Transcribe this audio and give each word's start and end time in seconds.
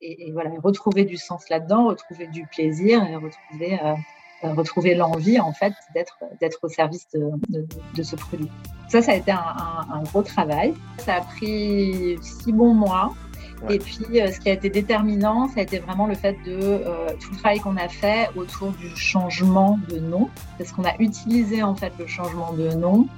et, 0.00 0.30
voilà, 0.32 0.50
retrouver 0.62 1.04
du 1.04 1.16
sens 1.16 1.48
là-dedans, 1.48 1.88
retrouver 1.88 2.26
du 2.26 2.46
plaisir 2.46 3.02
et 3.04 3.16
retrouver, 3.16 3.78
retrouver 4.42 4.94
l'envie 4.94 5.40
en 5.40 5.52
fait 5.52 5.72
d'être, 5.94 6.18
d'être 6.40 6.58
au 6.62 6.68
service 6.68 7.06
de, 7.14 7.30
de, 7.94 8.02
ce 8.02 8.16
produit. 8.16 8.50
Ça, 8.88 9.02
ça 9.02 9.12
a 9.12 9.14
été 9.16 9.30
un, 9.30 9.40
un, 9.92 10.02
gros 10.04 10.22
travail. 10.22 10.74
Ça 10.98 11.14
a 11.16 11.20
pris 11.22 12.18
six 12.20 12.52
bons 12.52 12.74
mois. 12.74 13.14
Et 13.70 13.78
puis, 13.78 13.94
ce 13.94 14.38
qui 14.38 14.50
a 14.50 14.52
été 14.52 14.68
déterminant, 14.68 15.48
ça 15.48 15.60
a 15.60 15.62
été 15.62 15.78
vraiment 15.78 16.06
le 16.06 16.14
fait 16.14 16.36
de 16.44 16.82
tout 17.18 17.30
le 17.32 17.38
travail 17.38 17.58
qu'on 17.58 17.76
a 17.78 17.88
fait 17.88 18.28
autour 18.36 18.72
du 18.72 18.94
changement 18.96 19.78
de 19.88 19.98
nom, 19.98 20.28
parce 20.58 20.72
qu'on 20.72 20.84
a 20.84 20.94
utilisé 20.98 21.62
en 21.62 21.74
fait 21.74 21.92
le 21.98 22.06
changement 22.06 22.52
de 22.52 22.68
nom 22.74 23.08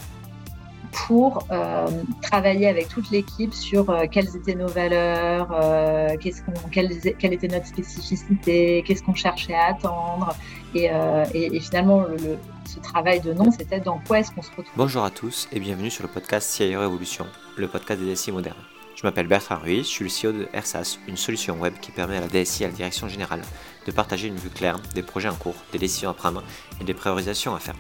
pour 1.07 1.47
euh, 1.51 1.87
travailler 2.23 2.69
avec 2.69 2.89
toute 2.89 3.11
l'équipe 3.11 3.55
sur 3.55 3.89
euh, 3.91 4.07
quelles 4.11 4.37
étaient 4.37 4.55
nos 4.55 4.67
valeurs, 4.67 5.49
euh, 5.53 6.17
qu'est-ce 6.21 6.43
qu'on, 6.43 6.69
quelle, 6.71 6.93
était 7.33 7.49
notre 7.49 7.67
spécificité, 7.67 8.83
qu'est-ce 8.87 9.03
qu'on 9.03 9.15
cherchait 9.15 9.55
à 9.55 9.67
attendre. 9.67 10.35
Et, 10.75 10.91
et, 11.33 11.61
finalement, 11.61 12.03
le, 12.03 12.37
ce 12.67 12.79
travail 12.81 13.21
de 13.21 13.33
nom, 13.33 13.51
c'était 13.51 13.81
dans 13.81 14.01
quoi 14.07 14.21
est-ce 14.21 14.31
qu'on 14.31 14.43
se 14.43 14.51
retrouve. 14.51 14.67
Bonjour 14.77 15.03
à 15.03 15.11
tous 15.11 15.49
et 15.51 15.61
bienvenue 15.61 15.91
sur 15.91 16.03
le 16.03 16.11
podcast 16.11 16.51
CIO 16.51 16.79
Révolution, 16.81 17.27
le 17.57 17.69
podcast 17.69 18.01
des 18.01 18.13
DSI 18.13 18.33
modernes. 18.33 18.59
Je 18.95 19.07
m'appelle 19.07 19.29
Bertrand 19.29 19.59
Ruiz, 19.59 19.87
je 19.87 20.05
suis 20.05 20.05
le 20.05 20.11
CEO 20.11 20.33
de 20.37 20.49
RSAS, 20.59 20.99
une 21.07 21.17
solution 21.17 21.59
web 21.59 21.75
qui 21.81 21.91
permet 21.91 22.17
à 22.17 22.21
la 22.21 22.27
DSI 22.27 22.65
et 22.65 22.67
à 22.67 22.69
la 22.69 22.75
direction 22.75 23.09
générale 23.09 23.43
de 23.87 23.93
partager 23.93 24.29
une 24.29 24.37
vue 24.37 24.51
claire 24.51 24.79
des 24.95 25.03
projets 25.03 25.29
en 25.29 25.37
cours, 25.37 25.55
des 25.73 25.79
décisions 25.79 26.11
à 26.11 26.15
prendre 26.15 26.43
et 26.81 26.85
des 26.85 26.95
priorisations 26.95 27.55
à 27.55 27.61
faire. 27.61 27.77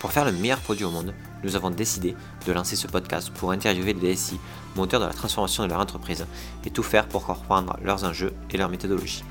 Pour 0.00 0.12
faire 0.12 0.24
le 0.24 0.32
meilleur 0.32 0.60
produit 0.60 0.84
au 0.84 0.90
monde, 0.90 1.12
nous 1.44 1.56
avons 1.56 1.70
décidé 1.70 2.16
de 2.46 2.52
lancer 2.52 2.76
ce 2.76 2.86
podcast 2.86 3.30
pour 3.30 3.52
interviewer 3.52 3.94
les 3.94 4.14
DSI, 4.14 4.38
moteurs 4.74 5.00
de 5.00 5.06
la 5.06 5.12
transformation 5.12 5.62
de 5.64 5.68
leur 5.68 5.80
entreprise, 5.80 6.26
et 6.64 6.70
tout 6.70 6.82
faire 6.82 7.06
pour 7.06 7.24
comprendre 7.24 7.76
leurs 7.82 8.04
enjeux 8.04 8.32
et 8.50 8.56
leurs 8.56 8.68
méthodologies. 8.68 9.24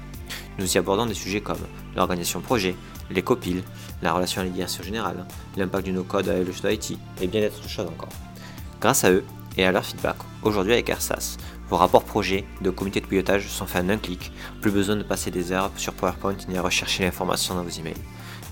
Nous 0.58 0.73
y 0.73 0.78
abordons 0.78 1.05
des 1.05 1.14
sujets 1.14 1.41
comme 1.41 1.59
l'organisation 1.95 2.41
projet, 2.41 2.76
les 3.09 3.22
copiles, 3.22 3.64
la 4.02 4.14
relation 4.14 4.42
à 4.42 4.45
la 4.45 4.67
générale, 4.84 5.25
l'impact 5.58 5.86
du 5.86 5.92
no-code 5.92 6.30
avec 6.30 6.47
le 6.47 6.53
choix 6.53 6.72
IT, 6.72 6.97
et 7.22 7.28
bien 7.28 7.42
d'autres 7.42 7.67
choses 7.67 7.88
encore. 7.88 8.09
Grâce 8.80 9.03
à 9.03 9.12
eux 9.12 9.23
et 9.58 9.66
à 9.66 9.72
leur 9.72 9.86
feedback, 9.86 10.16
aujourd'hui 10.44 10.73
avec 10.73 10.90
AirSAS, 10.90 11.38
vos 11.69 11.78
rapports 11.78 12.03
projets 12.03 12.45
de 12.62 12.69
comité 12.69 13.02
de 13.02 13.08
pilotage 13.08 13.47
sont 13.47 13.66
faits 13.66 13.86
en 13.86 13.90
un 13.90 13.97
clic, 13.97 14.31
plus 14.62 14.72
besoin 14.72 14.95
de 14.95 15.03
passer 15.03 15.31
des 15.31 15.52
heures 15.52 15.72
sur 15.78 15.94
PowerPoint 15.94 16.38
ni 16.47 16.58
à 16.58 16.62
rechercher 16.62 17.03
l'information 17.03 17.56
dans 17.56 17.64
vos 17.64 17.69
emails. 17.69 17.95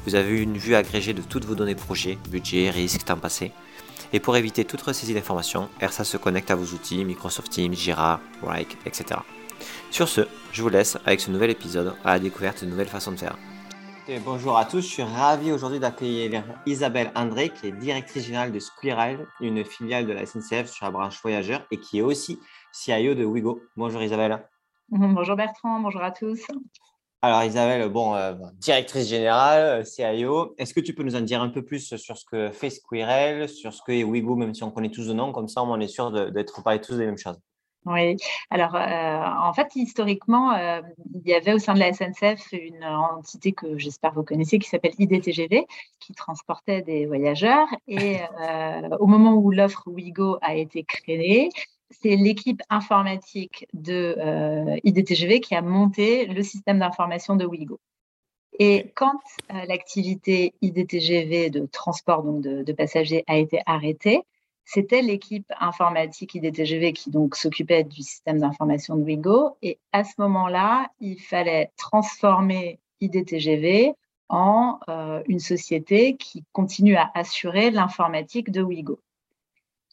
Vous 0.06 0.16
avez 0.16 0.42
une 0.42 0.58
vue 0.58 0.76
agrégée 0.76 1.14
de 1.14 1.22
toutes 1.22 1.46
vos 1.46 1.56
données 1.56 1.76
projets, 1.76 2.18
budget, 2.30 2.70
risque, 2.70 3.06
temps 3.06 3.18
passé. 3.18 3.54
Et 4.12 4.20
pour 4.20 4.36
éviter 4.36 4.66
toute 4.66 4.82
ressaisie 4.82 5.14
d'informations, 5.14 5.70
ERSA 5.80 6.04
se 6.04 6.18
connecte 6.18 6.52
à 6.52 6.56
vos 6.56 6.76
outils 6.76 7.06
Microsoft 7.06 7.52
Teams, 7.52 7.74
Jira, 7.74 8.20
Wrike, 8.42 8.78
etc. 8.86 9.22
Sur 9.92 10.10
ce, 10.10 10.28
je 10.52 10.62
vous 10.62 10.68
laisse 10.68 10.98
avec 11.06 11.22
ce 11.22 11.32
nouvel 11.32 11.52
épisode 11.52 11.96
à 12.04 12.14
la 12.14 12.20
découverte 12.20 12.66
de 12.66 12.70
nouvelles 12.70 12.90
façons 12.90 13.14
de 13.14 13.18
faire. 13.18 13.38
bonjour 14.26 14.58
à 14.58 14.66
tous, 14.66 14.82
je 14.82 14.88
suis 14.88 15.04
ravi 15.04 15.54
aujourd'hui 15.54 15.80
d'accueillir 15.80 16.44
Isabelle 16.66 17.12
André, 17.16 17.50
qui 17.50 17.68
est 17.68 17.72
directrice 17.72 18.26
générale 18.26 18.52
de 18.52 18.60
Squirrel, 18.60 19.26
une 19.40 19.64
filiale 19.64 20.06
de 20.06 20.12
la 20.12 20.26
SNCF 20.26 20.70
sur 20.70 20.86
la 20.86 20.92
branche 20.92 21.22
voyageur 21.22 21.66
et 21.72 21.78
qui 21.78 22.00
est 22.00 22.02
aussi 22.02 22.40
CIO 22.74 23.16
de 23.16 23.24
Wigo. 23.24 23.62
Bonjour 23.78 24.04
Isabelle. 24.04 24.46
Bonjour 24.90 25.38
Bertrand, 25.38 25.80
bonjour 25.80 26.04
à 26.04 26.12
tous. 26.12 26.46
Alors 27.26 27.42
Isabelle, 27.46 27.88
bon, 27.88 28.16
euh, 28.16 28.34
directrice 28.60 29.08
générale, 29.08 29.80
euh, 29.80 29.84
CIO, 29.86 30.56
est-ce 30.58 30.74
que 30.74 30.82
tu 30.82 30.94
peux 30.94 31.04
nous 31.04 31.16
en 31.16 31.22
dire 31.22 31.42
un 31.42 31.48
peu 31.48 31.64
plus 31.64 31.96
sur 31.96 32.18
ce 32.18 32.26
que 32.26 32.52
fait 32.52 32.70
Squirrel, 32.70 33.48
sur 33.48 33.74
ce 33.74 33.82
que 33.82 33.94
est 33.94 34.04
Wigo, 34.04 34.36
même 34.36 34.54
si 34.54 34.62
on 34.62 34.72
connaît 34.72 34.90
tous 34.90 35.08
le 35.08 35.14
nom, 35.14 35.32
comme 35.32 35.48
ça 35.48 35.64
on 35.64 35.80
est 35.80 35.88
sûr 35.88 36.12
d'être 36.34 36.62
parlé 36.64 36.82
tous 36.82 36.98
des 36.98 37.06
mêmes 37.06 37.18
choses? 37.18 37.40
Oui, 37.86 38.18
alors 38.50 38.76
euh, 38.76 39.24
en 39.42 39.54
fait, 39.54 39.74
historiquement, 39.76 40.54
il 40.54 41.22
y 41.26 41.34
avait 41.34 41.54
au 41.54 41.60
sein 41.60 41.74
de 41.74 41.80
la 41.80 41.94
SNCF 41.94 42.52
une 42.52 42.84
entité 42.84 43.54
que 43.54 43.78
j'espère 43.78 44.14
vous 44.14 44.24
connaissez 44.24 44.60
qui 44.60 44.68
s'appelle 44.68 44.94
IDTGV, 45.00 45.66
qui 46.02 46.14
transportait 46.14 46.82
des 46.82 47.06
voyageurs. 47.06 47.68
Et 47.88 48.18
au 49.00 49.08
moment 49.08 49.36
où 49.36 49.50
l'offre 49.50 49.84
Wigo 49.88 50.40
a 50.42 50.56
été 50.56 50.84
créée, 50.84 51.48
c'est 52.02 52.16
l'équipe 52.16 52.62
informatique 52.70 53.68
de 53.74 54.16
euh, 54.18 54.78
IDTGV 54.84 55.40
qui 55.40 55.56
a 55.56 55.62
monté 55.62 56.26
le 56.26 56.44
système 56.44 56.80
d'information 56.80 57.36
de 57.36 57.46
Wigo. 57.46 57.80
Et 58.60 58.92
quand 58.96 59.20
euh, 59.52 59.66
l'activité 59.66 60.54
IDTGV 60.62 61.50
de 61.50 61.66
transport 61.66 62.24
donc 62.24 62.42
de, 62.42 62.74
passagers 62.74 63.24
a 63.28 63.38
été 63.38 63.62
arrêtée, 63.66 64.22
c'était 64.66 65.02
l'équipe 65.02 65.52
informatique 65.60 66.36
IDTGV 66.36 66.94
qui 66.94 67.10
donc 67.10 67.36
s'occupait 67.36 67.84
du 67.84 68.02
système 68.02 68.40
d'information 68.40 68.96
de 68.96 69.04
Wigo. 69.04 69.58
Et 69.62 69.80
à 69.92 70.04
ce 70.04 70.14
moment-là, 70.20 70.90
il 71.00 71.20
fallait 71.20 71.72
transformer 71.78 72.80
IDTGV 73.02 73.94
en 74.30 74.80
euh, 74.90 75.22
une 75.28 75.40
société 75.40 76.16
qui 76.16 76.44
continue 76.54 76.96
à 76.96 77.12
assurer 77.14 77.72
l'informatique 77.72 78.52
de 78.52 78.62
Wigo. 78.62 79.00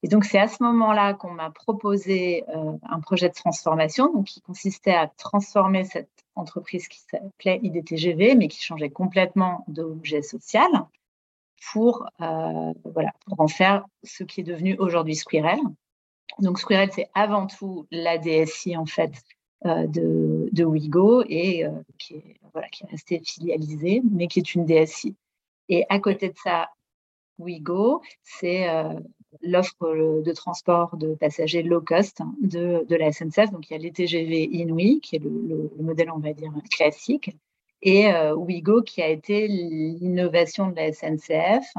Et 0.02 0.08
donc, 0.08 0.24
c'est 0.24 0.38
à 0.38 0.48
ce 0.48 0.62
moment-là 0.62 1.14
qu'on 1.14 1.30
m'a 1.30 1.50
proposé 1.50 2.44
euh, 2.48 2.72
un 2.82 3.00
projet 3.00 3.28
de 3.28 3.34
transformation 3.34 4.12
donc, 4.12 4.26
qui 4.26 4.40
consistait 4.40 4.94
à 4.94 5.08
transformer 5.08 5.84
cette 5.84 6.08
entreprise 6.36 6.88
qui 6.88 7.00
s'appelait 7.00 7.60
IDTGV, 7.62 8.34
mais 8.34 8.48
qui 8.48 8.62
changeait 8.62 8.88
complètement 8.88 9.64
d'objet 9.68 10.22
social 10.22 10.70
pour, 11.72 12.08
euh, 12.22 12.72
voilà, 12.84 13.12
pour 13.26 13.40
en 13.40 13.48
faire 13.48 13.84
ce 14.02 14.24
qui 14.24 14.40
est 14.40 14.44
devenu 14.44 14.74
aujourd'hui 14.78 15.14
Squirrel. 15.14 15.60
Donc, 16.38 16.58
Squirrel, 16.58 16.90
c'est 16.92 17.10
avant 17.12 17.46
tout 17.46 17.86
la 17.90 18.16
DSI, 18.16 18.78
en 18.78 18.86
fait, 18.86 19.12
euh, 19.66 19.86
de, 19.86 20.48
de 20.52 20.64
Wigo 20.64 21.22
et 21.28 21.66
qui, 21.98 22.14
est, 22.14 22.40
voilà, 22.54 22.68
qui 22.68 22.84
est 22.84 22.90
restée 22.90 23.20
filialisée, 23.22 24.00
mais 24.10 24.28
qui 24.28 24.38
est 24.38 24.54
une 24.54 24.64
DSI. 24.64 25.14
Et 25.68 25.84
à 25.90 25.98
côté 25.98 26.30
de 26.30 26.38
ça, 26.42 26.70
Wigo, 27.38 28.00
c'est 28.22 28.66
l'offre 29.42 30.22
de 30.22 30.32
transport 30.32 30.96
de 30.96 31.14
passagers 31.14 31.62
low 31.62 31.80
cost 31.80 32.20
de, 32.40 32.84
de 32.88 32.96
la 32.96 33.12
SNCF. 33.12 33.50
Donc, 33.50 33.70
il 33.70 33.72
y 33.72 33.76
a 33.76 33.78
les 33.78 33.92
TGV 33.92 34.48
Inouï, 34.52 35.00
qui 35.00 35.16
est 35.16 35.20
le, 35.20 35.70
modèle, 35.78 36.10
on 36.10 36.18
va 36.18 36.32
dire, 36.32 36.52
classique, 36.70 37.36
et 37.82 38.12
euh, 38.12 38.34
Ouigo, 38.34 38.82
qui 38.82 39.02
a 39.02 39.08
été 39.08 39.48
l'innovation 39.48 40.68
de 40.68 40.76
la 40.76 40.92
SNCF, 40.92 41.72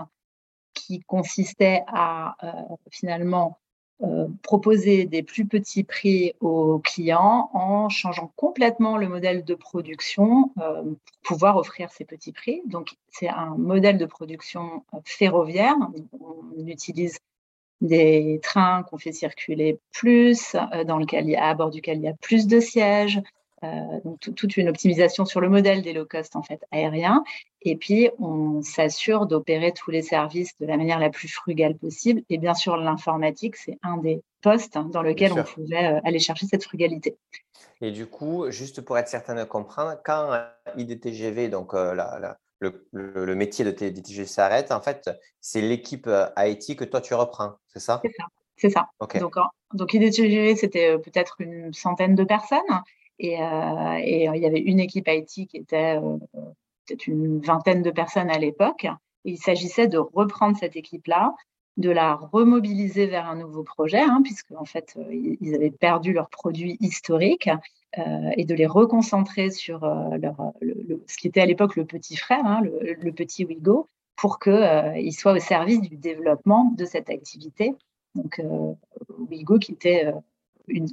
qui 0.73 1.01
consistait 1.01 1.83
à 1.87 2.35
euh, 2.43 2.75
finalement 2.89 3.59
euh, 4.03 4.27
proposer 4.41 5.05
des 5.05 5.21
plus 5.21 5.45
petits 5.45 5.83
prix 5.83 6.33
aux 6.39 6.79
clients 6.79 7.51
en 7.53 7.87
changeant 7.89 8.31
complètement 8.35 8.97
le 8.97 9.07
modèle 9.07 9.45
de 9.45 9.53
production 9.53 10.51
euh, 10.57 10.81
pour 10.81 11.37
pouvoir 11.37 11.57
offrir 11.57 11.91
ces 11.91 12.03
petits 12.03 12.31
prix. 12.31 12.63
Donc, 12.65 12.95
c'est 13.09 13.29
un 13.29 13.55
modèle 13.57 13.99
de 13.99 14.07
production 14.07 14.83
ferroviaire. 15.03 15.75
On 16.19 16.65
utilise 16.65 17.19
des 17.81 18.39
trains 18.43 18.83
qu'on 18.83 18.97
fait 18.97 19.11
circuler 19.11 19.79
plus, 19.91 20.55
euh, 20.55 20.83
dans 20.83 20.97
lequel 20.97 21.25
il 21.25 21.31
y 21.31 21.35
a, 21.35 21.47
à 21.47 21.53
bord 21.55 21.71
duquel 21.71 21.97
il 21.97 22.03
y 22.03 22.07
a 22.07 22.13
plus 22.13 22.47
de 22.47 22.59
sièges, 22.59 23.21
euh, 23.63 23.99
donc 24.03 24.19
toute 24.19 24.57
une 24.57 24.69
optimisation 24.69 25.25
sur 25.25 25.39
le 25.39 25.47
modèle 25.49 25.83
des 25.83 25.93
low 25.93 26.05
cost 26.05 26.35
en 26.35 26.43
fait 26.43 26.63
aériens. 26.71 27.23
Et 27.61 27.75
puis 27.75 28.09
on 28.17 28.61
s'assure 28.63 29.27
d'opérer 29.27 29.71
tous 29.71 29.91
les 29.91 30.01
services 30.01 30.57
de 30.59 30.65
la 30.65 30.77
manière 30.77 30.99
la 30.99 31.11
plus 31.11 31.27
frugale 31.27 31.75
possible. 31.75 32.23
Et 32.29 32.37
bien 32.37 32.55
sûr 32.55 32.77
l'informatique 32.77 33.55
c'est 33.55 33.77
un 33.83 33.97
des 33.97 34.21
postes 34.41 34.79
dans 34.91 35.03
lequel 35.03 35.33
on 35.33 35.43
pouvait 35.43 35.93
euh, 35.93 35.99
aller 36.03 36.19
chercher 36.19 36.47
cette 36.47 36.63
frugalité. 36.63 37.17
Et 37.81 37.91
du 37.91 38.07
coup, 38.07 38.49
juste 38.49 38.81
pour 38.81 38.97
être 38.97 39.07
certain 39.07 39.35
de 39.35 39.43
comprendre, 39.43 39.95
quand 40.03 40.39
IDTGV, 40.77 41.49
donc 41.49 41.73
la, 41.73 42.37
le, 42.61 43.35
métier 43.35 43.65
de 43.65 43.71
TDTG 43.71 44.25
s'arrête, 44.25 44.71
en 44.71 44.81
fait, 44.81 45.09
c'est 45.39 45.61
l'équipe 45.61 46.07
euh, 46.07 46.27
IT 46.37 46.77
que 46.77 46.83
toi 46.83 47.01
tu 47.01 47.13
reprends, 47.13 47.53
c'est 47.67 47.79
ça? 47.79 48.01
C'est 48.03 48.13
ça. 48.15 48.25
C'est 48.57 48.69
ça. 48.69 48.89
Donc, 49.19 49.35
donc 49.73 49.93
IDTG, 49.93 50.55
c'était 50.55 50.91
euh, 50.91 50.97
peut-être 50.99 51.37
une 51.41 51.73
centaine 51.73 52.13
de 52.13 52.23
personnes. 52.23 52.59
Et, 53.17 53.41
euh, 53.41 53.97
et, 53.99 54.25
il 54.25 54.41
y 54.41 54.45
avait 54.45 54.59
une 54.59 54.79
équipe 54.79 55.07
IT 55.07 55.47
qui 55.47 55.57
était 55.57 55.97
peut-être 56.85 57.07
une 57.07 57.39
vingtaine 57.39 57.81
de 57.81 57.89
personnes 57.89 58.29
à 58.29 58.37
l'époque. 58.37 58.87
Il 59.25 59.37
s'agissait 59.37 59.87
de 59.87 59.97
reprendre 59.97 60.57
cette 60.57 60.75
équipe-là, 60.75 61.33
de 61.77 61.89
la 61.89 62.15
remobiliser 62.15 63.07
vers 63.07 63.27
un 63.27 63.35
nouveau 63.35 63.63
projet, 63.63 64.01
hein, 64.01 64.21
puisque 64.23 64.51
en 64.51 64.65
fait, 64.65 64.95
ils 65.11 65.55
avaient 65.55 65.71
perdu 65.71 66.13
leur 66.13 66.29
produit 66.29 66.77
historique 66.81 67.49
et 67.97 68.45
de 68.45 68.55
les 68.55 68.67
reconcentrer 68.67 69.51
sur 69.51 69.83
euh, 69.83 70.17
leur, 70.17 70.53
ce 71.07 71.17
qui 71.17 71.27
était 71.27 71.41
à 71.41 71.45
l'époque 71.45 71.75
le 71.75 71.85
petit 71.85 72.15
frère, 72.15 72.45
hein, 72.45 72.61
le, 72.61 73.11
petit 73.11 73.43
Wigo, 73.43 73.87
pour 74.15 74.39
qu'ils 74.39 74.53
euh, 74.53 75.11
soient 75.11 75.33
au 75.33 75.39
service 75.39 75.81
du 75.81 75.97
développement 75.97 76.73
de 76.77 76.85
cette 76.85 77.09
activité. 77.09 77.75
Donc, 78.15 78.41
Wigo 79.29 79.57
qui 79.59 79.73
était 79.73 80.13
une, 80.67 80.87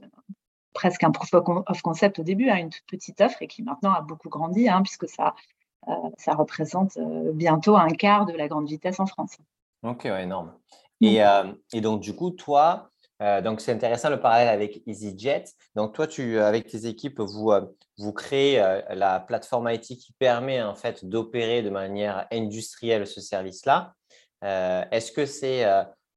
presque 0.72 1.02
un 1.04 1.10
proof 1.10 1.34
of 1.34 1.82
concept 1.82 2.18
au 2.18 2.22
début, 2.22 2.48
hein, 2.48 2.56
une 2.56 2.70
toute 2.70 2.86
petite 2.86 3.20
offre 3.20 3.42
et 3.42 3.48
qui 3.48 3.62
maintenant 3.62 3.92
a 3.92 4.00
beaucoup 4.00 4.28
grandi, 4.28 4.68
hein, 4.68 4.82
puisque 4.82 5.08
ça, 5.08 5.34
ça 6.16 6.34
représente 6.34 6.98
bientôt 7.34 7.76
un 7.76 7.88
quart 7.88 8.26
de 8.26 8.34
la 8.34 8.46
grande 8.46 8.68
vitesse 8.68 9.00
en 9.00 9.06
France. 9.06 9.36
Ok, 9.82 10.02
ouais, 10.04 10.24
énorme. 10.24 10.52
Et, 11.00 11.20
et, 11.72 11.80
donc, 11.80 12.00
du 12.00 12.14
coup, 12.14 12.30
toi, 12.30 12.90
Euh, 13.20 13.40
donc, 13.40 13.60
c'est 13.60 13.72
intéressant 13.72 14.10
le 14.10 14.20
parallèle 14.20 14.48
avec 14.48 14.82
EasyJet. 14.86 15.44
Donc, 15.74 15.94
toi, 15.94 16.06
tu, 16.06 16.38
avec 16.38 16.68
tes 16.68 16.86
équipes, 16.86 17.20
vous, 17.20 17.50
euh, 17.50 17.62
vous 17.98 18.12
créez 18.12 18.60
euh, 18.60 18.80
la 18.90 19.20
plateforme 19.20 19.68
IT 19.70 19.98
qui 19.98 20.14
permet 20.18 20.62
en 20.62 20.74
fait 20.74 21.04
d'opérer 21.04 21.62
de 21.62 21.70
manière 21.70 22.26
industrielle 22.30 23.06
ce 23.06 23.20
service-là. 23.20 23.94
Est-ce 24.42 25.10
que 25.10 25.26
c'est 25.26 25.66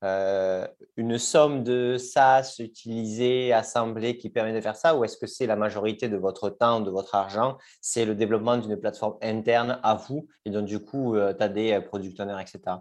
une 0.03 1.17
somme 1.17 1.63
de 1.63 1.97
SaaS 1.97 2.57
utilisée, 2.59 3.51
assemblée 3.51 4.15
qui 4.19 4.29
permet 4.29 4.53
de 4.53 4.61
faire 4.61 4.75
ça 4.75 4.95
ou 4.95 5.03
est-ce 5.03 5.17
que 5.17 5.25
c'est 5.25 5.47
la 5.47 5.55
majorité 5.55 6.07
de 6.07 6.17
votre 6.17 6.51
temps, 6.51 6.81
de 6.81 6.91
votre 6.91 7.15
argent? 7.15 7.57
C'est 7.81 8.05
le 8.05 8.13
développement 8.13 8.57
d'une 8.57 8.77
plateforme 8.77 9.17
interne 9.23 9.79
à 9.81 9.95
vous 9.95 10.27
et 10.45 10.51
donc, 10.51 10.65
du 10.65 10.79
coup, 10.79 11.15
tu 11.15 11.43
as 11.43 11.49
des 11.49 11.81
product 11.81 12.19
owners, 12.19 12.39
etc. 12.39 12.77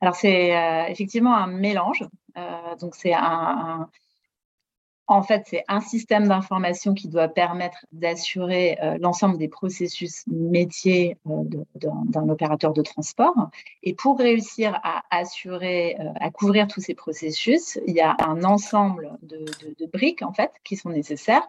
Alors, 0.00 0.14
c'est 0.14 0.54
effectivement 0.88 1.36
un 1.36 1.48
mélange. 1.48 2.04
Euh, 2.38 2.76
donc, 2.80 2.94
c'est 2.94 3.14
un, 3.14 3.88
En 5.06 5.22
fait, 5.22 5.44
c'est 5.46 5.64
un 5.68 5.80
système 5.80 6.28
d'information 6.28 6.92
qui 6.94 7.08
doit 7.08 7.28
permettre 7.28 7.86
d'assurer 7.92 8.78
euh, 8.82 8.98
l'ensemble 9.00 9.38
des 9.38 9.48
processus 9.48 10.24
métiers 10.26 11.16
euh, 11.26 11.44
d'un 11.74 12.28
opérateur 12.28 12.72
de 12.74 12.82
transport. 12.82 13.50
Et 13.82 13.94
pour 13.94 14.18
réussir 14.18 14.78
à 14.82 16.30
couvrir 16.30 16.66
tous 16.68 16.80
ces 16.82 16.94
processus, 16.94 17.78
il 17.86 17.94
y 17.94 18.00
a 18.00 18.16
un 18.20 18.44
ensemble 18.44 19.18
de, 19.22 19.46
briques 19.92 20.22
en 20.22 20.32
fait 20.32 20.52
qui 20.64 20.76
sont 20.76 20.90
nécessaires. 20.90 21.46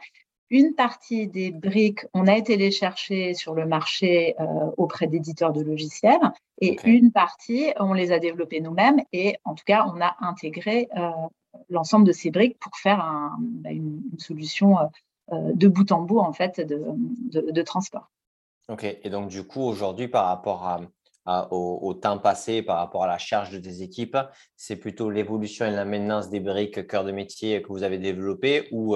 Une 0.50 0.74
partie 0.74 1.28
des 1.28 1.52
briques, 1.52 2.06
on 2.14 2.28
a 2.28 2.36
été 2.36 2.58
les 2.58 2.72
chercher 2.72 3.34
sur 3.36 3.54
le 3.54 3.66
marché 3.68 4.36
auprès 4.78 5.06
d'éditeurs 5.06 5.54
de 5.54 5.62
logiciels 5.62 6.32
et 6.62 6.78
une 6.84 7.12
partie, 7.12 7.72
on 7.80 7.94
les 7.94 8.12
a 8.12 8.20
développées 8.20 8.60
nous-mêmes 8.60 9.02
et 9.14 9.38
en 9.46 9.56
tout 9.56 9.64
cas, 9.66 9.86
on 9.88 10.02
a 10.02 10.16
intégré 10.20 10.90
euh, 10.98 11.10
l'ensemble 11.70 12.06
de 12.06 12.12
ces 12.12 12.32
briques 12.32 12.60
pour 12.60 12.76
faire 12.76 13.32
bah, 13.40 13.72
une, 13.72 14.02
solution 14.18 14.78
euh, 14.78 14.84
euh, 15.32 15.52
de 15.54 15.68
bout 15.68 15.92
en 15.92 16.02
bout 16.02 16.20
en 16.20 16.34
fait 16.34 16.60
de, 16.60 17.62
transport. 17.62 18.10
Ok, 18.68 18.84
et 18.84 19.10
donc 19.10 19.30
du 19.30 19.44
coup, 19.44 19.62
aujourd'hui, 19.62 20.08
par 20.08 20.26
rapport 20.26 20.80
au, 21.52 21.94
temps 21.94 22.20
passé, 22.20 22.62
par 22.62 22.78
rapport 22.78 23.04
à 23.04 23.08
la 23.08 23.18
charge 23.18 23.52
de 23.52 23.60
tes 23.60 23.82
équipes, 23.82 24.18
c'est 24.56 24.76
plutôt 24.76 25.10
l'évolution 25.10 25.66
et 25.66 25.72
la 25.72 25.86
maintenance 25.86 26.30
des 26.30 26.40
briques 26.40 26.88
cœur 26.88 27.04
de 27.04 27.12
métier 27.12 27.62
que 27.62 27.70
vous 27.70 27.84
avez 27.84 27.98
développées 27.98 28.68
ou 28.72 28.96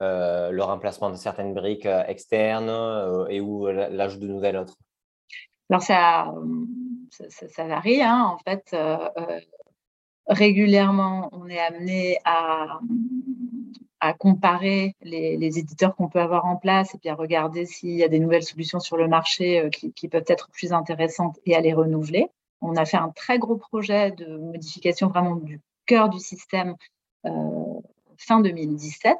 le 0.00 0.60
remplacement 0.60 1.10
de 1.10 1.16
certaines 1.16 1.54
briques 1.54 1.86
externes 1.86 3.26
et 3.28 3.40
ou 3.40 3.66
l'ajout 3.66 4.18
de 4.18 4.26
nouvelles 4.26 4.56
autres 4.56 4.76
Alors 5.68 5.82
ça, 5.82 6.32
ça, 7.10 7.66
varie. 7.66 8.02
Hein. 8.02 8.24
En 8.24 8.38
fait, 8.38 8.70
euh, 8.72 9.08
euh, 9.16 9.40
régulièrement, 10.26 11.28
on 11.32 11.48
est 11.48 11.58
amené 11.58 12.18
à, 12.24 12.80
à 14.00 14.12
comparer 14.12 14.94
les, 15.02 15.58
éditeurs 15.58 15.94
qu'on 15.96 16.08
peut 16.08 16.20
avoir 16.20 16.46
en 16.46 16.56
place 16.56 16.94
et 16.94 16.98
puis 16.98 17.08
à 17.08 17.14
regarder 17.14 17.66
s'il 17.66 17.96
y 17.96 18.04
a 18.04 18.08
des 18.08 18.20
nouvelles 18.20 18.42
solutions 18.42 18.80
sur 18.80 18.96
le 18.96 19.08
marché 19.08 19.60
euh, 19.60 19.68
qui, 19.68 20.08
peuvent 20.08 20.24
être 20.26 20.48
plus 20.50 20.72
intéressantes 20.72 21.38
et 21.46 21.54
à 21.54 21.60
les 21.60 21.72
renouveler. 21.72 22.28
On 22.60 22.76
a 22.76 22.84
fait 22.84 22.98
un 22.98 23.10
très 23.10 23.38
gros 23.38 23.56
projet 23.56 24.10
de 24.12 24.36
modification 24.36 25.08
vraiment 25.08 25.36
du 25.36 25.60
cœur 25.86 26.10
du 26.10 26.18
système 26.18 26.76
fin 28.18 28.40
2017. 28.40 29.16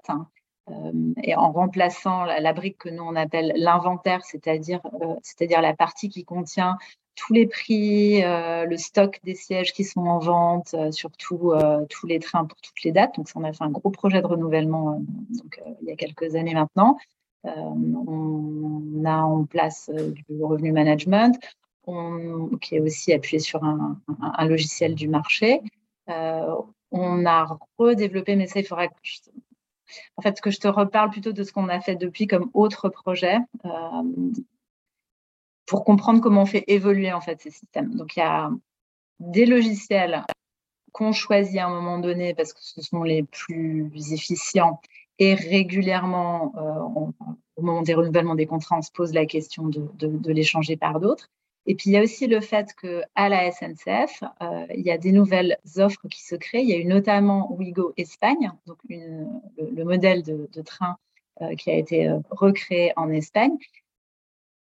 Hein. 0.71 0.93
et 1.23 1.35
en 1.35 1.53
remplaçant 1.53 2.25
la, 2.25 2.53
brique 2.53 2.79
que 2.79 2.89
nous 2.89 3.03
on 3.03 3.17
appelle 3.17 3.53
l'inventaire, 3.57 4.25
c'est-à-dire 4.25 4.81
c'est-à-dire 5.23 5.61
la 5.61 5.75
partie 5.75 6.09
qui 6.09 6.25
contient 6.25 6.77
tous 7.21 7.33
les 7.35 7.47
prix, 7.47 8.25
euh, 8.25 8.65
le 8.65 8.77
stock 8.77 9.21
des 9.25 9.35
sièges 9.35 9.73
qui 9.73 9.85
sont 9.85 10.01
en 10.01 10.19
vente, 10.19 10.75
euh, 10.75 10.91
surtout 10.91 11.53
euh, 11.53 11.85
tous 11.91 12.07
les 12.07 12.19
trains 12.19 12.47
pour 12.47 12.59
toutes 12.61 12.83
les 12.83 12.93
dates. 12.93 13.17
Donc, 13.17 13.29
on 13.35 13.45
a 13.45 13.53
fait 13.53 13.65
un 13.65 13.71
gros 13.71 13.91
projet 13.91 14.23
de 14.23 14.27
renouvellement 14.27 15.03
il 15.83 15.89
y 15.89 15.93
a 15.93 15.97
quelques 15.97 16.35
années 16.35 16.55
maintenant. 16.55 16.97
on 17.45 19.05
a 19.05 19.23
en 19.23 19.45
place 19.45 19.91
du 20.29 20.43
revenu 20.43 20.73
management, 20.73 21.39
qui 22.61 22.77
est 22.77 22.81
aussi 22.81 23.13
appuyé 23.13 23.39
sur 23.39 23.65
un, 23.65 24.47
logiciel 24.47 24.95
du 24.95 25.09
marché. 25.09 25.61
on 26.07 27.27
a 27.27 27.59
redéveloppé, 27.79 28.37
mais 28.37 28.47
ça, 28.47 28.61
il 28.61 28.67
faudra 28.67 28.89
que 28.89 28.95
en 30.17 30.23
fait, 30.23 30.41
que 30.41 30.51
je 30.51 30.59
te 30.59 30.69
reparle 30.69 31.11
plutôt 31.11 31.33
de 31.33 31.43
ce 31.43 31.53
qu'on 31.53 31.69
a 31.69 31.81
fait 31.81 31.97
depuis 31.97 32.27
comme 32.27 32.51
autre 32.55 32.89
projet 32.89 33.39
pour 35.67 35.85
comprendre 35.85 36.21
comment 36.21 36.43
on 36.43 36.47
fait 36.47 36.65
évoluer 36.67 37.13
en 37.13 37.21
fait 37.21 37.41
ces 37.41 37.51
systèmes. 37.51 37.95
Donc 37.95 38.17
il 38.17 38.21
y 38.21 38.23
a 38.23 38.51
des 39.21 39.47
logiciels 39.47 40.25
qu'on 40.93 41.13
choisit 41.13 41.59
à 41.59 41.67
un 41.67 41.71
moment 41.71 41.99
donné 41.99 42.35
parce 42.35 42.53
que 42.53 42.61
ce 42.61 42.83
sont 42.83 43.03
les 43.03 43.23
plus 43.23 44.13
efficients 44.13 44.81
et 45.21 45.35
régulièrement, 45.35 46.53
euh, 46.57 47.13
au 47.57 47.63
moment 47.63 47.83
des 47.83 47.95
renouvellements 47.95 48.35
des 48.35 48.47
contrats, 48.47 48.79
on 48.79 48.83
se 48.83 48.91
pose 48.91 49.13
la 49.13 49.27
question 49.27 49.69
de, 49.69 50.33
les 50.33 50.43
changer 50.43 50.77
par 50.77 50.99
d'autres. 50.99 51.31
Et 51.71 51.77
puis, 51.77 51.91
il 51.91 51.93
y 51.93 51.97
a 51.97 52.03
aussi 52.03 52.27
le 52.27 52.41
fait 52.41 52.75
qu'à 52.75 53.29
la 53.29 53.49
SNCF, 53.53 54.25
euh, 54.43 54.67
il 54.75 54.81
y 54.81 54.91
a 54.91 54.99
des 54.99 55.13
nouvelles 55.13 55.57
offres 55.77 56.09
qui 56.09 56.21
se 56.21 56.35
créent. 56.35 56.65
Il 56.65 56.69
y 56.69 56.75
a 56.75 56.79
eu 56.79 56.85
notamment 56.85 57.53
Ouigo 57.53 57.93
Espagne, 57.97 58.51
donc 58.67 58.79
le, 58.89 59.85
modèle 59.85 60.25
de, 60.25 60.63
train 60.63 60.97
euh, 61.43 61.55
qui 61.55 61.71
a 61.71 61.75
été 61.75 62.13
recréé 62.29 62.93
en 62.97 63.09
Espagne 63.13 63.57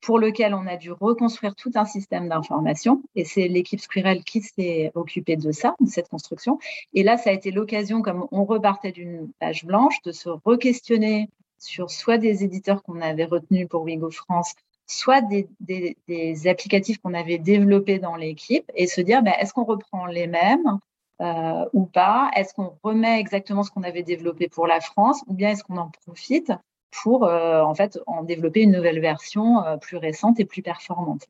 pour 0.01 0.19
lequel 0.19 0.53
on 0.53 0.67
a 0.67 0.77
dû 0.77 0.91
reconstruire 0.91 1.55
tout 1.55 1.71
un 1.73 1.85
système 1.85 2.29
d'information. 2.29 3.01
Et 3.15 3.25
c'est 3.25 3.47
l'équipe 3.47 3.79
Squirrel 3.79 4.23
qui 4.23 4.41
s'est 4.41 4.91
occupée 4.93 5.35
de 5.35 5.51
ça, 5.51 5.73
de 5.79 5.89
cette 5.89 6.09
construction. 6.09 6.59
Et 6.93 7.01
là, 7.01 7.17
ça 7.17 7.31
a 7.31 7.33
été 7.33 7.49
l'occasion, 7.49 8.03
comme 8.03 8.27
on 8.31 8.45
repartait 8.45 8.91
d'une 8.91 9.31
page 9.39 9.65
blanche, 9.65 9.99
de 10.03 10.11
se 10.11 10.29
re-questionner 10.29 11.27
sur 11.57 11.89
soit 11.89 12.19
des 12.19 12.43
éditeurs 12.43 12.83
qu'on 12.83 13.01
avait 13.01 13.25
retenus 13.25 13.67
pour 13.67 13.81
Wigo 13.81 14.11
France, 14.11 14.53
soit 14.89 15.21
des, 15.21 16.47
applicatifs 16.47 16.97
qu'on 16.97 17.13
avait 17.13 17.37
développés 17.37 17.99
dans 17.99 18.15
l'équipe 18.15 18.69
et 18.75 18.87
se 18.87 19.01
dire, 19.01 19.21
ben, 19.21 19.33
est-ce 19.39 19.53
qu'on 19.53 19.63
reprend 19.63 20.07
les 20.07 20.27
mêmes 20.27 20.79
euh, 21.21 21.65
ou 21.73 21.85
pas? 21.85 22.31
Est-ce 22.35 22.53
qu'on 22.53 22.77
remet 22.83 23.19
exactement 23.19 23.63
ce 23.63 23.71
qu'on 23.71 23.83
avait 23.83 24.03
développé 24.03 24.49
pour 24.49 24.67
la 24.67 24.81
France 24.81 25.23
ou 25.27 25.33
bien 25.33 25.51
est-ce 25.51 25.63
qu'on 25.63 25.77
en 25.77 25.89
profite 26.05 26.51
pour 26.91 27.25
euh, 27.25 27.61
en 27.61 27.75
fait 27.75 27.99
en 28.07 28.23
développer 28.23 28.63
une 28.63 28.71
nouvelle 28.71 28.99
version 28.99 29.63
euh, 29.63 29.77
plus 29.77 29.97
récente 29.97 30.39
et 30.39 30.45
plus 30.45 30.63
performante? 30.63 31.27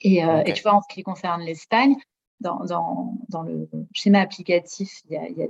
Et, 0.00 0.22
tu 0.54 0.62
vois, 0.62 0.74
en 0.74 0.82
ce 0.82 0.88
qui 0.88 1.02
concerne 1.02 1.42
l'Espagne, 1.42 1.96
dans, 2.40 2.64
dans, 2.64 3.14
dans, 3.28 3.42
le 3.42 3.68
schéma 3.92 4.20
applicatif, 4.20 5.02
il 5.04 5.12
y 5.12 5.16
a, 5.16 5.28
il 5.28 5.36
y 5.36 5.42
a 5.42 5.46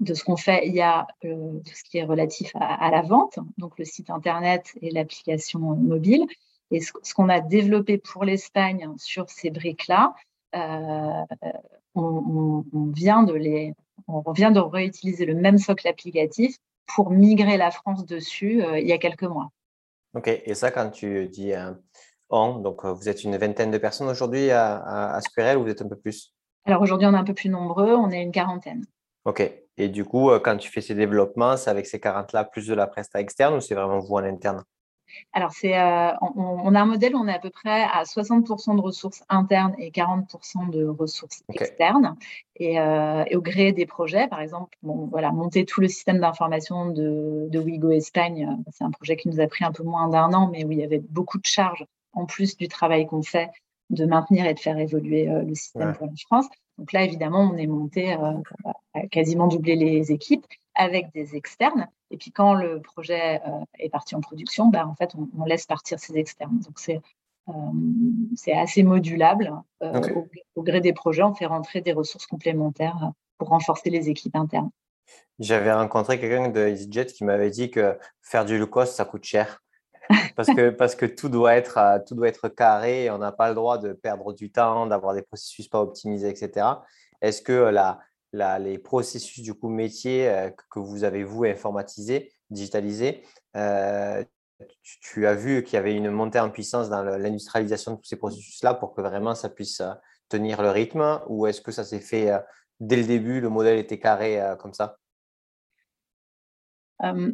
de 0.00 0.14
ce 0.14 0.24
qu'on 0.24 0.36
fait, 0.36 0.66
il 0.66 0.74
y 0.74 0.80
a 0.80 1.06
tout 1.22 1.62
ce 1.64 1.84
qui 1.84 1.98
est 1.98 2.04
relatif 2.04 2.50
à, 2.54 2.90
la 2.90 3.02
vente, 3.02 3.38
donc 3.58 3.78
le 3.78 3.84
site 3.84 4.10
internet 4.10 4.72
et 4.82 4.90
l'application 4.90 5.60
mobile. 5.60 6.26
Et 6.70 6.80
ce, 6.80 7.14
qu'on 7.14 7.28
a 7.28 7.40
développé 7.40 7.98
pour 7.98 8.24
l'Espagne 8.24 8.88
sur 8.96 9.30
ces 9.30 9.50
briques-là, 9.50 10.14
euh, 10.56 11.24
on, 11.94 12.64
on, 12.72 12.86
vient 12.86 13.22
de 13.22 13.34
les, 13.34 13.74
on 14.08 14.32
vient 14.32 14.50
de 14.50 14.60
réutiliser 14.60 15.26
le 15.26 15.34
même 15.34 15.58
socle 15.58 15.86
applicatif 15.86 16.56
pour 16.94 17.10
migrer 17.10 17.56
la 17.56 17.70
France 17.70 18.04
dessus 18.04 18.62
euh, 18.62 18.78
il 18.78 18.86
y 18.86 18.92
a 18.92 18.98
quelques 18.98 19.24
mois. 19.24 19.50
Ok, 20.14 20.28
et 20.28 20.54
ça, 20.54 20.70
quand 20.70 20.90
tu 20.90 21.28
dis 21.28 21.54
euh, 21.54 21.72
on, 22.30 22.58
donc 22.58 22.84
euh, 22.84 22.92
vous 22.92 23.08
êtes 23.08 23.24
une 23.24 23.36
vingtaine 23.36 23.70
de 23.70 23.78
personnes 23.78 24.08
aujourd'hui 24.08 24.50
à, 24.50 24.76
à, 24.76 25.56
ou 25.56 25.62
vous 25.62 25.70
êtes 25.70 25.82
un 25.82 25.88
peu 25.88 25.96
plus? 25.96 26.32
Alors 26.64 26.82
aujourd'hui, 26.82 27.06
on 27.06 27.14
est 27.14 27.18
un 27.18 27.24
peu 27.24 27.34
plus 27.34 27.50
nombreux, 27.50 27.94
on 27.94 28.10
est 28.10 28.22
une 28.22 28.32
quarantaine. 28.32 28.84
Ok, 29.24 29.40
et 29.76 29.88
du 29.88 30.04
coup, 30.04 30.30
quand 30.44 30.56
tu 30.56 30.70
fais 30.70 30.80
ces 30.80 30.94
développements, 30.94 31.56
c'est 31.56 31.70
avec 31.70 31.86
ces 31.86 31.98
40-là 31.98 32.44
plus 32.44 32.66
de 32.66 32.74
la 32.74 32.86
presta 32.86 33.20
externe 33.20 33.54
ou 33.54 33.60
c'est 33.60 33.74
vraiment 33.74 33.98
vous 33.98 34.14
en 34.14 34.24
interne? 34.24 34.64
Alors, 35.32 35.52
c'est, 35.52 35.78
euh, 35.78 36.12
on, 36.20 36.74
a 36.74 36.80
un 36.80 36.86
modèle 36.86 37.14
où 37.14 37.18
on 37.18 37.28
est 37.28 37.34
à 37.34 37.38
peu 37.38 37.50
près 37.50 37.82
à 37.84 38.04
60% 38.04 38.76
de 38.76 38.80
ressources 38.80 39.22
internes 39.28 39.74
et 39.78 39.90
40% 39.90 40.70
de 40.70 40.86
ressources 40.86 41.42
externes. 41.52 42.16
Euh, 42.60 43.24
et, 43.26 43.36
au 43.36 43.42
gré 43.42 43.72
des 43.72 43.86
projets, 43.86 44.28
par 44.28 44.40
exemple, 44.40 44.76
bon, 44.82 45.06
voilà, 45.10 45.30
monter 45.32 45.64
tout 45.64 45.80
le 45.80 45.88
système 45.88 46.20
d'information 46.20 46.86
de, 46.86 47.46
de 47.48 47.58
Wigo 47.58 47.90
Espagne, 47.90 48.56
c'est 48.72 48.84
un 48.84 48.90
projet 48.90 49.16
qui 49.16 49.28
nous 49.28 49.40
a 49.40 49.46
pris 49.46 49.64
un 49.64 49.72
peu 49.72 49.82
moins 49.82 50.08
d'un 50.08 50.32
an, 50.32 50.48
mais 50.50 50.64
où 50.64 50.72
il 50.72 50.78
y 50.78 50.84
avait 50.84 51.02
beaucoup 51.10 51.38
de 51.38 51.46
charges 51.46 51.84
en 52.12 52.26
plus 52.26 52.56
du 52.56 52.68
travail 52.68 53.06
qu'on 53.06 53.22
fait 53.22 53.50
de 53.90 54.06
maintenir 54.06 54.46
et 54.46 54.54
de 54.54 54.60
faire 54.60 54.78
évoluer 54.78 55.26
le 55.26 55.54
système 55.54 55.94
pour 55.94 56.06
la 56.06 56.12
France. 56.26 56.46
Donc 56.78 56.92
là, 56.92 57.02
évidemment, 57.02 57.50
on 57.52 57.56
est 57.56 57.66
monté 57.66 58.12
à 58.12 59.06
quasiment 59.10 59.46
doubler 59.46 59.76
les 59.76 60.12
équipes 60.12 60.46
avec 60.74 61.12
des 61.12 61.36
externes. 61.36 61.88
Et 62.10 62.16
puis 62.16 62.30
quand 62.30 62.54
le 62.54 62.80
projet 62.80 63.40
euh, 63.46 63.64
est 63.78 63.88
parti 63.88 64.14
en 64.14 64.20
production, 64.20 64.68
ben, 64.68 64.86
en 64.86 64.94
fait, 64.94 65.14
on, 65.36 65.44
laisse 65.44 65.66
partir 65.66 65.98
ces 65.98 66.16
externes. 66.16 66.58
Donc 66.60 66.78
c'est 66.78 67.00
euh, 67.48 67.52
c'est 68.36 68.52
assez 68.52 68.82
modulable. 68.82 69.52
Euh, 69.82 70.00
au, 70.54 70.62
gré 70.62 70.80
des 70.80 70.92
projets, 70.92 71.22
on 71.22 71.34
fait 71.34 71.46
rentrer 71.46 71.80
des 71.80 71.92
ressources 71.92 72.26
complémentaires 72.26 73.12
pour 73.36 73.48
renforcer 73.48 73.90
les 73.90 74.08
équipes 74.08 74.36
internes. 74.36 74.70
J'avais 75.38 75.72
rencontré 75.72 76.18
quelqu'un 76.18 76.48
de 76.48 76.68
EasyJet 76.68 77.06
qui 77.06 77.24
m'avait 77.24 77.50
dit 77.50 77.70
que 77.70 77.98
faire 78.22 78.44
du 78.44 78.56
low 78.56 78.66
cost, 78.66 78.94
ça 78.94 79.04
coûte 79.04 79.24
cher. 79.24 79.62
Parce 80.36 80.48
que, 80.48 80.70
parce 80.70 80.94
que 80.94 81.06
tout, 81.06 81.28
doit 81.28 81.54
être, 81.54 82.02
tout 82.06 82.14
doit 82.14 82.28
être 82.28 82.48
carré, 82.48 83.10
on 83.10 83.18
n'a 83.18 83.32
pas 83.32 83.48
le 83.48 83.54
droit 83.54 83.78
de 83.78 83.92
perdre 83.92 84.32
du 84.32 84.50
temps, 84.50 84.86
d'avoir 84.86 85.14
des 85.14 85.22
processus 85.22 85.68
pas 85.68 85.80
optimisés, 85.80 86.28
etc. 86.28 86.66
Est-ce 87.20 87.42
que 87.42 87.52
la, 88.32 88.58
les 88.58 88.78
processus 88.78 89.42
du 89.42 89.54
coup 89.54 89.68
métier 89.68 90.50
que 90.70 90.78
vous 90.78 91.04
avez 91.04 91.24
vous 91.24 91.44
informatisé, 91.44 92.32
digitalisé, 92.50 93.22
tu, 94.82 95.26
as 95.26 95.34
vu 95.34 95.62
qu'il 95.62 95.74
y 95.74 95.76
avait 95.76 95.94
une 95.94 96.10
montée 96.10 96.40
en 96.40 96.50
puissance 96.50 96.88
dans 96.88 97.02
l'industrialisation 97.02 97.92
de 97.92 97.96
tous 97.96 98.04
ces 98.04 98.16
processus-là 98.16 98.74
pour 98.74 98.94
que 98.94 99.00
vraiment 99.00 99.34
ça 99.34 99.48
puisse 99.48 99.82
tenir 100.28 100.62
le 100.62 100.70
rythme 100.70 101.20
ou 101.28 101.46
est-ce 101.46 101.60
que 101.60 101.72
ça 101.72 101.84
s'est 101.84 102.00
fait 102.00 102.30
dès 102.80 102.96
le 102.96 103.04
début, 103.04 103.40
le 103.40 103.48
modèle 103.48 103.78
était 103.78 103.98
carré 103.98 104.40
comme 104.58 104.74
ça? 104.74 104.96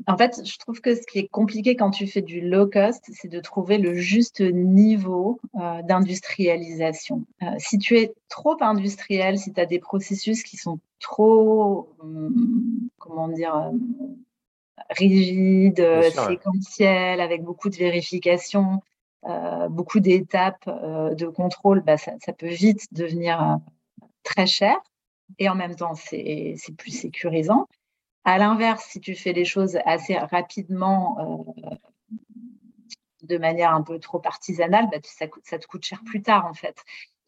En 0.07 0.17
fait, 0.17 0.41
je 0.45 0.59
trouve 0.59 0.81
que 0.81 0.95
ce 0.95 1.03
qui 1.03 1.19
est 1.19 1.29
compliqué 1.29 1.77
quand 1.77 1.91
tu 1.91 2.07
fais 2.07 2.23
du 2.23 2.41
low 2.41 2.67
cost, 2.67 3.05
c'est 3.13 3.29
de 3.29 3.41
trouver 3.41 3.79
le 3.79 3.95
juste 3.95 4.41
niveau 4.41 5.41
d'industrialisation. 5.55 7.25
si 7.59 7.79
tu 7.79 7.99
es 7.99 8.13
trop 8.29 8.57
industriel, 8.61 9.39
si 9.39 9.53
tu 9.53 9.61
as 9.61 9.67
des 9.67 9.79
processus 9.79 10.43
qui 10.43 10.57
sont 10.57 10.81
trop, 10.99 11.89
hum, 12.01 12.89
comment 12.99 13.29
dire, 13.29 13.73
rigides, 14.91 15.87
séquentiels, 16.11 17.21
avec 17.21 17.43
beaucoup 17.43 17.69
de 17.69 17.77
vérifications, 17.77 18.81
beaucoup 19.69 20.01
d'étapes 20.01 20.67
de 20.67 21.27
contrôle, 21.27 21.83
bah, 21.83 21.97
ça, 21.97 22.13
ça, 22.25 22.33
peut 22.33 22.49
vite 22.49 22.87
devenir 22.93 23.59
très 24.23 24.47
cher. 24.47 24.77
Et 25.39 25.49
en 25.49 25.55
même 25.55 25.77
temps, 25.77 25.95
c'est 25.95 26.57
plus 26.77 26.91
sécurisant. 26.91 27.69
À 28.25 28.39
l'inverse, 28.39 28.85
si 28.91 29.01
tu 29.01 29.15
fais 29.15 29.33
les 29.33 29.45
choses 29.45 29.79
assez 29.85 30.17
rapidement, 30.17 31.55
euh, 31.63 31.77
de 33.23 33.39
manière 33.39 33.75
un 33.75 33.83
peu 33.83 33.99
trop 33.99 34.21
artisanale, 34.25 34.89
bah, 34.91 34.99
ça, 35.03 35.59
te 35.59 35.67
coûte 35.67 35.85
cher 35.85 36.03
plus 36.05 36.23
tard 36.23 36.47
en 36.47 36.55
fait. 36.55 36.77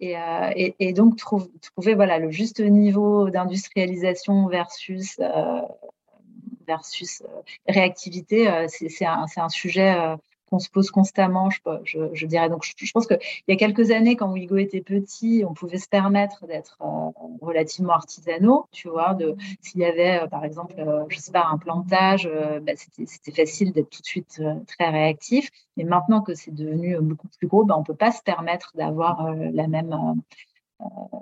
Et, 0.00 0.18
euh, 0.18 0.92
donc 0.92 1.16
trouver 1.16 1.94
le 2.18 2.30
juste 2.30 2.60
niveau 2.60 3.30
d'industrialisation 3.30 4.48
versus 4.48 5.16
euh, 5.20 5.60
versus 6.66 7.22
réactivité, 7.68 8.66
c'est 8.68 9.06
un, 9.06 9.48
sujet 9.48 10.16
se 10.58 10.70
pose 10.70 10.90
constamment, 10.90 11.48
je, 11.50 12.26
dirais. 12.26 12.48
Donc, 12.48 12.64
je, 12.64 12.92
pense 12.92 13.06
qu'il 13.06 13.18
y 13.48 13.52
a 13.52 13.56
quelques 13.56 13.90
années, 13.90 14.16
quand 14.16 14.30
Wigo 14.30 14.56
était 14.56 14.80
petit, 14.80 15.44
on 15.48 15.54
pouvait 15.54 15.78
se 15.78 15.88
permettre 15.88 16.46
d'être 16.46 16.78
euh, 16.80 17.10
relativement 17.40 17.92
artisanaux, 17.92 18.66
tu 18.72 18.88
vois. 18.88 19.16
S'il 19.60 19.80
y 19.80 19.84
avait, 19.84 20.22
euh, 20.22 20.26
par 20.26 20.44
exemple, 20.44 20.74
euh, 20.78 21.04
je 21.08 21.18
sais 21.18 21.32
pas, 21.32 21.46
un 21.50 21.58
plantage, 21.58 22.28
bah, 22.62 22.72
c'était 22.76 23.32
facile 23.32 23.72
d'être 23.72 23.90
tout 23.90 24.02
de 24.02 24.06
suite 24.06 24.42
très 24.66 24.88
réactif. 24.88 25.50
Mais 25.76 25.84
maintenant 25.84 26.22
que 26.22 26.34
c'est 26.34 26.54
devenu 26.54 26.98
beaucoup 27.00 27.28
plus 27.28 27.48
gros, 27.48 27.64
bah, 27.64 27.76
on 27.78 27.82
peut 27.82 27.94
pas 27.94 28.12
se 28.12 28.22
permettre 28.22 28.72
d'avoir 28.74 29.32
la 29.34 29.68
même 29.68 29.92
euh, 29.92 30.20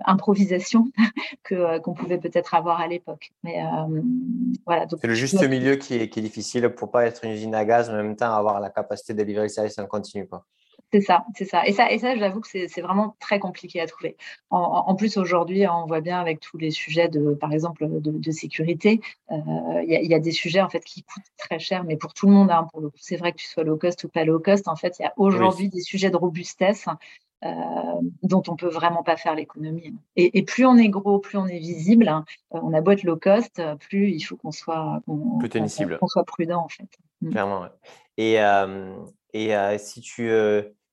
improvisation 0.07 0.87
que 1.43 1.55
euh, 1.55 1.79
qu'on 1.81 1.95
pouvait 1.95 2.19
peut-être 2.19 2.55
avoir 2.55 2.81
à 2.81 2.89
l'époque. 2.89 3.33
Mais 3.43 3.63
euh, 3.63 4.01
voilà. 4.67 4.87
C'est 5.01 5.07
le 5.07 5.15
juste 5.15 5.43
milieu 5.49 5.77
qui 5.77 5.95
est, 5.95 6.09
qui 6.09 6.21
est 6.21 6.23
difficile 6.23 6.69
pour 6.71 6.91
pas 6.91 7.07
être 7.07 7.25
une 7.25 7.33
usine 7.33 7.55
à 7.55 7.65
gaz, 7.65 7.91
mais 7.91 7.99
en 7.99 8.03
même 8.03 8.17
temps 8.17 8.33
avoir 8.33 8.61
la 8.61 8.71
capacité 8.71 9.15
de 9.15 9.23
livrer 9.23 9.45
le 9.45 9.49
service 9.49 9.79
en 9.79 9.87
continu. 9.87 10.27
Quoi. 10.27 10.45
C'est 10.93 11.03
ça, 11.03 11.25
c'est 11.37 11.45
ça. 11.45 11.65
Et 11.67 11.73
ça, 11.73 11.93
et 11.93 11.99
ça 11.99 12.17
j'avoue 12.17 12.41
que 12.41 12.49
c'est 12.49 12.81
vraiment 12.81 13.15
très 13.21 13.39
compliqué 13.39 13.81
à 13.81 13.87
trouver. 13.87 14.17
En, 14.51 14.95
plus, 14.97 15.19
aujourd'hui, 15.19 15.65
on 15.69 15.87
voit 15.87 16.01
bien 16.01 16.19
avec 16.19 16.41
tous 16.41 16.59
les 16.59 16.73
sujets 16.73 17.09
de, 17.09 17.35
par 17.35 17.53
exemple, 17.53 17.87
de, 17.89 18.31
sécurité, 18.33 19.01
il 19.31 19.85
y, 19.87 20.15
a 20.15 20.19
des 20.19 20.33
sujets 20.33 20.61
en 20.61 20.69
fait 20.69 20.85
qui 20.85 21.05
coûtent 21.05 21.23
très 21.37 21.61
cher, 21.61 21.85
mais 21.85 21.97
pour 21.97 22.13
tout 22.13 22.27
le 22.27 22.33
monde. 22.33 22.51
Hein, 22.51 22.67
pour 22.73 22.81
le 22.81 22.91
c'est 22.97 23.17
vrai 23.17 23.31
que 23.31 23.37
tu 23.37 23.47
sois 23.47 23.63
low 23.63 23.77
cost 23.77 24.03
ou 24.03 24.09
pas 24.09 24.25
low 24.25 24.41
cost, 24.41 24.67
en 24.67 24.75
fait, 24.75 24.99
il 24.99 25.03
y 25.03 25.07
a 25.07 25.13
aujourd'hui 25.17 25.69
des 25.69 25.81
sujets 25.81 26.11
de 26.11 26.17
robustesse 26.17 26.87
euh, 27.43 27.51
dont 28.23 28.43
on 28.49 28.57
peut 28.57 28.69
vraiment 28.69 29.03
pas 29.03 29.17
faire 29.17 29.35
l'économie. 29.35 29.95
Et, 30.15 30.43
plus 30.43 30.67
on 30.67 30.77
est 30.77 30.91
gros, 30.91 31.19
plus 31.21 31.39
on 31.39 31.47
est 31.47 31.59
visible, 31.59 32.07
hein, 32.07 32.27
euh, 32.55 32.59
on 32.63 32.75
a 32.75 32.83
beau 32.83 32.91
être 32.91 33.03
low 33.03 33.17
cost, 33.17 33.63
plus 33.79 34.11
il 34.11 34.21
faut 34.21 34.37
qu'on 34.37 34.51
soit, 34.51 35.01
qu'on, 35.07 35.39
soit 36.07 36.25
prudent 36.25 36.63
en 36.63 36.69
fait. 36.69 36.89
Mm. 37.23 37.31
Clairement. 37.31 37.65
Et, 38.19 38.43
euh, 38.43 38.95
et 39.33 39.79
si 39.79 40.03
tu, 40.03 40.31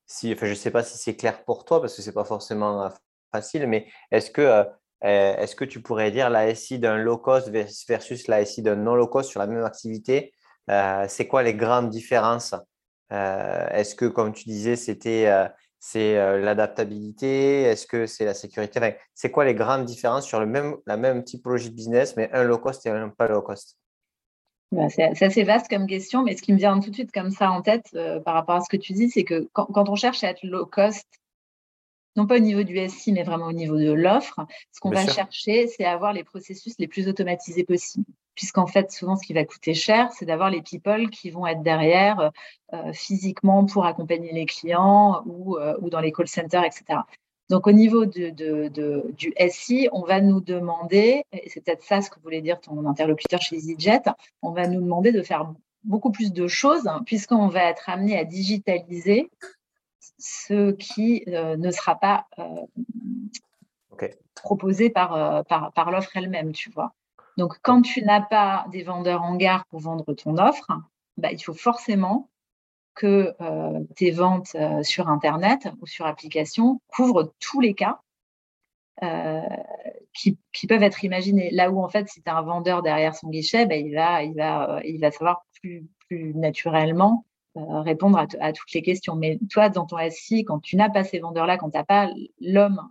si, 0.06 0.32
enfin, 0.32 0.46
je 0.46 0.54
sais 0.54 0.72
pas 0.72 0.84
si 0.84 0.98
c'est 0.98 1.18
clair 1.18 1.44
pour 1.44 1.66
toi 1.66 1.82
parce 1.82 1.94
que 1.94 2.02
c'est 2.02 2.14
pas 2.14 2.24
forcément 2.24 2.90
facile, 3.34 3.68
mais 3.68 3.88
est-ce 4.12 4.32
que 4.32 4.64
est-ce 5.02 5.54
que 5.54 5.66
tu 5.66 5.82
pourrais 5.82 6.12
dire 6.12 6.30
la 6.30 6.56
SI 6.56 6.80
d'un 6.80 6.96
low 6.96 7.18
cost 7.18 7.50
versus 7.50 8.28
la 8.30 8.46
SI 8.46 8.62
d'un 8.62 8.78
non 8.78 8.96
low 8.96 9.08
cost 9.08 9.30
sur 9.30 9.42
la 9.42 9.48
même 9.48 9.66
activité 9.66 10.34
C'est 10.70 11.28
quoi 11.28 11.44
les 11.44 11.56
grandes 11.56 11.90
différences? 11.90 12.56
Est-ce 13.10 13.96
que, 13.96 14.06
comme 14.06 14.32
tu 14.32 14.46
disais, 14.46 14.78
c'était 14.78 15.28
c'est 15.90 16.18
euh, 16.18 16.40
l'adaptabilité 16.40 17.62
Est-ce 17.62 17.88
que 17.88 18.08
c'est 18.08 18.26
la 18.26 18.34
sécurité? 18.34 18.98
C'est 19.14 19.32
quoi 19.32 19.46
les 19.46 19.56
grandes 19.56 19.86
différences 19.86 20.26
sur 20.26 20.42
le 20.42 20.46
même, 20.46 20.76
la 20.86 20.98
même 20.98 21.24
typologie 21.24 21.70
de 21.70 21.76
business, 21.76 22.18
mais 22.18 22.30
un 22.34 22.44
low 22.44 22.58
cost 22.58 22.86
et 22.86 22.90
un 22.90 23.08
pas 23.08 23.30
low 23.30 23.42
cost? 23.42 23.78
Bah, 24.74 24.90
c'est 24.90 25.24
assez 25.24 25.44
vaste 25.44 25.70
comme 25.70 25.88
question, 25.88 26.24
mais 26.24 26.36
ce 26.36 26.42
qui 26.42 26.52
me 26.52 26.58
vient 26.58 26.78
tout 26.82 26.90
de 26.90 26.94
suite 26.94 27.14
comme 27.14 27.32
ça 27.32 27.52
en 27.52 27.62
tête 27.62 27.86
euh, 27.94 28.20
par 28.20 28.34
rapport 28.34 28.56
à 28.56 28.62
ce 28.62 28.70
que 28.70 28.76
tu 28.76 28.92
dis, 28.92 29.10
c'est 29.10 29.24
que 29.24 29.48
quand, 29.54 29.88
on 29.88 29.96
cherche 29.96 30.26
à 30.26 30.32
être 30.32 30.44
low 30.44 30.66
cost, 30.66 31.08
non 32.18 32.26
pas 32.26 32.36
au 32.36 32.40
niveau 32.40 32.64
du 32.64 32.78
SI, 32.90 33.14
mais 33.14 33.24
vraiment 33.24 33.46
au 33.46 33.54
niveau 33.54 33.78
de 33.78 33.92
l'offre, 33.92 34.40
ce 34.72 34.80
qu'on 34.80 34.90
va 34.90 35.08
chercher, 35.08 35.68
c'est 35.68 35.86
avoir 35.86 36.14
les 36.14 36.24
processus 36.24 36.74
les 36.80 36.88
plus 36.88 37.08
automatisés 37.08 37.64
possibles. 37.64 38.08
Puisqu'en 38.34 38.68
fait, 38.68 38.92
souvent, 38.92 39.16
ce 39.16 39.26
qui 39.26 39.34
va 39.34 39.46
coûter 39.46 39.74
cher, 39.74 40.12
c'est 40.12 40.26
d'avoir 40.26 40.50
les 40.50 40.62
people 40.62 41.10
qui 41.10 41.30
vont 41.30 41.48
être 41.48 41.62
derrière 41.62 42.32
euh, 42.74 42.92
physiquement 42.92 43.66
pour 43.66 43.86
accompagner 43.86 44.32
les 44.34 44.46
clients 44.46 45.24
ou, 45.26 45.58
euh, 45.58 45.76
ou, 45.82 45.90
dans 45.90 46.00
les 46.00 46.12
call 46.12 46.28
centers, 46.28 46.64
etc. 46.64 47.00
Donc, 47.50 47.66
au 47.66 47.72
niveau 47.72 48.06
de, 48.06 48.30
de, 48.30 49.12
du 49.18 49.34
SI, 49.50 49.88
on 49.92 50.02
va 50.02 50.20
nous 50.20 50.42
demander, 50.42 51.24
et 51.32 51.50
c'est 51.50 51.64
peut-être 51.64 51.84
ça 51.84 52.02
ce 52.02 52.10
que 52.10 52.20
voulait 52.20 52.42
dire 52.42 52.60
ton 52.60 52.86
interlocuteur 52.86 53.42
chez 53.42 53.56
EasyJet, 53.56 54.02
on 54.42 54.52
va 54.52 54.68
nous 54.68 54.82
demander 54.82 55.12
de 55.12 55.22
faire 55.22 55.54
beaucoup 55.84 56.12
plus 56.12 56.34
de 56.34 56.48
choses, 56.48 56.90
puisqu'on 57.06 57.48
va 57.48 57.64
être 57.64 57.90
amené 57.90 58.18
à 58.18 58.26
digitaliser 58.26 59.30
ce 60.00 60.72
qui 60.72 61.24
euh, 61.28 61.58
ne 61.58 61.72
sera 61.72 61.96
pas 61.96 62.28
proposé 64.36 64.92
par, 64.92 65.44
par, 65.46 65.72
par 65.74 65.92
l'offre 65.92 66.16
elle-même, 66.16 66.52
tu 66.52 66.70
vois. 66.70 66.94
Donc, 67.38 67.60
quand 67.62 67.84
tu 67.84 68.04
n'as 68.04 68.22
pas 68.22 68.66
des 68.72 68.84
vendeurs 68.84 69.24
en 69.24 69.36
gare 69.36 69.66
pour 69.68 69.80
vendre 69.80 70.14
ton 70.14 70.38
offre, 70.38 70.68
bah, 71.18 71.32
il 71.32 71.40
faut 71.40 71.54
forcément 71.54 72.30
que 72.96 73.36
euh, 73.42 73.84
tes 73.96 74.10
ventes 74.10 74.56
euh, 74.56 74.82
sur 74.82 75.08
Internet 75.08 75.70
ou 75.80 75.86
sur 75.86 76.08
application 76.08 76.82
couvrent 76.88 77.32
tous 77.40 77.62
les 77.62 77.76
cas 77.76 78.02
euh, 79.04 79.42
qui, 80.14 80.40
peuvent 80.68 80.82
être 80.82 81.04
imaginés. 81.04 81.52
Là 81.52 81.70
où, 81.70 81.84
en 81.84 81.90
fait, 81.90 82.10
si 82.10 82.24
tu 82.24 82.30
as 82.30 82.36
un 82.36 82.42
vendeur 82.42 82.82
derrière 82.82 83.16
son 83.16 83.30
guichet, 83.30 83.68
bah, 83.68 83.76
il, 83.76 83.94
va, 83.94 84.24
il, 84.24 84.34
va, 84.34 84.82
il 84.84 85.00
va 85.00 85.12
savoir 85.12 85.46
plus, 85.62 85.86
plus 86.08 86.34
naturellement 86.34 87.24
répondre 87.84 88.18
à, 88.18 88.28
à, 88.40 88.54
toutes 88.54 88.72
les 88.74 88.82
questions. 88.82 89.16
Mais 89.16 89.40
toi, 89.52 89.70
dans 89.70 89.86
ton 89.86 89.98
SI, 90.10 90.44
quand 90.44 90.60
tu 90.60 90.76
n'as 90.76 90.90
pas 90.90 91.04
ces 91.04 91.20
vendeurs-là, 91.20 91.58
quand 91.58 91.70
tu 91.70 91.78
n'as 91.78 91.84
pas 91.84 92.10
l'homme, 92.40 92.82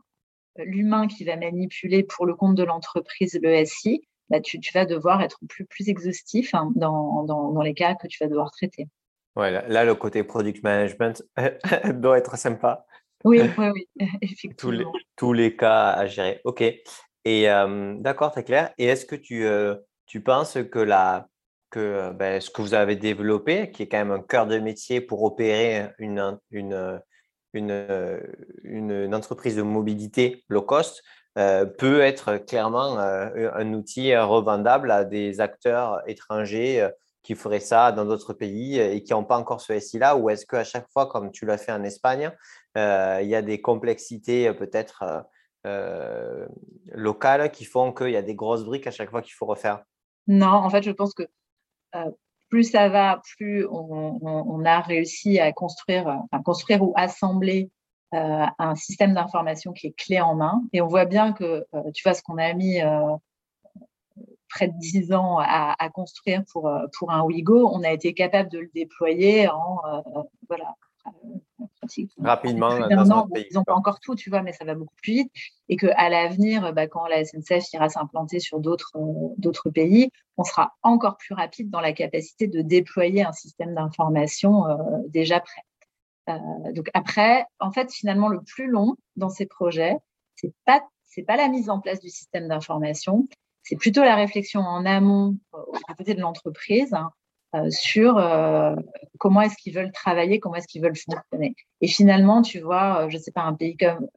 l'humain 0.59 1.07
qui 1.07 1.25
va 1.25 1.37
manipuler 1.37 2.03
pour 2.03 2.27
le 2.27 2.35
compte 2.35 2.55
de 2.55 2.65
l'entreprise 2.65 3.39
le 3.43 3.65
SI, 3.65 4.03
bah, 4.31 4.41
tu, 4.41 4.59
vas 4.75 4.87
devoir 4.87 5.23
être 5.23 5.39
plus, 5.49 5.65
plus 5.67 5.89
exhaustif 5.89 6.55
hein, 6.55 6.73
dans, 6.75 7.23
dans, 7.25 7.53
dans, 7.53 7.63
les 7.63 7.75
cas 7.75 7.95
que 7.95 8.09
tu 8.09 8.19
vas 8.23 8.29
devoir 8.29 8.51
traiter. 8.51 8.89
Ouais, 9.37 9.51
là, 9.51 9.85
le 9.85 9.95
côté 9.95 10.25
product 10.25 10.63
management 10.63 11.23
doit 11.95 12.19
être 12.19 12.37
sympa. 12.37 12.87
Oui, 13.25 13.41
oui, 13.59 13.69
oui, 13.73 13.89
effectivement. 14.21 14.55
Tous 14.59 14.71
les, 14.71 14.85
tous 15.17 15.33
les 15.33 15.57
cas 15.57 15.91
à 15.91 16.07
gérer. 16.07 16.41
OK. 16.45 16.63
Et 16.63 17.51
euh, 17.51 17.95
d'accord, 17.99 18.31
très 18.31 18.45
clair. 18.45 18.73
Et 18.79 18.87
est-ce 18.87 19.05
que 19.05 19.17
tu, 19.17 19.45
euh, 19.45 19.77
tu 20.07 20.23
penses 20.23 20.59
que, 20.71 20.79
la, 20.79 21.29
que 21.71 21.81
euh, 21.81 22.13
ben, 22.13 22.41
ce 22.41 22.51
que 22.51 22.63
vous 22.63 22.75
avez 22.75 22.97
développé, 22.97 23.71
qui 23.71 23.85
est 23.85 23.89
quand 23.89 23.99
même 23.99 24.11
un 24.11 24.23
cœur 24.23 24.47
de 24.47 24.59
métier 24.59 25.01
pour 25.01 25.23
opérer 25.23 25.91
une, 25.99 26.39
une, 26.51 27.01
une, 27.53 28.51
une 28.65 29.15
entreprise 29.15 29.57
de 29.57 29.63
mobilité 29.63 30.45
low 30.49 30.63
cost, 30.63 31.03
euh, 31.39 31.67
peut 31.67 32.01
être 32.01 32.39
clairement 32.39 32.99
euh, 32.99 33.51
un 33.55 33.75
outil 33.75 34.17
revendable 34.17 34.91
à 34.91 35.05
des 35.05 35.41
acteurs 35.41 36.01
étrangers 36.07 36.81
euh, 36.81 36.89
qui 37.23 37.35
feraient 37.35 37.61
ça 37.61 37.93
dans 37.93 38.07
d'autres 38.07 38.33
pays 38.33 38.79
et 38.79 39.03
qui 39.03 39.13
n'ont 39.13 39.25
pas 39.25 39.37
encore 39.37 39.61
ce 39.61 39.79
SI-là 39.79 40.17
Ou 40.17 40.31
est-ce 40.31 40.47
qu'à 40.47 40.65
chaque 40.65 40.87
fois, 40.91 41.07
comme 41.07 41.31
tu 41.33 41.45
l'as 41.45 41.59
fait 41.59 41.73
en 41.73 41.83
Espagne, 41.83 42.31
il 42.77 43.27
y 43.27 43.35
a 43.35 43.43
des 43.43 43.61
complexités 43.61 44.53
peut-être 44.55 45.25
locales 46.93 47.51
qui 47.51 47.65
font 47.65 47.93
qu'il 47.93 48.11
y 48.11 48.17
a 48.17 48.23
des 48.23 48.37
grosses 48.37 48.65
briques 48.65 48.87
à 48.87 48.93
chaque 48.93 49.11
fois 49.11 49.23
qu'il 49.23 49.33
faut 49.33 49.47
refaire? 49.47 49.83
Non, 50.29 50.47
en 50.47 50.71
fait, 50.71 50.85
je 50.85 50.93
pense 50.93 51.15
que 51.15 51.25
plus 52.49 52.65
ça 52.65 52.89
va, 52.89 53.21
plus 53.37 53.67
on, 53.71 54.65
a 54.65 54.81
réussi 54.81 55.41
à 55.41 55.53
construire, 55.53 56.07
enfin, 56.07 56.43
construire 56.43 56.83
ou 56.83 56.93
assembler 56.97 57.71
euh, 58.15 58.47
un 58.59 58.75
système 58.77 59.15
d'information 59.15 59.73
qui 59.73 59.89
est 59.89 59.97
clé 59.97 60.21
en 60.21 60.35
main. 60.35 60.63
Et 60.73 60.81
on 60.81 60.87
voit 60.87 61.07
bien 61.07 61.33
que, 61.33 61.67
euh, 61.75 61.91
tu 61.93 62.03
vois, 62.05 62.15
ce 62.15 62.23
qu'on 62.23 62.39
a 62.39 62.53
mis 62.55 62.81
euh, 62.81 63.17
près 64.49 64.69
de 64.69 64.79
10 64.79 65.13
ans 65.13 65.39
à, 65.41 65.89
construire 65.93 66.45
pour, 66.53 66.71
pour 66.97 67.11
un 67.11 67.23
Wigo, 67.23 67.69
on 67.73 67.83
a 67.83 67.91
été 67.91 68.15
capable 68.15 68.49
de 68.49 68.61
le 68.61 68.71
déployer 68.75 69.49
en 69.49 69.81
voilà, 70.49 70.75
rapidement 72.19 72.71
Ils 73.51 73.55
n'ont 73.55 73.65
pas 73.65 73.75
encore 73.75 74.01
tout, 74.01 74.15
tu 74.15 74.31
vois, 74.31 74.43
mais 74.43 74.53
ça 74.53 74.65
va 74.65 74.75
beaucoup 74.75 74.95
plus 75.03 75.13
vite. 75.13 75.33
Et 75.69 75.77
qu'à 75.77 76.09
l'avenir, 76.09 76.73
bah, 76.73 76.87
quand 76.87 77.07
la 77.07 77.25
SNCF 77.25 77.73
ira 77.73 77.89
s'implanter 77.89 78.41
sur 78.41 78.61
d'autres 78.61 78.93
d'autres 79.39 79.71
pays, 79.71 80.11
on 80.37 80.45
sera 80.45 80.75
encore 80.83 81.17
plus 81.17 81.35
rapide 81.35 81.71
dans 81.71 81.81
la 81.81 81.93
capacité 81.93 82.47
de 82.47 82.63
déployer 82.63 83.25
un 83.25 83.33
système 83.33 83.75
d'information 83.75 84.65
déjà 85.09 85.41
prêt. 85.41 85.63
donc 86.73 86.91
après, 86.95 87.47
en 87.61 87.73
fait, 87.73 87.93
finalement, 87.93 88.29
le 88.29 88.41
plus 88.43 88.69
long 88.69 88.97
dans 89.17 89.31
ces 89.31 89.47
projets, 89.47 89.97
c'est 90.35 90.53
pas 90.65 90.83
c'est 91.05 91.23
pas 91.23 91.37
la 91.37 91.49
mise 91.49 91.71
en 91.71 91.81
place 91.81 92.01
du 92.01 92.11
système 92.11 92.47
d'information, 92.47 93.27
c'est 93.63 93.77
plutôt 93.77 94.05
la 94.05 94.15
réflexion 94.15 94.61
en 94.61 94.85
amont 94.85 95.37
au 95.53 95.95
côté 95.97 96.15
de 96.15 96.21
l'entreprise 96.21 96.93
hein, 96.95 97.11
euh, 97.11 97.26
sur 97.71 98.19
euh, 98.19 98.75
comment 99.19 99.41
est-ce 99.41 99.57
qu'ils 99.57 99.75
veulent 99.75 99.93
travailler, 99.93 100.41
comment 100.41 100.57
est-ce 100.57 100.69
qu'ils 100.69 100.83
veulent 100.83 100.97
fonctionner. 100.97 101.55
Et 101.81 101.87
finalement, 101.87 102.43
tu 102.43 102.61
vois, 102.61 103.05
euh, 103.05 103.11
je 103.11 103.17
ne 103.17 103.23
sais 103.23 103.33
pas, 103.33 103.43
un 103.43 103.55
pays 103.55 103.77
comme 103.77 104.09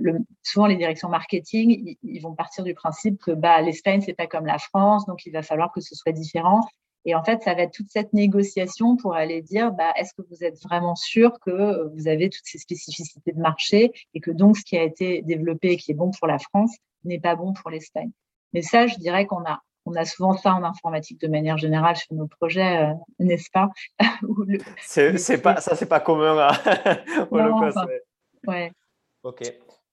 le, 0.00 0.18
souvent 0.42 0.66
les 0.66 0.76
directions 0.76 1.08
marketing, 1.08 1.96
ils, 2.02 2.20
vont 2.20 2.34
partir 2.34 2.64
du 2.64 2.74
principe 2.74 3.20
que 3.20 3.30
bah, 3.30 3.60
l'Espagne, 3.60 4.00
c'est 4.00 4.14
pas 4.14 4.26
comme 4.26 4.46
la 4.46 4.58
France, 4.58 5.06
donc 5.06 5.26
il 5.26 5.32
va 5.32 5.42
falloir 5.42 5.72
que 5.72 5.80
ce 5.80 5.94
soit 5.94 6.12
différent. 6.12 6.60
Et 7.04 7.14
en 7.14 7.22
fait, 7.22 7.42
ça 7.42 7.54
va 7.54 7.62
être 7.62 7.72
toute 7.72 7.90
cette 7.90 8.12
négociation 8.12 8.96
pour 8.96 9.14
aller 9.14 9.40
dire, 9.40 9.72
bah, 9.72 9.92
est-ce 9.96 10.12
que 10.14 10.22
vous 10.28 10.44
êtes 10.44 10.60
vraiment 10.62 10.96
sûr 10.96 11.38
que 11.40 11.88
vous 11.94 12.08
avez 12.08 12.28
toutes 12.28 12.44
ces 12.44 12.58
spécificités 12.58 13.32
de 13.32 13.40
marché 13.40 13.92
et 14.14 14.20
que 14.20 14.30
donc 14.30 14.56
ce 14.56 14.64
qui 14.64 14.76
a 14.76 14.82
été 14.82 15.22
développé 15.22 15.72
et 15.72 15.76
qui 15.76 15.92
est 15.92 15.94
bon 15.94 16.10
pour 16.10 16.26
la 16.26 16.38
France 16.38 16.76
n'est 17.04 17.20
pas 17.20 17.36
bon 17.36 17.52
pour 17.52 17.70
l'Espagne? 17.70 18.10
Mais 18.52 18.62
ça, 18.62 18.86
je 18.86 18.96
dirais 18.96 19.26
qu'on 19.26 19.44
a 19.44 19.60
on 19.88 19.94
a 19.94 20.04
souvent 20.04 20.36
ça 20.36 20.54
en 20.54 20.64
informatique 20.64 21.20
de 21.20 21.28
manière 21.28 21.56
générale 21.58 21.96
sur 21.96 22.14
nos 22.14 22.26
projets, 22.26 22.84
euh, 22.84 22.94
n'est-ce 23.18 23.50
pas? 23.50 23.68
C'est 24.78 25.42
pas 25.42 25.60
ça, 25.60 25.74
c'est 25.74 25.88
pas 25.88 26.00
commun 26.00 26.38
à... 26.48 26.52
non, 27.30 27.70
ouais. 28.46 28.72
Ok. 29.22 29.42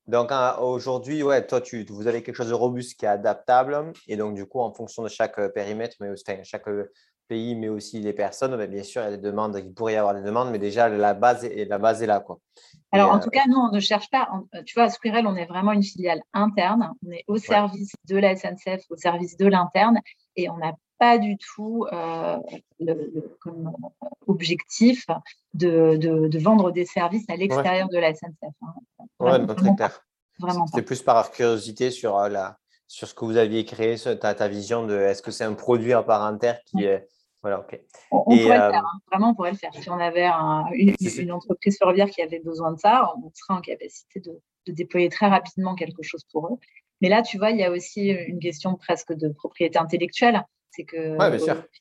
Donc 0.08 0.30
aujourd'hui, 0.60 1.24
ouais, 1.24 1.46
toi, 1.48 1.62
tu, 1.62 1.84
vous 1.90 2.08
avez 2.08 2.22
quelque 2.22 2.36
chose 2.36 2.50
de 2.50 2.54
robuste 2.54 3.00
qui 3.00 3.06
est 3.06 3.10
adaptable, 3.10 3.92
et 4.08 4.18
donc 4.18 4.36
du 4.36 4.46
coup, 4.46 4.60
en 4.60 4.72
fonction 4.72 5.02
de 5.02 5.10
chaque 5.10 5.40
euh, 5.40 5.50
périmètre, 5.50 5.96
mais 6.00 6.10
aussi, 6.10 6.24
chaque 6.44 6.68
euh, 6.68 6.92
pays, 7.28 7.56
mais 7.56 7.70
aussi 7.70 8.00
les 8.00 8.14
personnes, 8.14 8.56
ben, 8.56 8.70
bien 8.70 8.84
sûr, 8.84 9.02
il 9.02 9.06
y 9.06 9.08
a 9.08 9.18
des 9.18 9.18
demandes, 9.18 9.60
il 9.64 9.74
pourrait 9.74 9.94
y 9.94 9.96
avoir 9.98 10.14
des 10.14 10.22
demandes, 10.22 10.52
mais 10.52 10.60
déjà 10.60 10.90
la 10.90 11.14
base 11.14 11.46
est, 11.46 11.66
la 11.66 11.78
base 11.78 12.02
est 12.02 12.08
là, 12.08 12.20
quoi. 12.20 12.40
Alors, 12.92 13.12
en 13.12 13.20
tout 13.20 13.30
cas, 13.30 13.42
nous, 13.48 13.58
on 13.58 13.72
ne 13.72 13.80
cherche 13.80 14.10
pas. 14.10 14.30
tu 14.66 14.74
vois, 14.76 14.90
Squirrel, 14.90 15.28
on 15.28 15.36
est 15.36 15.46
vraiment 15.46 15.74
une 15.74 15.84
filiale 15.84 16.22
interne. 16.34 16.94
On 17.06 17.12
est 17.12 17.26
au 17.28 17.38
service 17.38 17.92
de 18.08 18.16
la 18.16 18.36
SNCF, 18.36 18.84
au 18.90 18.96
service 18.96 19.36
de 19.36 19.48
l'interne. 19.48 20.00
Et 20.38 20.50
on 20.50 20.58
n'a 20.58 20.74
pas 20.98 21.18
du 21.18 21.38
tout 21.38 21.86
euh, 21.92 22.38
le, 22.80 23.36
comme 23.42 23.76
objectif 24.28 25.06
de, 25.54 25.98
de, 25.98 26.40
vendre 26.40 26.72
des 26.72 26.86
services 26.86 27.26
à 27.30 27.36
l'extérieur 27.36 27.90
de 27.90 27.98
la 27.98 28.14
SNCF. 28.14 28.54
Hein. 28.62 28.74
Ouais, 29.20 29.46
pas 29.46 29.56
très 29.56 29.76
clair. 29.76 30.02
C'était 30.68 30.82
plus 30.82 31.02
par 31.02 31.32
curiosité 31.32 31.92
sur, 31.92 32.18
euh, 32.18 32.30
la, 32.30 32.58
sur 32.88 33.08
ce 33.08 33.14
que 33.14 33.26
vous 33.26 33.38
aviez 33.38 33.66
créé, 33.66 33.96
ta, 33.98 34.34
ta 34.34 34.48
vision 34.48 34.86
de 34.86 34.96
est-ce 34.96 35.22
que 35.22 35.32
c'est 35.32 35.44
un 35.44 35.54
produit 35.54 35.94
à 35.94 36.04
part 36.04 36.22
entière 36.22 36.60
qui 36.66 36.84
est 36.84 37.08
voilà, 37.46 37.60
ok. 37.60 37.80
On, 38.10 38.24
pourrait 38.24 38.40
le 38.40 38.48
faire, 38.48 38.74
hein. 38.74 39.00
vraiment, 39.12 39.30
on 39.30 39.36
pourrait 39.36 39.52
le 39.52 39.58
faire. 39.58 39.72
Si 39.76 39.88
on 39.88 40.00
avait 40.00 40.26
une, 40.74 41.32
entreprise 41.32 41.78
ferroviaire 41.78 42.10
qui 42.10 42.24
avait 42.24 42.40
besoin 42.40 42.72
de 42.72 42.80
ça, 42.80 43.14
on 43.18 43.32
serait 43.36 43.54
en 43.54 43.62
capacité 43.62 44.20
de, 44.20 44.42
déployer 44.66 45.10
très 45.10 45.28
rapidement 45.28 45.76
quelque 45.76 46.02
chose 46.02 46.24
pour 46.32 46.48
eux. 46.48 46.58
Mais 47.02 47.10
là, 47.10 47.22
tu 47.22 47.38
vois, 47.38 47.52
il 47.52 47.58
y 47.58 47.64
a 47.64 47.70
aussi 47.70 48.08
une 48.08 48.40
question 48.40 48.74
presque 48.74 49.14
de 49.14 49.30
propriété 49.30 49.78
intellectuelle. 49.78 50.44
C'est 50.76 50.84
que 50.84 51.18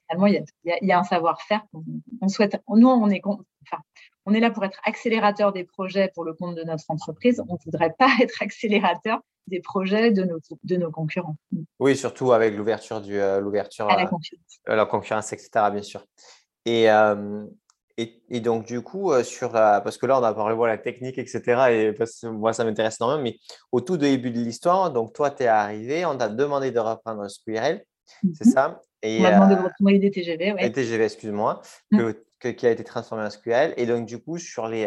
finalement, 0.08 0.26
il 0.26 0.44
y, 0.64 0.92
a, 0.92 0.98
un 0.98 1.04
savoir-faire. 1.04 1.62
On, 2.20 2.28
souhaite, 2.28 2.62
nous, 2.68 2.88
on 2.88 3.10
est, 3.10 3.20
enfin, 3.24 3.82
on 4.26 4.34
est 4.34 4.40
là 4.40 4.50
pour 4.50 4.64
être 4.64 4.80
accélérateur 4.84 5.52
des 5.52 5.64
projets 5.64 6.10
pour 6.14 6.24
le 6.24 6.34
compte 6.34 6.54
de 6.54 6.62
notre 6.64 6.84
entreprise. 6.88 7.42
On 7.48 7.54
ne 7.54 7.58
voudrait 7.64 7.94
pas 7.98 8.08
être 8.22 8.42
accélérateur 8.42 9.20
des 9.46 9.60
projets 9.60 10.10
de 10.10 10.24
nos, 10.24 10.38
de 10.62 10.76
nos 10.76 10.90
concurrents. 10.90 11.36
Oui, 11.78 11.96
surtout 11.96 12.32
avec 12.32 12.56
l'ouverture 12.56 13.00
du 13.00 13.18
euh, 13.20 13.40
l'ouverture 13.40 13.88
à 13.90 13.96
la 13.96 14.06
concurrence. 14.06 14.60
la 14.66 14.86
concurrence, 14.86 15.32
etc. 15.32 15.50
Bien 15.70 15.82
sûr. 15.82 16.04
Et, 16.64 16.90
euh, 16.90 17.44
et, 17.98 18.22
et, 18.30 18.40
donc 18.40 18.64
du 18.64 18.80
coup 18.80 19.12
euh, 19.12 19.22
sur 19.22 19.52
parce 19.52 19.98
que 19.98 20.06
là 20.06 20.18
on 20.18 20.22
a 20.22 20.32
parlé 20.32 20.56
de 20.56 20.64
la 20.64 20.78
technique, 20.78 21.18
etc. 21.18 21.42
Et 21.70 21.92
parce 21.92 22.20
que 22.20 22.28
moi 22.28 22.54
ça 22.54 22.64
m'intéresse 22.64 22.96
énormément. 23.00 23.22
Mais 23.22 23.38
au 23.70 23.82
tout 23.82 23.98
début 23.98 24.30
de 24.30 24.38
l'histoire, 24.38 24.90
donc 24.90 25.12
toi 25.12 25.30
tu 25.30 25.42
es 25.42 25.46
arrivé, 25.46 26.06
on 26.06 26.16
t'a 26.16 26.28
demandé 26.28 26.70
de 26.70 26.80
reprendre 26.80 27.28
Squirrel, 27.28 27.84
c'est 28.34 28.44
ça 28.44 28.80
et, 29.02 29.18
On 29.18 29.22
m'a 29.22 29.32
demandé 29.32 29.54
de 29.54 29.60
reprendre 29.60 29.90
les 29.90 29.98
DTGV, 29.98 30.52
ouais. 30.52 30.72
TGV, 30.72 31.04
excuse-moi, 31.04 31.60
que, 32.40 32.48
qui 32.48 32.66
a 32.66 32.70
été 32.70 32.84
transformé 32.84 33.24
en 33.24 33.30
SQL. 33.30 33.74
Et 33.76 33.86
donc 33.86 34.06
du 34.06 34.18
coup 34.18 34.38
sur 34.38 34.68
les 34.68 34.86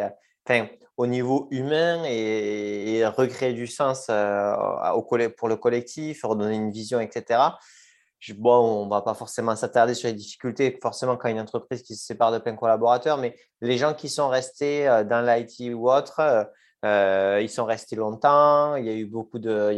au 0.98 1.08
niveau 1.08 1.48
humain 1.52 2.04
et, 2.06 3.06
recréer 3.06 3.54
du 3.54 3.68
sens 3.68 4.08
euh, 4.10 4.54
au, 4.94 5.04
pour 5.38 5.48
le 5.48 5.56
collectif, 5.56 6.24
redonner 6.24 6.56
une 6.56 6.72
vision, 6.72 7.00
etc. 7.00 7.40
bon, 8.36 8.82
on 8.82 8.86
ne 8.86 8.90
va 8.90 9.02
pas 9.02 9.14
forcément 9.14 9.56
s'attarder 9.56 9.94
sur 9.94 10.08
les 10.08 10.14
difficultés, 10.14 10.78
forcément, 10.82 11.18
quand 11.18 11.30
une 11.30 11.40
entreprise 11.40 11.84
qui 11.84 11.96
se 11.96 12.06
sépare 12.06 12.32
de 12.32 12.40
plein 12.40 12.54
de 12.54 12.58
collaborateurs, 12.58 13.18
mais 13.18 13.36
les 13.62 13.78
gens 13.78 13.94
qui 13.94 14.10
sont 14.10 14.30
restés 14.30 14.88
euh, 14.88 15.04
dans 15.04 15.22
l'IT 15.22 15.74
ou 15.76 15.90
autre, 15.90 16.50
euh, 16.86 17.40
ils 17.42 17.50
sont 17.50 17.66
restés 17.66 17.96
longtemps, 17.96 18.76
il 18.76 18.86
y 18.86 18.90
a 18.90 18.96
eu 18.96 19.06
beaucoup 19.06 19.40
de, 19.40 19.74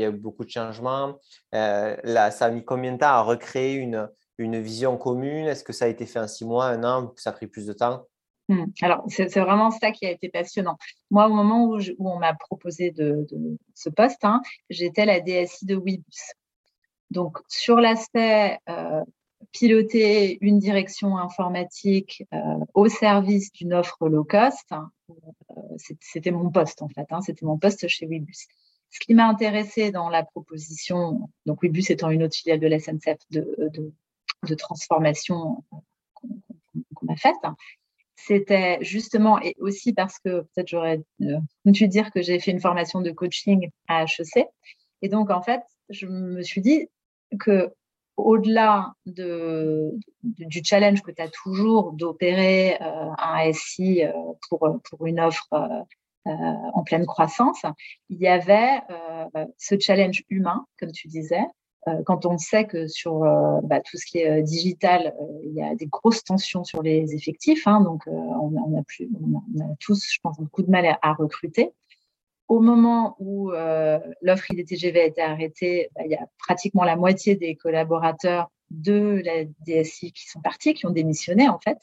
changements. 0.48 1.18
là, 1.52 2.32
ça 2.32 2.46
a 2.46 2.50
mis 2.50 2.64
combien 2.64 2.94
de 2.94 2.98
temps 2.98 3.08
à 3.08 3.22
recréer 3.22 3.76
une, 3.76 4.10
vision 4.38 4.98
commune 4.98 5.48
Est-ce 5.48 5.64
que 5.64 5.74
ça 5.74 5.86
a 5.86 5.88
été 5.88 6.06
fait 6.06 6.20
en 6.20 6.28
six 6.28 6.46
mois, 6.46 6.68
un 6.68 6.84
an, 6.84 7.14
ça 7.18 7.32
a 7.32 7.34
pris 7.34 7.48
plus 7.48 7.66
de 7.66 7.74
temps? 7.74 8.06
Hmm. 8.50 8.66
Alors, 8.82 9.04
c'est 9.08 9.40
vraiment 9.40 9.70
ça 9.70 9.92
qui 9.92 10.08
a 10.08 10.12
été 10.12 10.28
passionnant. 10.28 10.78
Moi, 11.12 11.28
au 11.28 11.34
moment 11.34 11.66
où, 11.66 11.78
on 12.00 12.18
m'a 12.18 12.34
proposé 12.34 12.90
de, 12.90 13.28
ce 13.76 13.90
poste, 13.90 14.26
hein, 14.26 14.42
j'étais 14.72 15.06
la 15.06 15.20
DSI 15.20 15.68
de 15.68 15.76
Webus. 15.76 16.34
Donc, 17.12 17.38
sur 17.48 17.78
l'aspect 17.78 18.58
euh, 18.68 19.04
piloter 19.52 20.38
une 20.42 20.60
direction 20.60 21.18
informatique 21.18 22.24
euh, 22.34 22.38
au 22.74 22.88
service 22.88 23.52
d'une 23.52 23.74
offre 23.74 24.08
low 24.08 24.24
cost, 24.24 24.72
euh, 24.72 25.56
c'était 26.00 26.32
mon 26.32 26.50
poste 26.52 26.82
en 26.82 26.90
fait, 26.90 27.08
hein, 27.10 27.22
c'était 27.22 27.46
mon 27.46 27.58
poste 27.58 27.88
chez 27.88 28.06
Webus. 28.06 28.48
Ce 28.92 29.00
qui 29.00 29.14
m'a 29.14 29.28
intéressé 29.28 29.92
dans 29.92 30.10
la 30.10 30.24
proposition, 30.24 31.30
donc 31.46 31.62
Webus 31.62 31.86
étant 31.90 32.10
une 32.10 32.24
autre 32.24 32.36
filiale 32.36 32.60
de 32.60 32.68
la 32.68 32.80
SNCF 32.80 33.18
de, 33.32 33.94
de 34.48 34.56
transformation 34.56 35.64
qu'on 36.96 37.08
a 37.08 37.16
faite, 37.16 37.36
c'était 38.30 38.78
justement, 38.82 39.42
et 39.42 39.56
aussi 39.60 39.94
parce 39.94 40.20
que 40.20 40.42
peut-être 40.42 40.68
j'aurais 40.68 41.02
euh, 41.22 41.40
dû 41.66 41.88
dire 41.88 42.12
que 42.12 42.22
j'ai 42.22 42.40
fait 42.40 42.52
une 42.52 42.60
formation 42.60 43.02
de 43.02 43.12
coaching 43.12 43.70
à 43.88 44.04
HEC. 44.04 44.46
Et 45.02 45.10
donc, 45.10 45.32
en 45.32 45.42
fait, 45.42 45.62
je 45.90 46.06
me 46.06 46.44
suis 46.44 46.62
dit 46.62 46.90
que 47.40 47.74
au-delà 48.26 48.94
de, 49.06 49.92
du 50.24 50.62
challenge 50.64 51.02
que 51.02 51.12
tu 51.12 51.22
as 51.22 51.30
toujours 51.30 51.94
d'opérer 51.94 52.76
euh, 52.82 53.10
un 53.18 53.52
SI 53.54 54.04
euh, 54.04 54.12
pour, 54.48 54.80
pour 54.90 55.06
une 55.06 55.20
offre 55.20 55.48
en 56.26 56.84
pleine 56.84 57.08
croissance, 57.08 57.64
il 58.10 58.20
y 58.20 58.28
avait 58.28 58.82
ce 59.58 59.80
challenge 59.80 60.24
humain, 60.30 60.68
comme 60.78 60.92
tu 60.92 61.08
disais, 61.08 61.42
euh, 61.88 62.04
quand 62.06 62.26
on 62.26 62.38
sait 62.38 62.66
que 62.66 62.88
sur 62.88 63.24
euh, 63.24 63.62
bah, 63.64 63.80
tout 63.80 63.98
ce 63.98 64.06
qui 64.06 64.20
est 64.20 64.40
euh, 64.40 64.42
digital, 64.42 65.14
il 65.44 65.54
y 65.54 65.62
a 65.62 65.76
des 65.76 65.88
grosses 65.88 66.24
tensions 66.24 66.64
sur 66.64 66.82
les 66.84 67.16
effectifs, 67.16 67.66
hein, 67.68 67.82
donc 67.82 68.04
on, 68.08 68.78
a 68.78 68.84
plus, 68.84 69.10
on, 69.22 69.62
a, 69.62 69.76
tous, 69.80 70.06
je 70.12 70.20
pense, 70.22 70.38
beaucoup 70.40 70.62
de 70.62 70.70
mal 70.70 70.98
à, 71.02 71.14
recruter. 71.14 71.72
Au 72.50 72.60
moment 72.60 73.16
où 73.20 73.52
l'offre 74.22 74.52
IDTGV 74.52 75.00
a 75.00 75.06
été 75.06 75.22
arrêtée, 75.22 75.90
bah, 75.96 76.02
il 76.06 76.12
y 76.12 76.16
a 76.16 76.28
pratiquement 76.40 76.84
la 76.84 76.96
moitié 76.96 77.36
des 77.36 77.56
collaborateurs 77.56 78.52
de 78.72 79.22
la 79.24 79.46
DSI 79.66 80.12
qui 80.12 80.28
sont 80.28 80.42
partis, 80.42 80.74
qui 80.74 80.86
ont 80.86 80.92
démissionné 80.92 81.48
en 81.48 81.60
fait. 81.60 81.78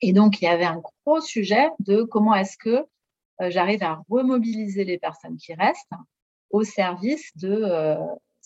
Et 0.00 0.12
donc, 0.12 0.40
il 0.40 0.44
y 0.44 0.48
avait 0.48 0.64
un 0.64 0.80
gros 1.04 1.20
sujet 1.20 1.70
de 1.80 2.02
comment 2.02 2.34
est-ce 2.34 2.58
que 2.58 2.86
j'arrive 3.40 3.82
à 3.82 4.02
remobiliser 4.10 4.84
les 4.84 4.98
personnes 4.98 5.36
qui 5.36 5.54
restent 5.54 5.90
au 6.50 6.64
service 6.64 7.34
de, 7.36 7.96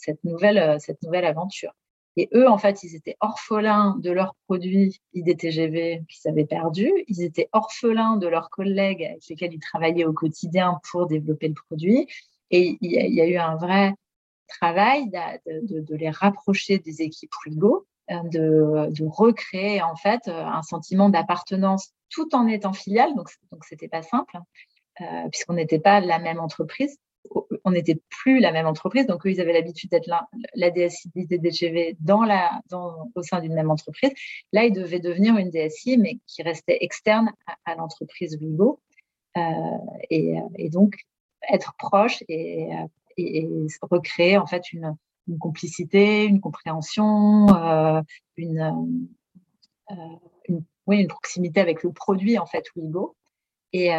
cette 0.02 0.24
nouvelle, 0.24 0.58
euh, 0.58 0.78
cette 0.78 1.02
nouvelle 1.02 1.24
aventure. 1.24 1.72
Et 2.16 2.28
eux, 2.34 2.48
en 2.48 2.58
fait, 2.58 2.82
ils 2.82 2.94
étaient 2.94 3.16
orphelins 3.20 3.96
de 3.98 4.10
leurs 4.10 4.34
produits 4.46 5.00
IDTGV 5.14 6.04
qu'ils 6.08 6.30
avaient 6.30 6.44
perdus. 6.44 6.92
Ils 7.08 7.22
étaient 7.22 7.48
orphelins 7.52 8.16
de 8.16 8.26
leurs 8.26 8.50
collègues 8.50 9.04
avec 9.04 9.26
lesquels 9.28 9.54
ils 9.54 9.60
travaillaient 9.60 10.04
au 10.04 10.12
quotidien 10.12 10.78
pour 10.90 11.06
développer 11.06 11.48
le 11.48 11.54
produit. 11.54 12.06
Et 12.50 12.76
il 12.82 12.90
y 12.90 13.20
a, 13.20 13.26
eu 13.26 13.36
un 13.36 13.56
vrai 13.56 13.94
travail 14.46 15.08
de, 15.46 15.96
les 15.96 16.10
rapprocher 16.10 16.78
des 16.78 17.00
équipes 17.00 17.32
Rigo, 17.44 17.86
euh, 18.10 18.88
de, 18.90 19.06
recréer 19.06 19.80
en 19.80 19.96
fait 19.96 20.28
euh, 20.28 20.44
un 20.44 20.62
sentiment 20.62 21.08
d'appartenance 21.08 21.92
tout 22.10 22.34
en 22.34 22.46
étant 22.46 22.74
filiale. 22.74 23.14
Donc, 23.14 23.30
donc 23.50 23.64
c'était 23.64 23.88
pas 23.88 24.02
simple, 24.02 24.36
hein, 24.36 25.28
puisqu'on 25.30 25.54
n'était 25.54 25.78
pas 25.78 26.00
la 26.00 26.18
même 26.18 26.40
entreprise 26.40 26.98
on 27.64 27.70
n'était 27.70 28.00
plus 28.08 28.40
la 28.40 28.52
même 28.52 28.66
entreprise. 28.66 29.06
Donc, 29.06 29.26
eux, 29.26 29.30
ils 29.30 29.40
avaient 29.40 29.52
l'habitude 29.52 29.90
d'être 29.90 30.06
la, 30.06 30.28
la 30.54 30.70
DSI 30.70 31.10
DGV 31.14 31.96
dans 32.00 32.22
la, 32.24 32.60
au 33.14 33.22
sein 33.22 33.40
d'une 33.40 33.54
même 33.54 33.70
entreprise. 33.70 34.12
Là, 34.52 34.64
ils 34.64 34.72
devaient 34.72 35.00
devenir 35.00 35.36
une 35.36 35.50
DSI, 35.50 35.98
mais 35.98 36.18
qui 36.26 36.42
restait 36.42 36.78
externe 36.80 37.30
à, 37.64 37.74
l'entreprise 37.74 38.36
Vivo. 38.38 38.80
et, 40.10 40.70
donc 40.70 40.96
être 41.48 41.74
proche 41.78 42.22
et, 42.28 42.68
recréer 43.82 44.38
en 44.38 44.46
fait 44.46 44.72
une, 44.72 44.96
complicité, 45.38 46.24
une 46.24 46.40
compréhension, 46.40 47.46
une 50.88 51.08
proximité 51.08 51.60
avec 51.60 51.82
le 51.82 51.92
produit 51.92 52.38
en 52.38 52.46
fait 52.46 52.64
Wigo. 52.74 53.16
Et, 53.72 53.90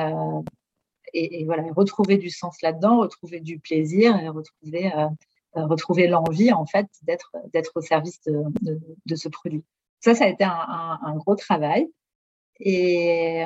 et, 1.14 1.46
voilà, 1.46 1.64
retrouver 1.76 2.18
du 2.18 2.30
sens 2.30 2.62
là-dedans, 2.62 3.00
retrouver 3.00 3.40
du 3.40 3.60
plaisir 3.60 4.20
et 4.20 4.30
retrouver, 4.30 4.92
euh, 4.94 5.08
euh, 5.58 5.66
retrouver 5.66 6.08
l'envie 6.08 6.52
en 6.52 6.66
fait 6.66 6.88
d'être 7.04 7.32
d'être 7.54 7.72
au 7.76 7.82
service 7.82 8.22
de, 8.24 8.44
de, 9.06 9.16
ce 9.16 9.30
produit. 9.30 9.64
Ça, 10.00 10.16
ça 10.16 10.26
a 10.26 10.28
été 10.28 10.44
un, 10.44 11.00
un, 11.02 11.16
gros 11.16 11.36
travail. 11.36 11.88
Et 12.60 13.46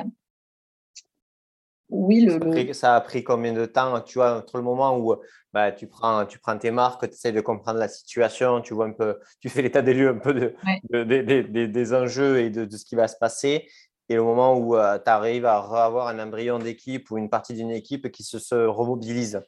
oui, 1.90 2.20
le, 2.20 2.32
ça, 2.32 2.36
a 2.36 2.50
pris, 2.50 2.74
ça, 2.74 2.96
a 2.96 3.00
pris, 3.00 3.24
combien 3.24 3.52
de 3.52 3.64
temps, 3.64 4.00
tu 4.02 4.18
vois, 4.18 4.38
entre 4.38 4.58
le 4.58 4.62
moment 4.62 4.98
où 4.98 5.16
bah, 5.54 5.72
tu, 5.72 5.86
prends, 5.86 6.26
tu 6.26 6.38
prends 6.38 6.58
tes 6.58 6.70
marques, 6.70 7.08
tu 7.08 7.14
essaies 7.14 7.32
de 7.32 7.40
comprendre 7.40 7.78
la 7.78 7.88
situation, 7.88 8.60
tu 8.60 8.74
vois 8.74 8.86
un 8.86 8.92
peu, 8.92 9.18
tu 9.40 9.48
fais 9.48 9.62
l'état 9.62 9.80
des 9.80 9.94
lieux 9.94 10.10
un 10.10 10.18
peu 10.18 10.34
de, 10.34 10.54
de, 10.90 11.66
des 11.66 11.94
enjeux 11.94 12.40
et 12.40 12.50
de, 12.50 12.68
ce 12.76 12.84
qui 12.84 12.94
va 12.94 13.08
se 13.08 13.16
passer, 13.16 13.66
et 14.08 14.14
le 14.14 14.22
moment 14.22 14.56
où 14.56 14.76
euh, 14.76 14.98
tu 14.98 15.10
arrives 15.10 15.44
à 15.44 15.58
avoir 15.58 16.08
un 16.08 16.18
embryon 16.18 16.58
d'équipe 16.58 17.10
ou 17.10 17.18
une 17.18 17.28
partie 17.28 17.54
d'une 17.54 17.70
équipe 17.70 18.10
qui 18.10 18.22
se, 18.22 18.38
se, 18.38 18.54
remobilise. 18.54 19.42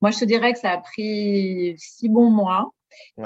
Moi, 0.00 0.10
je 0.10 0.18
te 0.18 0.24
dirais 0.24 0.52
que 0.52 0.58
ça 0.58 0.72
a 0.72 0.78
pris 0.78 1.74
six 1.78 2.08
bons 2.08 2.30
mois. 2.30 2.70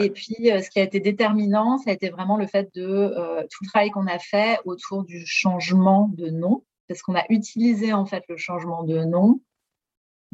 Et 0.00 0.10
puis, 0.10 0.50
euh, 0.50 0.60
ce 0.60 0.70
qui 0.70 0.80
a 0.80 0.82
été 0.82 1.00
déterminant, 1.00 1.78
ça 1.78 1.90
a 1.90 1.92
été 1.92 2.10
vraiment 2.10 2.36
le 2.36 2.46
fait 2.46 2.68
de 2.74 2.86
euh, 2.86 3.42
tout 3.42 3.64
le 3.64 3.68
travail 3.68 3.90
qu'on 3.90 4.06
a 4.06 4.18
fait 4.18 4.58
autour 4.64 5.04
du 5.04 5.24
changement 5.26 6.10
de 6.14 6.28
nom, 6.28 6.64
parce 6.88 7.02
qu'on 7.02 7.14
a 7.14 7.24
utilisé 7.28 7.92
en 7.92 8.04
fait 8.04 8.24
le 8.28 8.36
changement 8.36 8.82
de 8.82 9.04
nom 9.04 9.40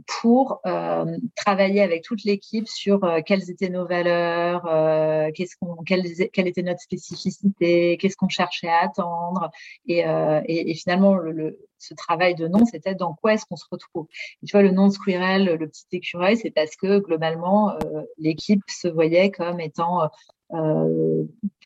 pour 0.04 0.61
euh, 0.66 1.16
travailler 1.35 1.80
avec 1.80 2.02
toute 2.02 2.24
l'équipe 2.24 2.68
sur 2.68 3.02
euh, 3.04 3.20
quelles 3.24 3.50
étaient 3.50 3.70
nos 3.70 3.87
valeurs, 3.87 4.66
euh, 4.66 5.30
qu'est-ce 5.35 5.56
qu'on, 5.59 5.82
quelle, 5.85 6.04
quelle, 6.32 6.46
était 6.46 6.62
notre 6.62 6.80
spécificité, 6.80 7.96
qu'est-ce 7.96 8.16
qu'on 8.16 8.28
cherchait 8.28 8.68
à 8.68 8.85
attendre. 8.85 9.50
Et, 9.87 10.00
et, 10.00 10.70
et 10.70 10.74
finalement, 10.74 11.14
le, 11.14 11.59
ce 11.78 11.94
travail 11.94 12.35
de 12.35 12.46
nom, 12.46 12.64
c'était 12.66 12.94
dans 12.94 13.14
quoi 13.14 13.35
est-ce 13.35 13.46
qu'on 13.46 13.56
se 13.56 13.66
retrouve. 13.70 14.06
tu 14.46 14.52
vois, 14.52 14.62
le 14.62 14.70
nom 14.70 14.88
de 14.88 14.92
Squirrel, 14.92 15.44
le 15.44 15.68
petit 15.68 15.87
écureuil, 15.92 16.37
c'est 16.37 16.50
parce 16.50 16.76
que 16.76 16.98
globalement, 16.98 17.72
l'équipe 18.18 18.62
se 18.68 18.88
voyait 18.88 19.30
comme 19.30 19.61
étant 19.61 20.09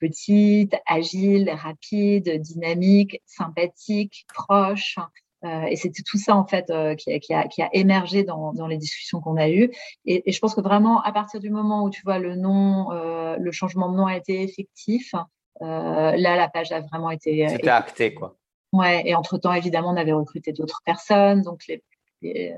petite, 0.00 0.74
agile, 0.86 1.50
rapide, 1.50 2.40
dynamique, 2.40 3.20
sympathique, 3.26 4.26
proche. 4.32 4.98
Euh, 5.44 5.62
et 5.62 5.76
c'était 5.76 6.02
tout 6.02 6.18
ça 6.18 6.36
en 6.36 6.46
fait 6.46 6.68
euh, 6.70 6.94
qui, 6.94 7.18
qui, 7.20 7.32
a, 7.32 7.48
qui, 7.48 7.62
a, 7.62 7.70
émergé 7.72 8.24
dans, 8.24 8.52
dans 8.52 8.66
les 8.66 8.76
discussions 8.76 9.20
qu'on 9.20 9.36
a 9.36 9.48
eues. 9.48 9.70
Et, 10.04 10.28
et, 10.28 10.32
je 10.32 10.38
pense 10.38 10.54
que 10.54 10.60
vraiment 10.60 11.00
à 11.02 11.12
partir 11.12 11.40
du 11.40 11.48
moment 11.48 11.82
où 11.84 11.90
tu 11.90 12.02
vois 12.02 12.18
le 12.18 12.36
nom, 12.36 12.92
euh, 12.92 13.36
le 13.38 13.50
changement 13.50 13.90
de 13.90 13.96
nom 13.96 14.06
a 14.06 14.16
été 14.16 14.42
effectif, 14.42 15.14
là 15.60 16.16
la 16.16 16.48
page 16.48 16.72
a 16.72 16.80
vraiment 16.80 17.10
été. 17.10 17.48
C'était 17.48 17.68
acté 17.68 18.12
quoi. 18.12 18.36
Ouais. 18.72 19.02
Et 19.06 19.14
entre 19.14 19.38
temps 19.38 19.54
évidemment 19.54 19.90
on 19.90 19.96
avait 19.96 20.12
recruté 20.12 20.52
d'autres 20.52 20.82
personnes, 20.84 21.40
donc 21.42 21.64
les, 22.22 22.54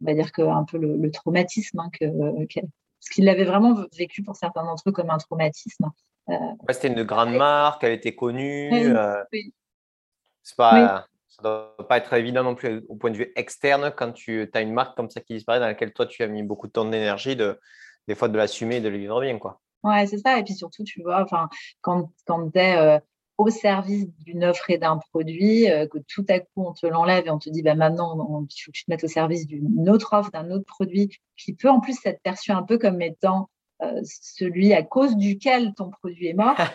on 0.00 0.06
va 0.06 0.14
dire 0.14 0.30
que 0.30 0.42
un 0.42 0.64
peu 0.64 0.78
le, 0.78 1.10
traumatisme 1.10 1.80
hein, 1.80 1.90
que, 1.98 2.06
ce 3.00 3.10
qu'il 3.10 3.28
avait 3.28 3.44
vraiment 3.44 3.74
vécu 3.96 4.22
pour 4.22 4.36
certains 4.36 4.64
d'entre 4.64 4.88
eux 4.88 4.92
comme 4.92 5.10
un 5.10 5.18
traumatisme. 5.18 5.90
Ouais, 6.28 6.38
c'était 6.70 6.88
une 6.88 7.02
grande 7.02 7.34
marque, 7.34 7.82
elle 7.82 7.92
était 7.92 8.14
connue. 8.14 8.70
Oui. 9.32 9.52
C'est 10.42 10.56
pas 10.56 11.06
ça 11.36 11.48
ne 11.48 11.48
doit 11.48 11.88
pas 11.88 11.98
être 11.98 12.12
évident 12.12 12.44
non 12.44 12.54
plus 12.54 12.84
au 12.88 12.96
point 12.96 13.10
de 13.10 13.16
vue 13.16 13.32
externe 13.34 13.92
quand 13.96 14.12
tu 14.12 14.48
as 14.52 14.60
une 14.60 14.72
marque 14.72 14.96
comme 14.96 15.10
ça 15.10 15.20
qui 15.20 15.34
disparaît 15.34 15.60
dans 15.60 15.66
laquelle 15.66 15.92
toi 15.92 16.06
tu 16.06 16.22
as 16.22 16.28
mis 16.28 16.42
beaucoup 16.42 16.66
de 16.66 16.72
temps 16.72 16.84
d'énergie, 16.84 17.34
de, 17.34 17.58
des 18.06 18.14
fois 18.14 18.28
de 18.28 18.36
l'assumer 18.36 18.76
et 18.76 18.80
de 18.80 18.88
le 18.88 18.98
vivre 18.98 19.20
bien. 19.20 19.38
Quoi. 19.38 19.60
Ouais, 19.82 20.06
c'est 20.06 20.18
ça. 20.18 20.38
Et 20.38 20.44
puis 20.44 20.54
surtout, 20.54 20.84
tu 20.84 21.02
vois, 21.02 21.22
enfin, 21.22 21.48
quand, 21.80 22.12
quand 22.26 22.50
tu 22.50 22.58
es 22.58 22.76
euh, 22.76 22.98
au 23.36 23.50
service 23.50 24.06
d'une 24.20 24.44
offre 24.44 24.70
et 24.70 24.78
d'un 24.78 24.98
produit, 25.10 25.68
euh, 25.70 25.86
que 25.88 25.98
tout 26.08 26.24
à 26.28 26.38
coup 26.38 26.64
on 26.66 26.72
te 26.72 26.86
l'enlève 26.86 27.26
et 27.26 27.30
on 27.30 27.38
te 27.38 27.50
dit 27.50 27.62
bah, 27.62 27.74
maintenant 27.74 28.14
il 28.48 28.62
faut 28.62 28.70
que 28.70 28.76
tu 28.76 28.84
te 28.84 28.90
mettes 28.90 29.04
au 29.04 29.08
service 29.08 29.46
d'une 29.46 29.88
autre 29.90 30.12
offre, 30.12 30.30
d'un 30.30 30.50
autre 30.50 30.66
produit, 30.66 31.10
qui 31.36 31.52
peut 31.52 31.68
en 31.68 31.80
plus 31.80 31.96
être 32.04 32.22
perçu 32.22 32.52
un 32.52 32.62
peu 32.62 32.78
comme 32.78 33.02
étant 33.02 33.50
euh, 33.82 34.00
celui 34.04 34.72
à 34.72 34.84
cause 34.84 35.16
duquel 35.16 35.74
ton 35.74 35.90
produit 35.90 36.28
est 36.28 36.34
mort. 36.34 36.56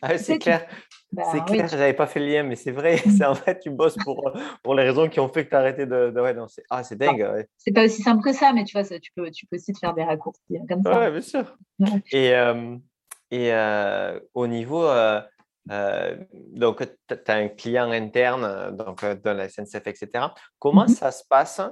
Ah 0.00 0.16
c'est 0.16 0.38
clair. 0.38 0.64
Bah 1.10 1.22
c'est 1.32 1.42
clair, 1.44 1.66
je 1.68 1.76
n'avais 1.76 1.94
pas 1.94 2.06
fait 2.06 2.20
le 2.20 2.26
lien, 2.26 2.42
mais 2.42 2.56
c'est 2.56 2.70
vrai. 2.70 2.96
C'est 3.16 3.24
en 3.24 3.34
fait, 3.34 3.60
tu 3.60 3.70
bosses 3.70 3.96
pour, 3.96 4.30
pour 4.62 4.74
les 4.74 4.82
raisons 4.82 5.08
qui 5.08 5.20
ont 5.20 5.28
fait 5.28 5.44
que 5.44 5.50
tu 5.50 5.56
as 5.56 5.60
arrêté 5.60 5.86
de. 5.86 6.10
de... 6.10 6.20
Ouais, 6.20 6.34
non, 6.34 6.46
c'est 6.48 6.64
ah, 6.68 6.82
dingue. 6.92 7.26
Ouais. 7.32 7.48
C'est 7.56 7.72
pas 7.72 7.84
aussi 7.84 8.02
simple 8.02 8.22
que 8.22 8.32
ça, 8.32 8.52
mais 8.52 8.64
tu 8.64 8.72
vois, 8.72 8.84
ça, 8.84 8.98
tu, 8.98 9.10
peux, 9.16 9.30
tu 9.30 9.46
peux 9.46 9.56
aussi 9.56 9.72
te 9.72 9.78
faire 9.78 9.94
des 9.94 10.04
raccourcis 10.04 10.58
hein, 10.58 10.64
comme 10.68 10.82
ça. 10.82 11.00
Oui, 11.00 11.10
bien 11.10 11.20
sûr. 11.20 11.56
Et, 12.12 12.34
euh, 12.34 12.76
et 13.30 13.52
euh, 13.52 14.20
au 14.34 14.46
niveau. 14.46 14.86
donc, 15.66 16.82
tu 17.08 17.14
as 17.26 17.34
un 17.34 17.48
client 17.48 17.90
interne 17.90 18.76
donc, 18.76 19.04
dans 19.22 19.34
la 19.34 19.48
SNCF, 19.48 19.86
etc. 19.86 20.26
Comment 20.58 20.84
mm-hmm. 20.84 20.88
ça 20.94 21.10
se 21.10 21.24
passe 21.28 21.62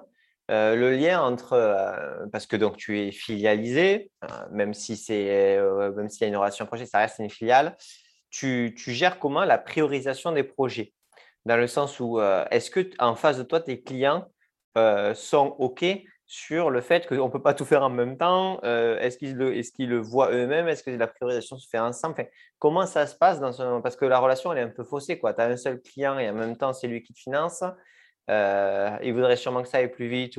euh, 0.51 0.77
le 0.77 0.93
lien 0.93 1.21
entre, 1.23 1.55
euh, 1.55 2.27
parce 2.31 2.47
que 2.47 2.55
donc 2.55 2.77
tu 2.77 3.01
es 3.01 3.11
filialisé, 3.11 4.13
euh, 4.23 4.29
même 4.53 4.75
si 4.75 4.97
c'est, 4.97 5.59
même 5.97 6.09
s'il 6.09 6.23
y 6.23 6.25
a 6.25 6.29
une 6.29 6.37
relation 6.37 6.67
projet, 6.67 6.87
ça 6.87 6.99
reste 6.99 7.19
une 7.19 7.31
filiale. 7.31 7.77
Tu, 8.31 8.75
gères 8.77 9.19
comment 9.19 9.45
la 9.45 9.59
priorisation 9.59 10.33
des 10.33 10.43
projets? 10.43 10.93
Dans 11.45 11.57
le 11.57 11.67
sens 11.67 12.01
où, 12.01 12.21
est-ce 12.51 12.71
que 12.71 12.91
en 12.99 13.15
face 13.15 13.39
de 13.39 13.43
toi, 13.45 13.61
tes 13.61 13.83
clients 13.83 14.27
sont 15.15 15.55
OK 15.59 15.85
sur 16.27 16.71
le 16.71 16.81
fait 16.81 17.07
qu'on 17.07 17.27
ne 17.27 17.31
peut 17.31 17.41
pas 17.41 17.55
tout 17.55 17.65
faire 17.65 17.83
en 17.83 17.91
même 17.91 18.19
temps? 18.19 18.61
Est-ce 18.63 19.17
qu'ils 19.17 19.37
le, 19.37 19.99
voient 19.99 20.33
eux-mêmes? 20.33 20.69
Est-ce 20.69 20.83
que 20.83 20.91
la 20.91 21.07
priorisation 21.07 21.57
se 21.57 21.69
fait 21.69 21.79
ensemble? 21.79 22.29
Comment 22.59 22.85
ça 22.87 23.07
se 23.07 23.15
passe 23.15 23.39
Parce 23.83 23.97
que 23.97 24.05
la 24.05 24.19
relation, 24.19 24.53
elle 24.53 24.59
est 24.59 24.63
un 24.63 24.69
peu 24.69 24.85
faussée. 24.85 25.19
Tu 25.19 25.27
as 25.27 25.45
un 25.45 25.57
seul 25.57 25.81
client 25.81 26.19
et 26.19 26.29
en 26.29 26.35
même 26.35 26.57
temps, 26.57 26.73
c'est 26.73 26.89
lui 26.89 27.03
qui 27.03 27.15
te 27.15 27.21
finance. 27.21 27.63
Euh, 28.31 28.97
il 29.03 29.15
voudrait 29.15 29.37
sûrement 29.37 29.63
que 29.63 29.69
ça 29.69 29.79
aille 29.79 29.91
plus 29.91 30.09
vite. 30.09 30.39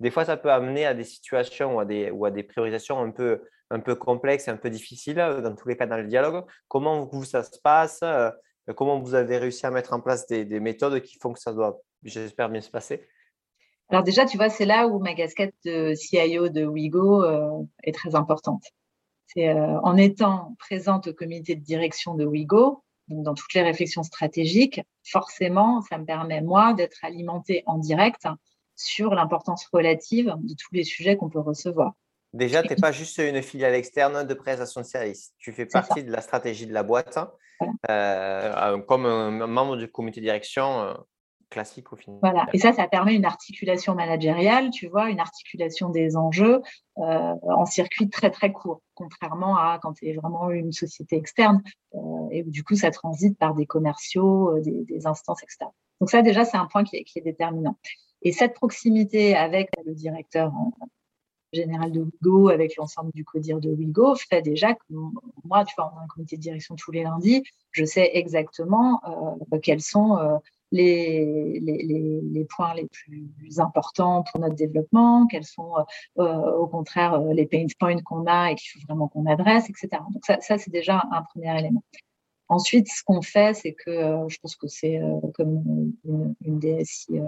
Des 0.00 0.10
fois, 0.10 0.24
ça 0.24 0.36
peut 0.36 0.50
amener 0.50 0.86
à 0.86 0.94
des 0.94 1.04
situations 1.04 1.76
ou 1.76 1.80
à 1.80 1.84
des, 1.84 2.10
ou 2.10 2.24
à 2.24 2.30
des 2.30 2.42
priorisations 2.42 3.00
un 3.00 3.10
peu, 3.10 3.42
un 3.70 3.80
peu 3.80 3.94
complexes 3.94 4.48
et 4.48 4.50
un 4.50 4.56
peu 4.56 4.70
difficiles, 4.70 5.18
euh, 5.18 5.40
dans 5.40 5.54
tous 5.54 5.68
les 5.68 5.76
cas 5.76 5.86
dans 5.86 5.96
le 5.96 6.06
dialogue. 6.06 6.44
Comment 6.68 7.06
vous, 7.06 7.24
ça 7.24 7.42
se 7.42 7.58
passe 7.60 8.00
euh, 8.02 8.30
Comment 8.76 9.00
vous 9.00 9.14
avez 9.14 9.38
réussi 9.38 9.66
à 9.66 9.70
mettre 9.70 9.92
en 9.92 10.00
place 10.00 10.26
des, 10.26 10.44
des 10.44 10.60
méthodes 10.60 11.00
qui 11.00 11.18
font 11.18 11.32
que 11.32 11.40
ça 11.40 11.52
doit, 11.52 11.80
j'espère, 12.02 12.48
bien 12.48 12.60
se 12.60 12.70
passer? 12.70 13.06
Alors 13.90 14.02
déjà, 14.02 14.24
tu 14.24 14.38
vois, 14.38 14.48
c'est 14.48 14.64
là 14.64 14.86
où 14.86 14.98
ma 14.98 15.14
casquette 15.14 15.54
de 15.66 15.94
CIO 15.94 16.48
de 16.48 16.64
Wigo 16.64 17.22
est 17.82 17.92
très 17.92 18.14
importante. 18.14 18.64
C'est 19.26 19.52
en 19.52 19.98
étant 19.98 20.56
présente 20.58 21.08
au 21.08 21.12
comité 21.12 21.54
de 21.54 21.62
direction 21.62 22.14
de 22.14 22.24
Wigo, 22.24 22.84
dans 23.08 23.34
toutes 23.34 23.52
les 23.54 23.62
réflexions 23.62 24.02
stratégiques, 24.02 24.80
forcément, 25.02 25.82
ça 25.82 25.98
me 25.98 26.04
permet, 26.04 26.40
moi, 26.40 26.72
d'être 26.74 27.04
alimenté 27.04 27.62
en 27.66 27.78
direct 27.78 28.26
sur 28.76 29.14
l'importance 29.14 29.66
relative 29.72 30.34
de 30.38 30.54
tous 30.54 30.72
les 30.72 30.84
sujets 30.84 31.16
qu'on 31.16 31.28
peut 31.28 31.40
recevoir. 31.40 31.94
Déjà, 32.34 32.62
tu 32.62 32.68
n'es 32.68 32.76
pas 32.76 32.92
juste 32.92 33.18
une 33.18 33.40
filiale 33.42 33.74
externe 33.74 34.26
de 34.26 34.34
prestation 34.34 34.80
de 34.82 34.86
service. 34.86 35.32
Tu 35.38 35.52
fais 35.52 35.66
partie 35.66 36.04
de 36.04 36.12
la 36.12 36.20
stratégie 36.20 36.66
de 36.66 36.74
la 36.74 36.82
boîte. 36.82 37.18
Euh, 37.88 38.78
comme 38.80 39.06
un 39.06 39.46
membre 39.46 39.76
du 39.76 39.88
comité 39.88 40.20
de 40.20 40.26
direction, 40.26 40.80
euh, 40.82 40.94
classique 41.54 41.92
au 41.92 41.96
final. 41.96 42.18
Voilà, 42.20 42.46
et 42.52 42.58
ça, 42.58 42.72
ça 42.72 42.88
permet 42.88 43.14
une 43.14 43.24
articulation 43.24 43.94
managériale, 43.94 44.70
tu 44.70 44.88
vois, 44.88 45.08
une 45.08 45.20
articulation 45.20 45.88
des 45.88 46.16
enjeux 46.16 46.60
euh, 46.98 47.34
en 47.42 47.64
circuit 47.64 48.10
très 48.10 48.30
très 48.30 48.52
court, 48.52 48.82
contrairement 48.94 49.56
à 49.56 49.78
quand 49.80 49.94
tu 49.94 50.08
es 50.08 50.14
vraiment 50.14 50.50
une 50.50 50.72
société 50.72 51.16
externe 51.16 51.62
euh, 51.94 51.98
et 52.32 52.42
où 52.42 52.50
du 52.50 52.64
coup 52.64 52.74
ça 52.74 52.90
transite 52.90 53.38
par 53.38 53.54
des 53.54 53.66
commerciaux, 53.66 54.56
euh, 54.56 54.62
des, 54.62 55.06
instances 55.06 55.42
externes. 55.42 55.72
Donc 56.00 56.10
ça 56.10 56.22
déjà, 56.22 56.44
c'est 56.44 56.56
un 56.56 56.66
point 56.66 56.82
qui 56.82 56.96
est, 56.96 57.04
qui 57.04 57.20
est, 57.20 57.22
déterminant. 57.22 57.76
Et 58.22 58.32
cette 58.32 58.54
proximité 58.54 59.36
avec 59.36 59.70
le 59.86 59.94
directeur 59.94 60.52
général 61.54 61.92
de 61.92 62.00
Wigo, 62.00 62.48
avec 62.48 62.76
l'ensemble 62.76 63.10
du 63.12 63.24
CODIR 63.24 63.60
de 63.60 63.70
Wigo, 63.70 64.14
fait 64.14 64.42
déjà 64.42 64.74
que 64.74 64.82
moi, 65.44 65.64
tu 65.64 65.74
vois, 65.76 65.92
on 65.94 66.00
a 66.00 66.02
un 66.02 66.06
comité 66.06 66.36
de 66.36 66.42
direction 66.42 66.74
tous 66.76 66.92
les 66.92 67.02
lundis, 67.02 67.42
je 67.72 67.84
sais 67.84 68.10
exactement 68.14 69.00
euh, 69.52 69.58
quels 69.58 69.80
sont 69.80 70.40
les, 70.74 71.60
les, 71.60 72.44
points 72.44 72.74
les 72.74 72.86
plus 72.86 73.60
importants 73.60 74.24
pour 74.24 74.40
notre 74.40 74.54
développement, 74.54 75.26
quels 75.26 75.44
sont 75.44 75.74
euh, 76.18 76.52
au 76.52 76.66
contraire 76.66 77.14
euh, 77.14 77.32
les 77.32 77.46
pain 77.46 77.66
points 77.78 78.00
qu'on 78.02 78.26
a 78.26 78.50
et 78.50 78.54
qu'il 78.56 78.70
faut 78.70 78.86
vraiment 78.86 79.08
qu'on 79.08 79.26
adresse, 79.26 79.70
etc. 79.70 79.88
Donc 80.12 80.24
ça, 80.24 80.58
c'est 80.58 80.70
déjà 80.70 81.04
un 81.10 81.22
premier 81.22 81.58
élément. 81.58 81.84
Ensuite, 82.48 82.88
ce 82.88 83.02
qu'on 83.04 83.22
fait, 83.22 83.54
c'est 83.54 83.72
que 83.72 83.90
euh, 83.90 84.28
je 84.28 84.38
pense 84.38 84.56
que 84.56 84.66
c'est 84.68 85.00
comme 85.34 85.92
une 86.04 86.58
DSI 86.58 87.20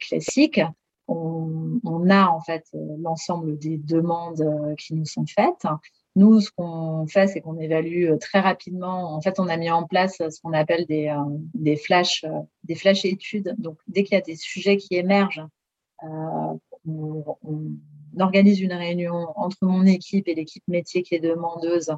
classique, 0.00 0.60
on, 1.08 1.80
on, 1.84 2.10
a 2.10 2.28
en 2.28 2.40
fait 2.40 2.64
l'ensemble 2.98 3.58
des 3.58 3.76
demandes 3.76 4.44
qui 4.78 4.94
nous 4.94 5.06
sont 5.06 5.26
faites 5.26 5.66
nous, 6.14 6.40
ce 6.40 6.50
qu'on 6.50 7.06
fait, 7.06 7.26
c'est 7.26 7.40
qu'on 7.40 7.58
évalue 7.58 8.18
très 8.20 8.40
rapidement. 8.40 9.14
En 9.14 9.22
fait, 9.22 9.40
on 9.40 9.48
a 9.48 9.56
mis 9.56 9.70
en 9.70 9.84
place 9.84 10.18
ce 10.18 10.40
qu'on 10.42 10.52
appelle 10.52 10.84
des, 10.86 11.14
des 11.54 11.76
flash, 11.76 12.26
des 12.64 12.74
flash 12.74 13.06
études. 13.06 13.54
Donc, 13.56 13.78
dès 13.88 14.04
qu'il 14.04 14.14
y 14.14 14.18
a 14.18 14.22
des 14.22 14.36
sujets 14.36 14.76
qui 14.76 14.94
émergent, 14.94 15.46
on, 16.02 16.60
organise 18.18 18.60
une 18.60 18.72
réunion 18.72 19.28
entre 19.36 19.56
mon 19.62 19.86
équipe 19.86 20.28
et 20.28 20.34
l'équipe 20.34 20.64
métier 20.68 21.02
qui 21.02 21.14
est 21.14 21.20
demandeuse 21.20 21.90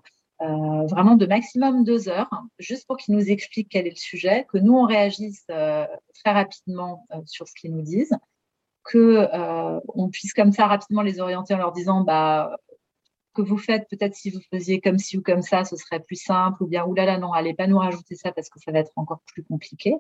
euh, 0.43 0.87
vraiment 0.87 1.17
de 1.17 1.27
maximum 1.27 1.85
deux 1.85 2.09
heures, 2.09 2.31
juste 2.59 2.87
pour 2.87 2.97
qu'ils 2.97 3.15
nous 3.15 3.31
expliquent 3.31 3.69
quel 3.71 3.87
est 3.87 3.91
le 3.91 3.97
sujet, 3.97 4.47
que 4.53 4.59
nous, 4.59 4.75
on 4.75 4.85
réagisse 4.85 5.45
euh, 5.51 5.87
très 6.23 6.33
rapidement 6.33 7.07
euh, 7.13 7.21
sur 7.27 7.49
ce 7.49 7.55
qu'ils 7.55 7.73
nous 7.73 7.83
disent, 7.83 8.17
que 8.85 9.29
on 9.95 10.09
puisse 10.11 10.33
comme 10.33 10.53
ça 10.53 10.67
rapidement 10.67 11.03
les 11.03 11.21
orienter 11.21 11.55
en 11.55 11.59
leur 11.59 11.73
disant 11.73 12.03
bah, 12.03 12.57
que 13.35 13.43
vous 13.43 13.59
faites, 13.59 13.87
peut-être 13.91 14.15
si 14.15 14.31
vous 14.31 14.41
faisiez 14.51 14.81
comme 14.81 14.99
ci 14.99 15.19
ou 15.19 15.23
comme 15.23 15.43
ça, 15.43 15.65
ce 15.65 15.77
serait 15.77 16.01
plus 16.01 16.23
simple, 16.23 16.63
ou 16.63 16.67
bien, 16.67 16.87
oulala, 16.87 17.19
non, 17.19 17.33
allez 17.33 17.53
pas 17.53 17.67
nous 17.67 17.79
rajouter 17.79 18.15
ça 18.15 18.33
parce 18.33 18.49
que 18.49 18.61
ça 18.61 18.73
va 18.73 18.79
être 18.79 18.93
encore 18.97 19.21
plus 19.27 19.43
compliqué. 19.43 19.97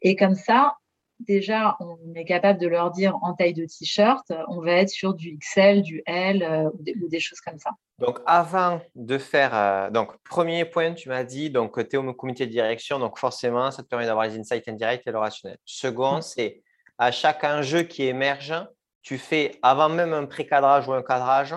Et 0.00 0.14
comme 0.14 0.36
ça, 0.36 0.76
déjà, 1.18 1.76
on 1.80 1.98
est 2.14 2.24
capable 2.24 2.60
de 2.60 2.68
leur 2.68 2.92
dire 2.92 3.16
en 3.22 3.34
taille 3.34 3.52
de 3.52 3.64
t-shirt, 3.64 4.32
on 4.48 4.60
va 4.60 4.72
être 4.72 4.90
sur 4.90 5.14
du 5.14 5.36
XL, 5.38 5.82
du 5.82 6.02
L 6.06 6.42
euh, 6.42 6.70
ou, 7.02 7.08
des, 7.08 7.20
choses 7.20 7.40
comme 7.40 7.58
ça. 7.58 7.70
Donc, 7.98 8.20
avant 8.26 8.80
de 8.94 9.18
faire, 9.18 9.54
euh, 9.54 9.90
donc, 9.90 10.12
premier 10.22 10.64
point, 10.64 10.94
tu 10.94 11.08
m'as 11.08 11.24
dit, 11.24 11.50
donc, 11.50 11.76
tu 11.88 11.96
es 11.96 11.98
au 11.98 12.14
comité 12.14 12.46
de 12.46 12.52
direction, 12.52 13.00
donc 13.00 13.18
forcément, 13.18 13.72
ça 13.72 13.82
te 13.82 13.88
permet 13.88 14.06
d'avoir 14.06 14.26
les 14.26 14.38
insights 14.38 14.68
indirects 14.68 15.02
et 15.06 15.10
le 15.10 15.18
rationnel. 15.18 15.58
Second, 15.64 16.20
c'est 16.20 16.62
à 16.98 17.10
chaque 17.10 17.44
enjeu 17.44 17.82
qui 17.82 18.04
émerge, 18.04 18.54
tu 19.02 19.18
fais, 19.18 19.58
avant 19.62 19.88
même 19.88 20.12
un 20.12 20.26
pré-cadrage 20.26 20.88
ou 20.88 20.92
un 20.92 21.02
cadrage, 21.02 21.54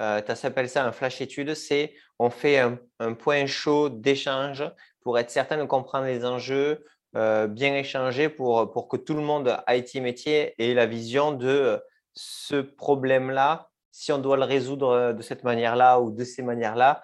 euh, 0.00 0.20
tu 0.20 0.46
appelles 0.46 0.68
ça 0.68 0.84
un 0.84 0.92
flash 0.92 1.20
étude, 1.20 1.54
c'est 1.54 1.94
on 2.18 2.30
fait 2.30 2.58
un, 2.58 2.78
un 2.98 3.14
point 3.14 3.46
chaud 3.46 3.88
d'échange 3.88 4.64
pour 5.02 5.18
être 5.18 5.30
certain 5.30 5.56
de 5.58 5.64
comprendre 5.64 6.06
les 6.06 6.24
enjeux, 6.24 6.84
euh, 7.16 7.48
bien 7.48 7.74
échanger 7.74 8.28
pour, 8.28 8.70
pour 8.70 8.88
que 8.88 8.96
tout 8.96 9.14
le 9.14 9.22
monde 9.22 9.56
IT 9.68 9.96
métier 9.96 10.54
ait 10.58 10.74
la 10.74 10.86
vision 10.86 11.32
de 11.32 11.48
euh, 11.48 11.78
ce 12.14 12.56
problème-là. 12.56 13.68
Si 13.90 14.12
on 14.12 14.18
doit 14.18 14.36
le 14.36 14.44
résoudre 14.44 14.90
euh, 14.90 15.12
de 15.12 15.22
cette 15.22 15.42
manière-là 15.42 16.00
ou 16.00 16.12
de 16.12 16.22
ces 16.22 16.42
manières-là, 16.42 17.02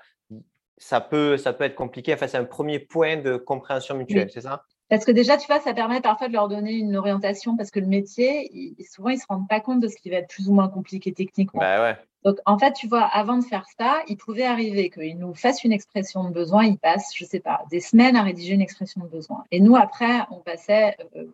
ça 0.79 1.01
peut, 1.01 1.37
ça 1.39 1.53
peut 1.53 1.65
être 1.65 1.75
compliqué. 1.75 2.15
Enfin, 2.15 2.29
c'est 2.29 2.37
un 2.37 2.45
premier 2.45 2.79
point 2.79 3.17
de 3.17 3.37
compréhension 3.37 3.97
mutuelle, 3.97 4.31
c'est 4.31 4.43
ça? 4.43 4.65
Parce 4.89 5.05
que 5.05 5.11
déjà, 5.11 5.37
tu 5.37 5.47
vois, 5.47 5.61
ça 5.61 5.75
permet 5.75 6.01
parfois 6.01 6.29
de 6.29 6.33
leur 6.33 6.49
donner 6.49 6.73
une 6.73 6.97
orientation 6.97 7.57
parce 7.57 7.71
que 7.71 7.81
le 7.81 7.87
métier, 7.87 8.77
souvent, 8.89 9.09
ils 9.09 9.17
ne 9.17 9.21
se 9.21 9.27
rendent 9.29 9.49
pas 9.49 9.61
compte 9.61 9.81
de 9.81 9.89
ce 9.89 9.97
qui 9.97 10.11
va 10.11 10.17
être 10.17 10.29
plus 10.29 10.49
ou 10.49 10.55
moins 10.55 10.69
compliqué 10.69 11.13
techniquement. 11.13 11.61
Bah 11.61 11.83
ouais. 11.83 11.97
Donc, 12.25 12.39
en 12.45 12.59
fait, 12.59 12.73
tu 12.73 12.89
vois, 12.89 13.05
avant 13.05 13.39
de 13.39 13.45
faire 13.45 13.67
ça, 13.79 14.03
il 14.09 14.17
pouvait 14.17 14.45
arriver 14.45 14.91
qu'ils 14.91 15.17
nous 15.17 15.35
fassent 15.35 15.63
une 15.63 15.73
expression 15.73 16.25
de 16.25 16.31
besoin, 16.31 16.65
ils 16.65 16.79
passent, 16.79 17.13
je 17.17 17.25
ne 17.25 17.29
sais 17.29 17.41
pas, 17.41 17.63
des 17.71 17.81
semaines 17.81 18.17
à 18.17 18.23
rédiger 18.23 18.55
une 18.55 18.63
expression 18.63 19.01
de 19.01 19.09
besoin. 19.09 19.45
Et 19.53 19.61
nous, 19.61 19.77
après, 19.77 20.23
on 20.33 20.41
passait, 20.41 20.97
euh, 21.15 21.27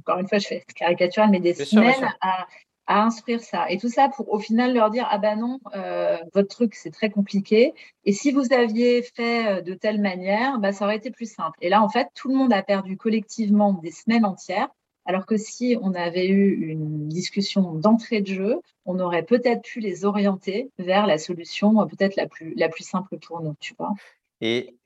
encore 0.00 0.20
une 0.20 0.28
fois, 0.28 0.38
je 0.38 0.46
fais 0.46 0.64
caricatural, 0.74 1.30
mais 1.30 1.40
des 1.40 1.52
semaines 1.52 2.10
à, 2.22 2.46
instruire 2.86 3.42
ça. 3.42 3.70
Et 3.70 3.78
tout 3.78 3.88
ça 3.88 4.08
pour 4.08 4.32
au 4.32 4.38
final 4.38 4.74
leur 4.74 4.90
dire, 4.90 5.06
ah 5.10 5.18
ben 5.18 5.36
non, 5.36 5.60
euh, 5.74 6.18
votre 6.32 6.48
truc, 6.48 6.74
c'est 6.74 6.90
très 6.90 7.10
compliqué. 7.10 7.72
Et 8.04 8.12
si 8.12 8.32
vous 8.32 8.52
aviez 8.52 9.02
fait 9.02 9.46
euh, 9.46 9.60
de 9.62 9.74
telle 9.74 10.00
manière, 10.00 10.58
bah, 10.58 10.72
ça 10.72 10.84
aurait 10.84 10.96
été 10.96 11.10
plus 11.10 11.30
simple. 11.32 11.56
Et 11.60 11.68
là, 11.68 11.82
en 11.82 11.88
fait, 11.88 12.08
tout 12.14 12.28
le 12.28 12.34
monde 12.34 12.52
a 12.52 12.62
perdu 12.62 12.96
collectivement 12.96 13.72
des 13.72 13.90
semaines 13.90 14.24
entières 14.24 14.68
alors 15.06 15.26
que 15.26 15.36
si 15.36 15.76
on 15.82 15.94
avait 15.94 16.28
eu 16.28 16.70
une 16.70 17.08
discussion 17.08 17.74
d'entrée 17.74 18.22
de 18.22 18.26
jeu, 18.26 18.60
on 18.86 18.98
aurait 18.98 19.24
peut-être 19.24 19.62
pu 19.62 19.80
les 19.80 20.04
orienter 20.04 20.70
vers 20.78 21.06
la 21.06 21.18
solution 21.18 21.80
euh, 21.80 21.84
peut-être 21.86 22.16
la 22.16 22.26
plus, 22.26 22.54
la 22.54 22.68
plus 22.68 22.84
simple 22.84 23.18
pour 23.18 23.42
nous, 23.42 23.54
tu 23.60 23.74
vois. 23.78 23.92
Et 24.40 24.76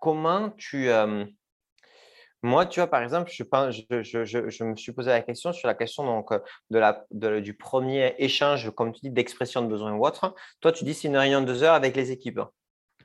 comment 0.00 0.50
tu... 0.50 0.88
Euh, 0.88 1.24
moi, 2.42 2.66
tu 2.66 2.80
vois, 2.80 2.88
par 2.88 3.02
exemple, 3.02 3.30
je, 3.32 3.44
je, 4.02 4.24
je, 4.24 4.48
je, 4.48 4.64
me 4.64 4.76
suis 4.76 4.92
posé 4.92 5.10
la 5.10 5.22
question 5.22 5.52
sur 5.52 5.66
la 5.66 5.74
question 5.74 6.04
donc, 6.04 6.32
de 6.70 6.78
la, 6.78 7.04
du 7.40 7.54
premier 7.54 8.14
échange, 8.18 8.70
comme 8.70 8.92
tu 8.92 9.00
dis, 9.02 9.10
d'expression 9.10 9.62
de 9.62 9.66
besoin 9.66 9.92
ou 9.92 10.06
autre. 10.06 10.34
Toi, 10.60 10.72
tu 10.72 10.84
dis 10.84 10.94
c'est 10.94 11.08
une 11.08 11.16
réunion 11.16 11.40
de 11.40 11.46
deux 11.46 11.62
heures 11.62 11.74
avec 11.74 11.96
les 11.96 12.12
équipes. 12.12 12.40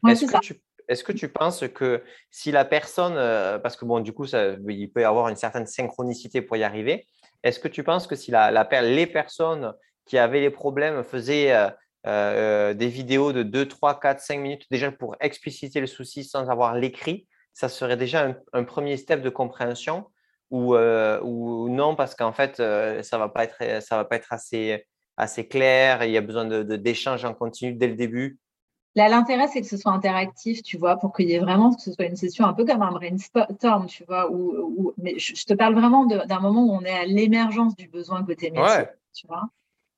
Est-ce 0.07 0.25
que 0.25 0.39
tu 0.39 0.61
est-ce 0.89 1.03
que 1.03 1.13
tu 1.13 1.29
penses 1.29 1.65
que 1.73 2.03
si 2.29 2.51
la 2.51 2.65
personne, 2.65 3.15
euh, 3.15 3.57
parce 3.57 3.77
que 3.77 3.85
bon, 3.85 4.01
du 4.01 4.13
coup, 4.13 4.25
ça, 4.25 4.55
il 4.67 4.91
peut 4.91 5.01
y 5.01 5.05
avoir 5.05 5.29
une 5.29 5.35
certaine 5.35 5.65
synchronicité 5.65 6.41
pour 6.41 6.57
y 6.57 6.63
arriver, 6.63 7.07
est-ce 7.43 7.59
que 7.59 7.67
tu 7.67 7.83
penses 7.83 8.05
que 8.05 8.15
si 8.15 8.31
la, 8.31 8.51
les 8.81 9.07
personnes 9.07 9.73
qui 10.05 10.17
avaient 10.17 10.41
les 10.41 10.49
problèmes 10.49 11.03
faisaient 11.03 11.53
euh, 11.53 11.69
euh, 12.05 12.73
des 12.73 12.87
vidéos 12.87 13.31
de 13.31 13.43
2, 13.43 13.67
3, 13.67 13.99
4, 13.99 14.19
5 14.19 14.39
minutes 14.39 14.65
déjà 14.69 14.91
pour 14.91 15.15
expliciter 15.19 15.79
le 15.79 15.87
souci 15.87 16.23
sans 16.23 16.49
avoir 16.49 16.75
l'écrit, 16.75 17.27
ça 17.53 17.69
serait 17.69 17.97
déjà 17.97 18.35
un, 18.53 18.63
premier 18.63 18.97
step 18.97 19.21
de 19.21 19.29
compréhension 19.29 20.07
ou, 20.49 20.75
ou 20.75 21.69
non, 21.69 21.95
parce 21.95 22.15
qu'en 22.15 22.33
fait, 22.33 22.57
ça 22.57 23.17
ne 23.17 23.17
va, 23.17 23.29
pas 23.29 23.43
être, 23.43 23.83
ça 23.83 23.97
va 23.97 24.05
pas 24.05 24.17
être 24.17 24.31
assez, 24.31 24.85
assez 25.17 25.47
clair, 25.47 26.03
il 26.03 26.11
y 26.11 26.17
a 26.17 26.21
besoin 26.21 26.45
d'échanges 26.63 27.23
de, 27.23 27.27
en 27.27 27.33
continu 27.33 27.73
dès 27.73 27.87
le 27.87 27.95
début? 27.95 28.39
Là, 28.95 29.09
l'intérêt, 29.09 29.47
c'est 29.47 29.61
que 29.61 29.67
ce 29.67 29.77
soit 29.77 29.91
interactif, 29.91 30.61
tu 30.61 30.77
vois, 30.77 30.97
pour 30.97 31.13
qu'il 31.13 31.27
y 31.27 31.33
ait 31.33 31.39
vraiment, 31.39 31.73
que 31.73 31.81
ce 31.81 31.91
soit 31.91 32.05
une 32.05 32.15
session 32.15 32.45
un 32.45 32.53
peu 32.53 32.63
comme 32.63 32.83
un 32.83 32.91
brainstorm, 32.91 33.87
tu 33.87 34.03
vois, 34.05 34.31
où, 34.31 34.93
mais 34.97 35.17
je, 35.17 35.45
te 35.45 35.53
parle 35.55 35.73
vraiment 35.73 36.05
d'un 36.05 36.39
moment 36.39 36.63
où 36.63 36.71
on 36.71 36.81
est 36.81 36.93
à 36.93 37.05
l'émergence 37.05 37.75
du 37.75 37.87
besoin 37.87 38.23
côté 38.23 38.51
métier, 38.51 38.85
tu 39.13 39.25
vois. 39.25 39.49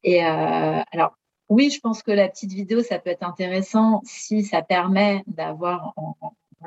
Et 0.04 0.24
euh, 0.24 0.82
alors, 0.92 1.18
oui, 1.50 1.72
je 1.72 1.82
pense 1.82 2.04
que 2.04 2.12
la 2.12 2.30
petite 2.30 2.54
vidéo, 2.54 2.82
ça 2.84 3.00
peut 3.00 3.10
être 3.10 3.24
intéressant 3.24 4.02
si 4.06 4.44
ça 4.44 4.62
permet 4.62 5.24
d'avoir 5.28 5.94
en, 5.98 6.16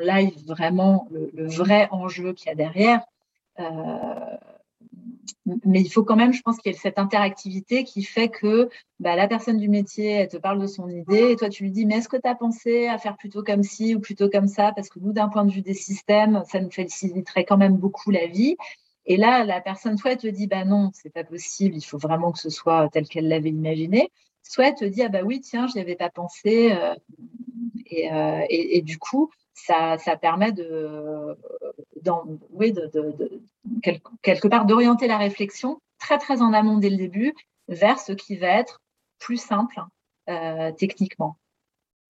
live 0.01 0.35
vraiment 0.47 1.09
le, 1.11 1.31
le 1.33 1.49
vrai 1.49 1.89
enjeu 1.91 2.33
qu'il 2.33 2.49
y 2.49 2.53
a 2.53 2.55
derrière. 2.55 3.03
Euh, 3.61 4.37
mais 5.65 5.81
il 5.81 5.89
faut 5.89 6.05
quand 6.05 6.17
même, 6.17 6.33
je 6.33 6.43
pense 6.43 6.59
qu'il 6.59 6.73
y 6.73 6.75
ait 6.75 6.79
cette 6.79 6.99
interactivité 6.99 7.85
qui 7.85 8.03
fait 8.03 8.29
que 8.29 8.69
bah, 9.01 9.17
la 9.17 9.29
personne 9.29 9.59
du 9.59 9.69
métier, 9.69 10.11
elle 10.11 10.29
te 10.29 10.37
parle 10.37 10.61
de 10.61 10.67
son 10.67 10.89
idée 10.89 11.31
et 11.31 11.37
toi, 11.37 11.49
tu 11.49 11.65
lui 11.65 11.71
dis, 11.71 11.87
mais 11.87 11.97
est-ce 11.97 12.09
que 12.09 12.17
tu 12.17 12.29
as 12.29 12.35
pensé 12.35 12.87
à 12.87 12.99
faire 12.99 13.17
plutôt 13.17 13.43
comme 13.43 13.63
ci 13.63 13.95
ou 13.95 14.01
plutôt 14.01 14.29
comme 14.29 14.47
ça? 14.49 14.73
Parce 14.75 14.89
que 14.89 14.99
nous, 14.99 15.13
d'un 15.13 15.29
point 15.29 15.45
de 15.45 15.53
vue 15.53 15.63
des 15.63 15.75
systèmes, 15.75 16.43
ça 16.47 16.61
nous 16.61 16.71
faciliterait 16.71 17.45
quand 17.45 17.57
même 17.57 17.77
beaucoup 17.77 18.11
la 18.11 18.27
vie. 18.27 18.57
Et 19.07 19.17
là, 19.17 19.45
la 19.45 19.61
personne, 19.61 19.97
soit 19.97 20.13
elle 20.13 20.19
te 20.19 20.27
dit, 20.27 20.47
bah 20.47 20.65
non, 20.65 20.91
c'est 20.93 21.13
pas 21.13 21.25
possible, 21.25 21.75
il 21.77 21.85
faut 21.85 21.99
vraiment 21.99 22.31
que 22.31 22.39
ce 22.39 22.51
soit 22.51 22.89
tel 22.93 23.09
qu'elle 23.09 23.29
l'avait 23.29 23.49
imaginé, 23.49 24.11
soit 24.43 24.69
elle 24.69 24.75
te 24.75 24.85
dit, 24.85 25.03
ah 25.03 25.09
bah 25.09 25.23
oui, 25.25 25.41
tiens, 25.41 25.67
je 25.67 25.75
n'y 25.75 25.81
avais 25.81 25.97
pas 25.97 26.11
pensé. 26.11 26.73
Euh, 26.73 26.95
euh, 28.13 28.43
et, 28.51 28.83
du 28.83 28.99
coup, 28.99 29.31
ça, 29.67 30.17
permet 30.21 30.53
de, 30.53 31.37
quelque 34.23 34.49
part 34.49 34.67
d'orienter 34.67 35.07
la 35.07 35.19
réflexion 35.19 35.81
très 35.99 36.19
très 36.19 36.43
en 36.43 36.53
amont 36.53 36.79
dès 36.79 36.91
le 36.91 36.97
début 36.97 37.35
vers 37.69 37.99
ce 37.99 38.13
qui 38.13 38.37
va 38.37 38.49
être 38.49 38.81
plus 39.19 39.37
simple 39.37 39.81
euh, 40.29 40.73
techniquement. 40.73 41.39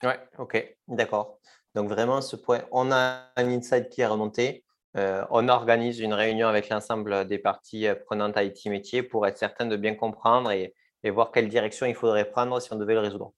Ouais, 0.03 0.19
ok, 0.39 0.77
d'accord. 0.89 1.39
Donc 1.75 1.89
vraiment, 1.89 2.21
ce 2.21 2.37
point, 2.37 2.63
on 2.71 2.93
a 2.93 3.31
un 3.37 3.49
insight 3.51 3.89
qui 3.89 4.03
est 4.03 4.07
remonté. 4.07 4.65
Euh, 4.97 5.25
on 5.31 5.49
organise 5.49 6.01
une 6.01 6.15
réunion 6.15 6.49
avec 6.49 6.69
l'ensemble 6.69 7.27
des 7.27 7.39
parties 7.39 7.87
prenantes 8.07 8.37
IT 8.37 8.67
métier 8.67 9.03
pour 9.03 9.27
être 9.27 9.39
certain 9.39 9.67
de 9.67 9.77
bien 9.77 9.95
comprendre 9.95 10.51
et 10.51 10.75
voir 11.05 11.33
quelle 11.33 11.49
direction 11.49 11.87
il 11.87 11.95
faudrait 11.95 12.31
prendre 12.31 12.61
si 12.61 12.73
on 12.73 12.77
devait 12.77 12.95
le 12.95 13.01
résoudre. 13.01 13.33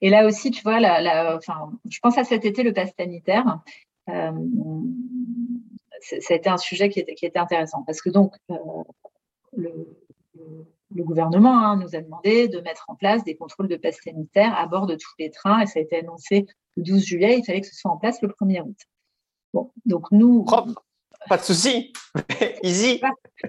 Et 0.00 0.10
là 0.10 0.26
aussi, 0.26 0.50
tu 0.50 0.62
vois, 0.62 0.80
la, 0.80 1.36
enfin, 1.36 1.70
je 1.88 1.98
pense 2.00 2.18
à 2.18 2.24
cet 2.24 2.44
été, 2.44 2.62
le 2.62 2.72
pass 2.72 2.90
sanitaire. 2.98 3.60
Euh, 4.08 4.32
ça 6.00 6.34
a 6.34 6.36
été 6.36 6.50
un 6.50 6.58
sujet 6.58 6.90
qui 6.90 7.00
était, 7.00 7.14
qui 7.14 7.24
était 7.24 7.38
intéressant 7.38 7.82
parce 7.86 8.02
que 8.02 8.10
donc, 8.10 8.34
euh, 8.50 8.56
le, 9.56 9.96
le, 10.94 11.02
gouvernement 11.02 11.58
hein, 11.58 11.76
nous 11.76 11.96
a 11.96 12.00
demandé 12.02 12.48
de 12.48 12.60
mettre 12.60 12.84
en 12.88 12.94
place 12.94 13.24
des 13.24 13.36
contrôles 13.36 13.68
de 13.68 13.76
pass 13.76 13.96
sanitaire 14.04 14.54
à 14.58 14.66
bord 14.66 14.86
de 14.86 14.96
tous 14.96 15.14
les 15.18 15.30
trains 15.30 15.60
et 15.60 15.66
ça 15.66 15.78
a 15.78 15.82
été 15.82 15.98
annoncé 15.98 16.46
le 16.76 16.82
12 16.82 17.02
juillet. 17.04 17.38
Il 17.38 17.44
fallait 17.44 17.62
que 17.62 17.66
ce 17.66 17.74
soit 17.74 17.90
en 17.90 17.96
place 17.96 18.20
le 18.20 18.28
1er 18.28 18.62
août. 18.62 18.76
Bon, 19.54 19.72
donc 19.86 20.10
nous. 20.10 20.44
Propre. 20.44 20.84
Pas 21.28 21.38
de 21.38 21.42
souci, 21.42 21.92
easy. 22.62 23.00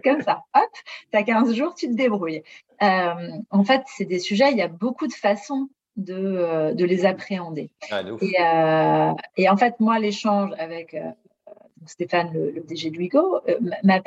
Comme 0.04 0.22
ça, 0.22 0.44
hop, 0.56 0.70
tu 1.12 1.18
as 1.18 1.24
15 1.24 1.54
jours, 1.54 1.76
tu 1.76 1.88
te 1.88 1.94
débrouilles. 1.94 2.44
Euh, 2.82 3.32
en 3.50 3.64
fait, 3.66 3.84
c'est 3.88 4.06
des 4.06 4.20
sujets, 4.20 4.52
il 4.52 4.58
y 4.58 4.62
a 4.62 4.70
beaucoup 4.70 5.08
de 5.08 5.14
façons 5.14 5.68
de, 5.96 6.14
euh, 6.16 6.74
de 6.74 6.86
les 6.86 7.06
appréhender. 7.06 7.70
Ah, 7.92 8.02
et, 8.22 8.36
euh, 8.40 9.14
et, 9.38 9.50
en 9.50 9.58
fait, 9.58 9.80
moi, 9.80 10.00
l'échange 10.00 10.52
avec 10.58 10.94
euh, 10.94 11.12
Stéphane, 11.86 12.32
le, 12.34 12.62
DG 12.62 12.90
de 12.90 12.98
Wigo, 12.98 13.40
ma 13.84 14.00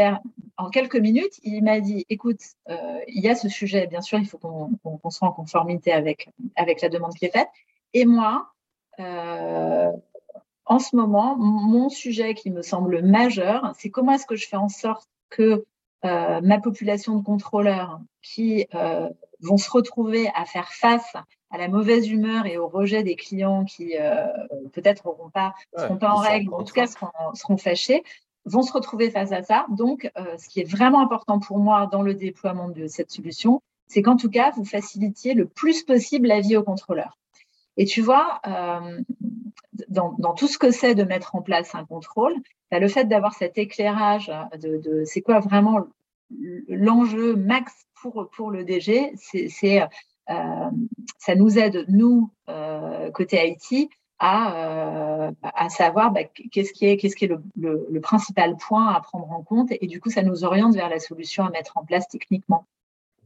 en 0.57 0.71
quelques 0.71 0.97
minutes, 0.97 1.39
il 1.45 1.63
m'a 1.63 1.81
dit 1.81 2.05
écoute, 2.09 2.41
il 2.69 3.23
y 3.23 3.29
a 3.29 3.37
ce 3.37 3.49
sujet, 3.49 3.87
bien 3.87 4.01
sûr, 4.01 4.19
il 4.19 4.27
faut 4.27 4.39
qu'on 4.39 5.11
soit 5.11 5.29
en 5.29 5.33
conformité 5.33 5.93
avec, 5.93 6.31
avec 6.57 6.81
la 6.81 6.89
demande 6.89 7.15
qui 7.15 7.27
est 7.27 7.33
faite. 7.33 7.49
Et 7.95 8.05
moi, 8.05 8.49
en 8.99 10.79
ce 10.81 10.97
moment, 10.97 11.37
mon 11.37 11.89
sujet 11.89 12.35
qui 12.35 12.51
me 12.51 12.63
semble 12.63 13.03
majeur, 13.03 13.73
c'est 13.79 13.91
comment 13.91 14.13
est-ce 14.13 14.27
que 14.27 14.35
je 14.35 14.49
fais 14.49 14.57
en 14.57 14.69
sorte 14.69 15.09
que 15.31 15.65
ma 16.03 16.59
population 16.61 17.15
de 17.15 17.25
contrôleurs 17.25 18.01
qui 18.21 18.67
vont 19.41 19.57
se 19.57 19.71
retrouver 19.71 20.31
à 20.35 20.45
faire 20.45 20.73
face 20.73 21.15
à 21.51 21.59
la 21.59 21.69
mauvaise 21.69 22.09
humeur 22.11 22.47
et 22.47 22.59
au 22.59 22.69
rejet 22.69 23.03
des 23.03 23.17
clients 23.17 23.65
qui 23.65 23.95
peut-être 24.73 25.07
n'auront 25.07 25.31
pas, 25.31 25.55
seront 25.77 25.97
pas 25.97 26.11
en 26.11 26.17
règle, 26.17 26.53
en 26.53 26.65
tout 26.65 26.75
cas 26.75 26.87
seront, 26.87 27.09
seront 27.35 27.57
fâchés, 27.57 28.03
vont 28.45 28.63
se 28.63 28.73
retrouver 28.73 29.11
face 29.11 29.33
à 29.33 29.43
ça. 29.43 29.67
Donc, 29.71 30.11
ce 30.17 30.49
qui 30.49 30.61
est 30.61 30.71
vraiment 30.71 31.01
important 31.01 31.39
pour 31.39 31.59
moi 31.59 31.89
dans 31.91 32.03
le 32.03 32.15
déploiement 32.15 32.69
de 32.69 32.87
cette 32.87 33.11
solution, 33.11 33.63
c'est 33.89 34.03
qu'en 34.03 34.17
tout 34.17 34.31
cas, 34.31 34.51
vous 34.51 34.65
facilitiez 34.65 35.35
le 35.35 35.47
plus 35.47 35.83
possible 35.83 36.29
la 36.29 36.41
vie 36.41 36.57
aux 36.57 36.63
contrôleurs. 36.63 37.19
Et 37.79 37.87
tu 37.87 38.03
vois, 38.03 38.41
euh, 38.47 39.01
dans, 39.89 40.35
tout 40.35 40.49
ce 40.49 40.59
que 40.59 40.71
c'est 40.71 40.95
de 40.95 41.05
mettre 41.05 41.35
en 41.35 41.43
place 41.43 41.75
un 41.75 41.85
contrôle, 41.85 42.35
bah, 42.71 42.79
le 42.79 42.89
fait 42.89 43.05
d'avoir 43.05 43.35
cet 43.35 43.57
éclairage 43.57 44.31
de, 44.61 45.03
c'est 45.05 45.23
quoi 45.23 45.41
vraiment 45.41 45.87
l'enjeu 46.69 47.37
max 47.37 47.73
pour, 48.01 48.29
pour 48.31 48.51
le 48.51 48.65
DG, 48.65 49.13
c'est 49.17 49.83
euh, 49.83 50.71
ça 51.19 51.35
nous 51.35 51.59
aide, 51.59 51.87
nous, 51.89 52.31
euh, 52.49 53.11
côté 53.11 53.57
IT, 53.73 53.91
à, 54.21 55.31
à 55.43 55.69
savoir 55.69 56.11
bah, 56.11 56.25
qu'est-ce 56.25 56.73
qui 56.73 56.87
est, 56.87 56.97
qu'est-ce 56.97 57.15
qui 57.15 57.27
est 57.27 57.29
le, 57.29 57.87
le, 57.89 58.01
principal 58.01 58.57
point 58.57 58.89
à 58.89 59.01
prendre 59.01 59.31
en 59.31 59.43
compte. 59.43 59.71
Et 59.81 59.87
du 59.87 60.01
coup, 60.01 60.11
ça 60.11 60.23
nous 60.23 60.43
oriente 60.43 60.75
vers 60.75 60.89
la 60.89 60.99
solution 60.99 61.45
à 61.45 61.51
mettre 61.51 61.79
en 61.79 61.85
place 61.85 62.09
techniquement. 62.09 62.67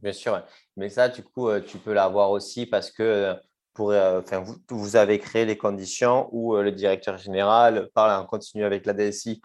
Bien 0.03 0.13
sûr, 0.13 0.43
mais 0.77 0.89
ça, 0.89 1.09
du 1.09 1.23
coup, 1.23 1.49
tu 1.61 1.79
peux 1.79 1.93
l'avoir 1.93 2.29
aussi 2.29 2.67
parce 2.67 2.91
que 2.91 3.35
pour, 3.73 3.91
euh, 3.91 4.21
enfin, 4.21 4.43
vous, 4.69 4.95
avez 4.95 5.19
créé 5.19 5.45
les 5.45 5.57
conditions 5.57 6.29
où 6.31 6.55
euh, 6.55 6.63
le 6.63 6.71
directeur 6.71 7.17
général 7.17 7.89
parle 7.93 8.21
en 8.21 8.25
continu 8.25 8.63
avec 8.63 8.85
la 8.85 8.93
DSI 8.93 9.41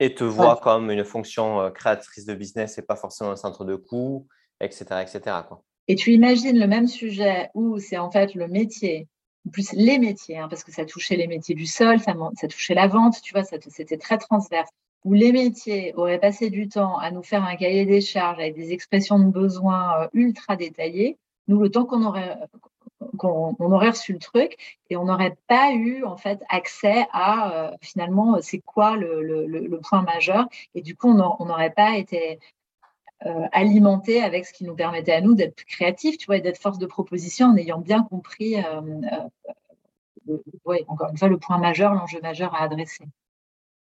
et 0.00 0.14
te 0.14 0.24
voit 0.24 0.56
comme 0.56 0.90
une 0.90 1.04
fonction 1.04 1.60
euh, 1.60 1.70
créatrice 1.70 2.24
de 2.24 2.34
business 2.34 2.78
et 2.78 2.82
pas 2.82 2.96
forcément 2.96 3.30
un 3.30 3.36
centre 3.36 3.64
de 3.64 3.76
coût, 3.76 4.26
etc. 4.60 4.84
etc. 5.02 5.20
Quoi. 5.46 5.62
Et 5.86 5.94
tu 5.94 6.12
imagines 6.12 6.58
le 6.58 6.66
même 6.66 6.88
sujet 6.88 7.50
où 7.54 7.78
c'est 7.78 7.98
en 7.98 8.10
fait 8.10 8.34
le 8.34 8.48
métier, 8.48 9.06
plus 9.52 9.72
les 9.72 9.98
métiers, 9.98 10.38
hein, 10.38 10.48
parce 10.48 10.64
que 10.64 10.72
ça 10.72 10.84
touchait 10.84 11.16
les 11.16 11.26
métiers 11.26 11.54
du 11.54 11.66
sol, 11.66 12.00
ça, 12.00 12.14
ça 12.34 12.48
touchait 12.48 12.74
la 12.74 12.88
vente, 12.88 13.20
tu 13.22 13.34
vois, 13.34 13.44
c'était 13.44 13.98
très 13.98 14.18
transverse, 14.18 14.70
où 15.04 15.12
les 15.12 15.32
métiers 15.32 15.94
auraient 15.96 16.18
passé 16.18 16.50
du 16.50 16.68
temps 16.68 16.98
à 16.98 17.10
nous 17.10 17.22
faire 17.22 17.44
un 17.44 17.56
cahier 17.56 17.84
des 17.84 18.00
charges 18.00 18.38
avec 18.38 18.54
des 18.54 18.72
expressions 18.72 19.18
de 19.18 19.30
besoins 19.30 20.08
ultra 20.12 20.56
détaillées. 20.56 21.18
Nous, 21.48 21.60
le 21.60 21.70
temps 21.70 21.84
qu'on 21.84 22.04
aurait, 22.04 22.36
on 23.24 23.72
aurait 23.72 23.90
reçu 23.90 24.12
le 24.12 24.18
truc 24.18 24.56
et 24.88 24.96
on 24.96 25.04
n'aurait 25.04 25.36
pas 25.46 25.72
eu 25.72 26.04
en 26.04 26.16
fait 26.16 26.40
accès 26.48 27.06
à 27.12 27.52
euh, 27.52 27.70
finalement 27.80 28.38
c'est 28.40 28.60
quoi 28.60 28.96
le, 28.96 29.80
point 29.82 30.02
majeur 30.02 30.46
et 30.74 30.82
du 30.82 30.96
coup 30.96 31.08
on 31.08 31.44
n'aurait 31.44 31.72
pas 31.72 31.96
été 31.96 32.38
euh, 33.26 33.46
alimenté 33.52 34.22
avec 34.22 34.46
ce 34.46 34.52
qui 34.54 34.64
nous 34.64 34.74
permettait 34.74 35.12
à 35.12 35.20
nous 35.20 35.34
d'être 35.34 35.62
créatifs, 35.64 36.16
tu 36.16 36.24
vois, 36.24 36.40
d'être 36.40 36.56
force 36.56 36.78
de 36.78 36.86
proposition 36.86 37.48
en 37.48 37.56
ayant 37.58 37.78
bien 37.78 38.02
compris, 38.02 38.56
euh, 38.56 38.80
encore 40.88 41.10
une 41.10 41.18
fois, 41.18 41.28
le 41.28 41.38
point 41.38 41.58
majeur, 41.58 41.92
l'enjeu 41.92 42.18
majeur 42.22 42.54
à 42.54 42.62
adresser. 42.62 43.04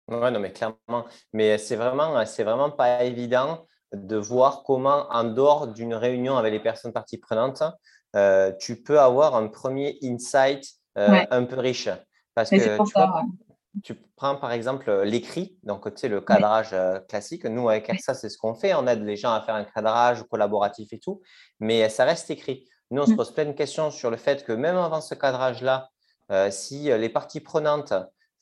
Oui, 0.07 0.31
non, 0.31 0.39
mais 0.39 0.53
clairement. 0.53 1.05
Mais 1.33 1.59
c'est 1.59 1.75
vraiment, 1.75 2.25
c'est 2.27 2.45
vraiment 2.45 2.71
pas 2.71 3.03
évident 3.03 3.67
de 3.93 4.17
voir 4.17 4.63
comment, 4.65 5.07
en 5.11 5.25
dehors 5.25 5.67
d'une 5.67 5.95
réunion 5.95 6.37
avec 6.37 6.53
les 6.53 6.61
personnes 6.61 6.93
parties 6.93 7.19
prenantes, 7.19 7.65
euh, 8.15 8.53
tu 8.59 8.77
peux 8.77 9.01
avoir 9.01 9.35
un 9.35 9.49
premier 9.49 9.99
insight 10.03 10.65
euh, 10.99 11.25
un 11.31 11.45
peu 11.45 11.59
riche. 11.59 11.89
Parce 12.35 12.51
que 12.51 12.57
tu, 13.83 13.95
prends 14.17 14.37
par 14.37 14.53
exemple 14.53 15.03
l'écrit, 15.03 15.59
donc 15.65 15.93
tu 15.95 16.01
sais, 16.01 16.09
le 16.09 16.21
cadrage 16.21 16.71
euh, 16.73 17.01
classique. 17.01 17.45
Nous, 17.45 17.69
avec 17.69 17.91
ça, 18.01 18.15
c'est 18.15 18.29
ce 18.29 18.39
qu'on 18.39 18.55
fait. 18.55 18.75
On 18.75 18.87
aide 18.87 19.03
les 19.03 19.17
gens 19.17 19.33
à 19.33 19.41
faire 19.41 19.57
un 19.57 19.65
cadrage 19.65 20.23
collaboratif 20.25 20.93
et 20.93 20.99
tout, 20.99 21.23
mais 21.59 21.89
ça 21.89 22.05
reste 22.05 22.31
écrit. 22.31 22.69
Nous, 22.91 23.03
on 23.03 23.07
se 23.07 23.13
mm. 23.13 23.17
pose 23.17 23.33
plein 23.33 23.47
de 23.47 23.53
questions 23.53 23.91
sur 23.91 24.11
le 24.11 24.17
fait 24.17 24.45
que 24.45 24.53
même 24.53 24.77
avant 24.77 25.01
ce 25.01 25.15
cadrage-là, 25.15 25.91
si 26.51 26.85
les 26.85 27.09
parties 27.09 27.41
prenantes 27.41 27.93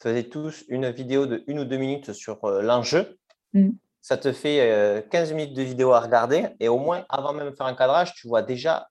faisaient 0.00 0.28
tous 0.28 0.64
une 0.68 0.90
vidéo 0.90 1.26
de 1.26 1.42
une 1.46 1.60
ou 1.60 1.64
deux 1.64 1.78
minutes 1.78 2.12
sur 2.12 2.46
l'enjeu, 2.46 3.18
mm. 3.54 3.70
ça 4.02 4.18
te 4.18 4.32
fait 4.32 5.06
15 5.10 5.32
minutes 5.32 5.54
de 5.54 5.62
vidéo 5.62 5.92
à 5.92 6.00
regarder 6.00 6.48
et 6.60 6.68
au 6.68 6.78
moins, 6.78 7.06
avant 7.08 7.32
même 7.32 7.50
de 7.50 7.54
faire 7.56 7.66
un 7.66 7.74
cadrage, 7.74 8.12
tu 8.14 8.28
vois 8.28 8.42
déjà 8.42 8.88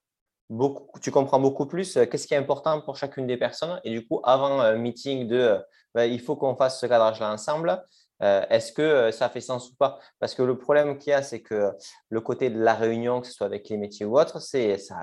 tu 1.00 1.10
comprends 1.10 1.40
beaucoup 1.40 1.66
plus 1.66 1.96
euh, 1.96 2.06
qu'est-ce 2.06 2.26
qui 2.26 2.34
est 2.34 2.38
important 2.38 2.80
pour 2.80 2.96
chacune 2.96 3.26
des 3.26 3.36
personnes. 3.36 3.80
Et 3.84 3.90
du 3.90 4.06
coup, 4.06 4.20
avant 4.24 4.60
un 4.60 4.76
meeting 4.76 5.30
euh, 5.32 5.58
ben, 5.94 6.04
il 6.04 6.20
faut 6.20 6.36
qu'on 6.36 6.56
fasse 6.56 6.80
ce 6.80 6.86
cadrage-là 6.86 7.32
ensemble, 7.32 7.82
euh, 8.22 8.44
est-ce 8.50 8.72
que 8.72 9.10
ça 9.10 9.28
fait 9.28 9.40
sens 9.40 9.70
ou 9.70 9.74
pas? 9.74 9.98
Parce 10.20 10.34
que 10.34 10.42
le 10.42 10.56
problème 10.56 10.96
qu'il 10.96 11.10
y 11.10 11.14
a, 11.14 11.22
c'est 11.22 11.42
que 11.42 11.72
le 12.08 12.20
côté 12.20 12.50
de 12.50 12.58
la 12.60 12.74
réunion, 12.74 13.20
que 13.20 13.26
ce 13.26 13.32
soit 13.32 13.46
avec 13.46 13.68
les 13.68 13.76
métiers 13.76 14.06
ou 14.06 14.18
autres, 14.18 14.40
c'est 14.40 14.78
ça. 14.78 15.00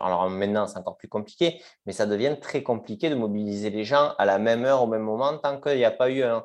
Alors 0.00 0.28
maintenant, 0.28 0.66
c'est 0.66 0.78
encore 0.78 0.96
plus 0.96 1.08
compliqué, 1.08 1.62
mais 1.86 1.92
ça 1.92 2.06
devient 2.06 2.36
très 2.40 2.62
compliqué 2.62 3.08
de 3.08 3.14
mobiliser 3.14 3.70
les 3.70 3.84
gens 3.84 4.14
à 4.18 4.26
la 4.26 4.38
même 4.38 4.64
heure, 4.64 4.82
au 4.82 4.86
même 4.86 5.02
moment, 5.02 5.38
tant 5.38 5.60
qu'il 5.60 5.76
n'y 5.76 5.84
a 5.84 5.90
pas 5.90 6.10
eu 6.10 6.22
un. 6.22 6.44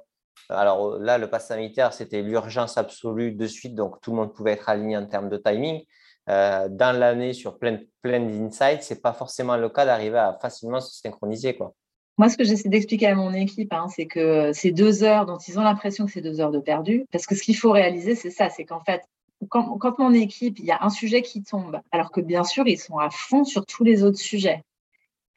Alors 0.50 0.98
là, 0.98 1.18
le 1.18 1.30
pass 1.30 1.48
sanitaire, 1.48 1.94
c'était 1.94 2.22
l'urgence 2.22 2.78
absolue 2.78 3.34
de 3.34 3.48
suite, 3.48 3.76
donc 3.76 4.02
tout 4.02 4.12
le 4.12 4.18
monde 4.18 4.34
pouvait 4.34 4.54
être 4.54 4.70
aligné 4.70 4.98
en 4.98 5.06
termes 5.06 5.30
de 5.30 5.38
timing. 5.38 5.84
Euh, 6.30 6.70
dans 6.70 6.98
l'année 6.98 7.34
sur 7.34 7.58
plein, 7.58 7.80
plein 8.02 8.20
d'insights, 8.20 8.84
ce 8.84 8.94
n'est 8.94 9.00
pas 9.00 9.14
forcément 9.14 9.58
le 9.58 9.70
cas 9.70 9.86
d'arriver 9.86 10.18
à 10.18 10.38
facilement 10.42 10.80
se 10.80 11.00
synchroniser. 11.00 11.56
Quoi. 11.56 11.74
Moi, 12.18 12.30
ce 12.30 12.38
que 12.38 12.44
j'essaie 12.44 12.70
d'expliquer 12.70 13.08
à 13.08 13.16
mon 13.16 13.34
équipe, 13.34 13.74
hein, 13.74 13.88
c'est 13.90 14.06
que 14.06 14.54
ces 14.54 14.72
deux 14.72 15.04
heures 15.04 15.26
dont 15.26 15.38
ils 15.38 15.60
ont 15.60 15.64
l'impression 15.64 16.06
que 16.06 16.12
c'est 16.12 16.22
deux 16.22 16.40
heures 16.40 16.52
de 16.52 16.60
perdu, 16.60 17.06
parce 17.12 17.26
que 17.26 17.36
ce 17.36 17.44
qu'il 17.44 17.58
faut 17.58 17.72
réaliser, 17.72 18.16
c'est 18.16 18.30
ça, 18.30 18.50
c'est 18.50 18.66
qu'en 18.66 18.82
fait, 18.82 19.02
quand, 19.50 19.78
quand, 19.78 20.00
mon 20.00 20.14
équipe, 20.14 20.60
il 20.60 20.66
y 20.66 20.72
a 20.72 20.78
un 20.82 20.90
sujet 20.90 21.22
qui 21.22 21.44
tombe, 21.44 21.82
alors 21.92 22.12
que 22.12 22.22
bien 22.22 22.44
sûr, 22.44 22.68
ils 22.68 22.80
sont 22.80 22.98
à 22.98 23.10
fond 23.10 23.44
sur 23.44 23.66
tous 23.66 23.84
les 23.84 24.04
autres 24.04 24.20
sujets. 24.20 24.64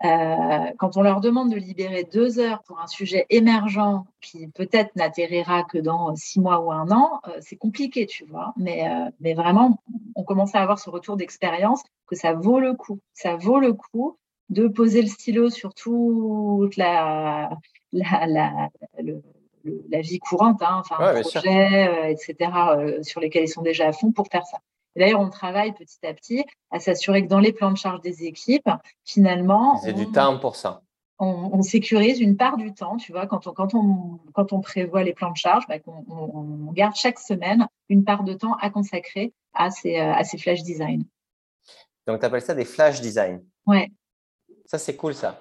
Euh, 0.05 0.73
quand 0.79 0.99
on 0.99 1.03
leur 1.03 1.21
demande 1.21 1.51
de 1.51 1.57
libérer 1.57 2.05
deux 2.05 2.39
heures 2.39 2.63
pour 2.65 2.81
un 2.81 2.87
sujet 2.87 3.25
émergent 3.31 4.05
qui 4.21 4.47
peut-être 4.49 4.95
n'atterrira 4.95 5.65
que 5.65 5.79
dans 5.79 6.15
six 6.17 6.39
mois 6.39 6.61
ou 6.61 6.71
un 6.71 6.91
an, 6.91 7.21
euh, 7.29 7.39
c'est 7.41 7.57
compliqué, 7.57 8.05
tu 8.07 8.25
vois. 8.27 8.53
Mais, 8.57 8.87
euh, 8.87 9.11
mais 9.21 9.33
vraiment, 9.33 9.83
on 10.15 10.23
commence 10.23 10.55
à 10.55 10.61
avoir 10.61 10.79
ce 10.79 10.91
retour 10.91 11.17
d'expérience 11.17 11.83
que 12.07 12.15
ça 12.15 12.35
vaut 12.35 12.61
le 12.61 12.75
coup. 12.75 13.01
Ça 13.15 13.37
vaut 13.37 13.59
le 13.59 13.73
coup 13.73 14.19
de 14.51 14.69
poser 14.69 15.01
le 15.01 15.09
stylo 15.09 15.49
sur 15.49 15.73
toute 15.73 16.77
la, 16.77 17.51
la, 17.93 18.27
la, 18.27 18.69
la 19.89 20.01
vie 20.01 20.19
courante, 20.19 20.63
hein, 20.63 20.77
enfin, 20.79 20.97
un 21.01 21.21
projet, 21.23 22.13
etc., 22.13 22.51
sur 23.03 23.21
lesquels 23.21 23.45
ils 23.45 23.49
sont 23.49 23.63
déjà 23.63 23.89
à 23.89 23.93
fond 23.93 24.13
pour 24.13 24.29
faire 24.29 24.47
ça. 24.47 24.59
D'ailleurs, 24.97 25.21
on 25.21 25.31
travaille 25.31 25.73
petit 25.73 26.05
à 26.07 26.15
petit 26.15 26.45
à 26.71 26.81
s'assurer 26.81 27.23
que 27.23 27.29
dans 27.29 27.41
les 27.41 27.53
plans 27.53 27.71
de 27.71 27.77
charge 27.77 28.01
des 28.01 28.25
équipes, 28.25 28.69
finalement. 29.05 29.77
C'est 29.79 29.93
du 29.93 30.11
temps 30.11 30.39
pour 30.39 30.57
ça. 30.57 30.83
On, 31.19 31.63
sécurise 31.63 32.21
une 32.21 32.37
part 32.37 32.59
du 32.59 32.75
temps, 32.75 32.99
tu 32.99 33.11
vois, 33.11 33.27
quand 33.27 33.47
on, 33.47 33.53
quand 33.53 33.75
on, 33.75 34.21
quand 34.35 34.53
on 34.53 34.61
prévoit 34.61 35.03
les 35.03 35.15
plans 35.15 35.31
de 35.31 35.37
charge, 35.37 35.65
bah, 35.67 35.77
on, 35.87 36.71
garde 36.73 36.95
chaque 36.95 37.19
semaine 37.19 37.67
une 37.89 38.05
part 38.05 38.23
de 38.23 38.35
temps 38.35 38.55
à 38.61 38.69
consacrer 38.69 39.33
à 39.55 39.71
ces, 39.71 39.97
à 39.97 40.23
ces 40.25 40.37
flash 40.37 40.63
design. 40.63 41.05
Donc, 42.07 42.21
tu 42.21 42.27
appelles 42.27 42.43
ça 42.43 42.55
des 42.55 42.67
flash 42.67 43.01
design 43.01 43.43
Ouais. 43.67 43.91
Ça, 44.67 44.79
c'est 44.79 44.97
cool, 44.97 45.15
ça. 45.15 45.39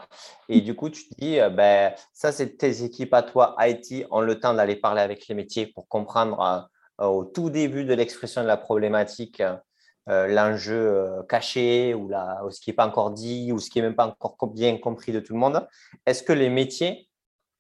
Et 0.49 0.61
du 0.61 0.75
coup, 0.75 0.89
tu 0.89 1.07
te 1.07 1.15
dis, 1.15 1.39
euh, 1.39 1.49
ben, 1.49 1.93
ça, 2.13 2.31
c'est 2.31 2.57
tes 2.57 2.83
équipes 2.83 3.13
à 3.13 3.23
toi, 3.23 3.55
IT, 3.59 4.05
ont 4.11 4.21
le 4.21 4.39
temps 4.39 4.53
d'aller 4.53 4.75
parler 4.75 5.01
avec 5.01 5.27
les 5.27 5.35
métiers 5.35 5.67
pour 5.67 5.87
comprendre 5.87 6.39
euh, 6.39 6.59
euh, 6.59 6.67
au 6.99 7.25
tout 7.25 7.49
début 7.49 7.86
de 7.86 7.93
l'expression 7.93 8.41
de 8.41 8.47
la 8.47 8.58
problématique 8.58 9.41
euh, 10.08 10.27
l'enjeu 10.27 10.75
euh, 10.75 11.23
caché 11.23 11.95
ou, 11.95 12.12
ce 12.51 12.60
qui 12.60 12.69
n'est 12.69 12.75
pas 12.75 12.86
encore 12.86 13.10
dit 13.10 13.51
ou 13.51 13.58
ce 13.58 13.71
qui 13.71 13.79
n'est 13.79 13.88
même 13.88 13.95
pas 13.95 14.15
encore 14.19 14.47
bien 14.49 14.77
compris 14.77 15.12
de 15.12 15.19
tout 15.19 15.34
le 15.34 15.39
monde. 15.39 15.67
Est-ce 16.05 16.21
que 16.21 16.34
les 16.34 16.49
métiers 16.49 17.10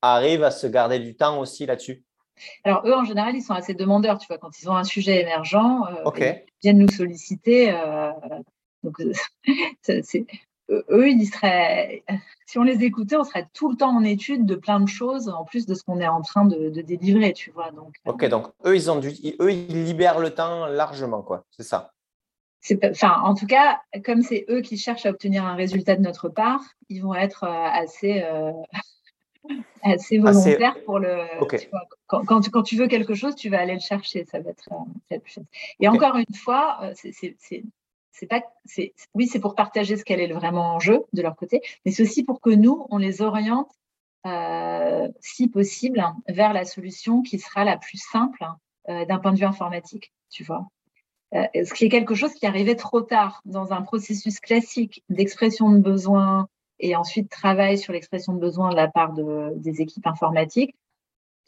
arrivent 0.03 0.43
à 0.43 0.51
se 0.51 0.67
garder 0.67 0.99
du 0.99 1.15
temps 1.15 1.39
aussi 1.39 1.65
là-dessus? 1.65 2.03
Alors, 2.63 2.85
eux, 2.85 2.93
en 2.93 3.03
général, 3.03 3.35
ils 3.35 3.41
sont 3.41 3.53
assez 3.53 3.73
demandeurs. 3.73 4.19
Tu 4.19 4.27
vois, 4.27 4.37
quand 4.37 4.61
ils 4.61 4.69
ont 4.69 4.75
un 4.75 4.83
sujet 4.83 5.21
émergent, 5.21 5.57
ils 6.17 6.43
viennent 6.61 6.79
nous 6.79 6.89
solliciter. 6.89 7.71
donc, 8.83 9.01
c'est 9.81 10.25
eux, 10.69 11.09
ils 11.09 11.27
seraient, 11.27 12.03
si 12.45 12.57
on 12.57 12.63
les 12.63 12.83
écoutait, 12.83 13.15
on 13.15 13.23
serait 13.23 13.47
tout 13.53 13.69
le 13.69 13.75
temps 13.75 13.95
en 13.95 14.03
étude 14.03 14.45
de 14.45 14.55
plein 14.55 14.79
de 14.79 14.87
choses, 14.87 15.29
en 15.29 15.43
plus 15.43 15.65
de 15.65 15.73
ce 15.73 15.83
qu'on 15.83 15.99
est 15.99 16.07
en 16.07 16.21
train 16.21 16.45
de, 16.45 16.69
délivrer, 16.81 17.33
tu 17.33 17.51
vois. 17.51 17.71
Donc, 17.71 17.95
ok, 18.05 18.23
euh, 18.23 18.29
donc 18.29 18.47
eux, 18.65 18.75
ils 18.75 18.89
ont 18.89 18.99
eux, 18.99 19.51
ils 19.51 19.85
libèrent 19.85 20.19
le 20.19 20.31
temps 20.31 20.67
largement, 20.67 21.21
quoi. 21.21 21.45
C'est 21.51 21.63
ça. 21.63 21.91
Enfin, 22.83 23.21
en 23.23 23.35
tout 23.35 23.45
cas, 23.45 23.79
comme 24.03 24.23
c'est 24.23 24.45
eux 24.49 24.61
qui 24.61 24.77
cherchent 24.77 25.05
à 25.05 25.11
obtenir 25.11 25.45
un 25.45 25.53
résultat 25.53 25.95
de 25.95 26.01
notre 26.01 26.29
part, 26.29 26.61
ils 26.89 26.99
vont 26.99 27.13
être 27.13 27.43
euh, 27.43 27.67
assez, 27.71 28.23
euh, 28.23 28.51
assez 29.83 30.17
volontaires 30.17 30.75
pour 30.83 30.97
le. 30.97 31.25
quand, 32.07 32.41
tu, 32.41 32.49
quand, 32.49 32.63
tu, 32.63 32.75
veux 32.75 32.87
quelque 32.87 33.13
chose, 33.13 33.35
tu 33.35 33.49
vas 33.49 33.59
aller 33.59 33.75
le 33.75 33.79
chercher. 33.79 34.25
Ça 34.25 34.39
va 34.39 34.49
être. 34.49 34.67
Et 35.79 35.87
encore 35.87 36.15
une 36.15 36.35
fois, 36.35 36.79
c'est 36.95 37.13
c'est 38.17 38.27
pas, 38.27 38.41
c'est, 38.63 38.93
oui, 39.13 39.27
c'est 39.27 39.39
pour 39.39 39.55
partager 39.55 39.97
ce 39.97 40.05
qu'elle 40.05 40.21
est 40.21 40.31
vraiment 40.31 40.75
en 40.75 40.79
jeu 40.79 41.03
de 41.13 41.21
leur 41.21 41.35
côté, 41.35 41.61
mais 41.85 41.91
c'est 41.91 42.03
aussi 42.03 42.23
pour 42.23 42.39
que 42.39 42.49
nous, 42.49 42.87
on 42.89 42.97
les 42.97 43.21
oriente, 43.21 43.71
euh, 44.25 45.07
si 45.19 45.49
possible, 45.49 46.03
vers 46.27 46.53
la 46.53 46.65
solution 46.65 47.21
qui 47.21 47.39
sera 47.39 47.65
la 47.65 47.77
plus 47.77 47.97
simple 47.97 48.45
euh, 48.89 49.05
d'un 49.05 49.19
point 49.19 49.33
de 49.33 49.37
vue 49.37 49.45
informatique, 49.45 50.13
tu 50.29 50.43
vois. 50.43 50.67
ce 51.33 51.73
qui 51.73 51.85
est 51.85 51.89
quelque 51.89 52.15
chose 52.15 52.33
qui 52.33 52.45
arrivait 52.45 52.75
trop 52.75 53.01
tard 53.01 53.41
dans 53.45 53.73
un 53.73 53.81
processus 53.81 54.39
classique 54.39 55.03
d'expression 55.09 55.69
de 55.71 55.79
besoin 55.79 56.47
et 56.79 56.95
ensuite 56.95 57.29
travail 57.29 57.77
sur 57.77 57.93
l'expression 57.93 58.33
de 58.33 58.39
besoin 58.39 58.69
de 58.69 58.75
la 58.75 58.87
part 58.87 59.13
de, 59.13 59.53
des 59.57 59.81
équipes 59.81 60.07
informatiques 60.07 60.75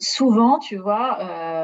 souvent, 0.00 0.58
tu 0.58 0.76
vois, 0.76 1.18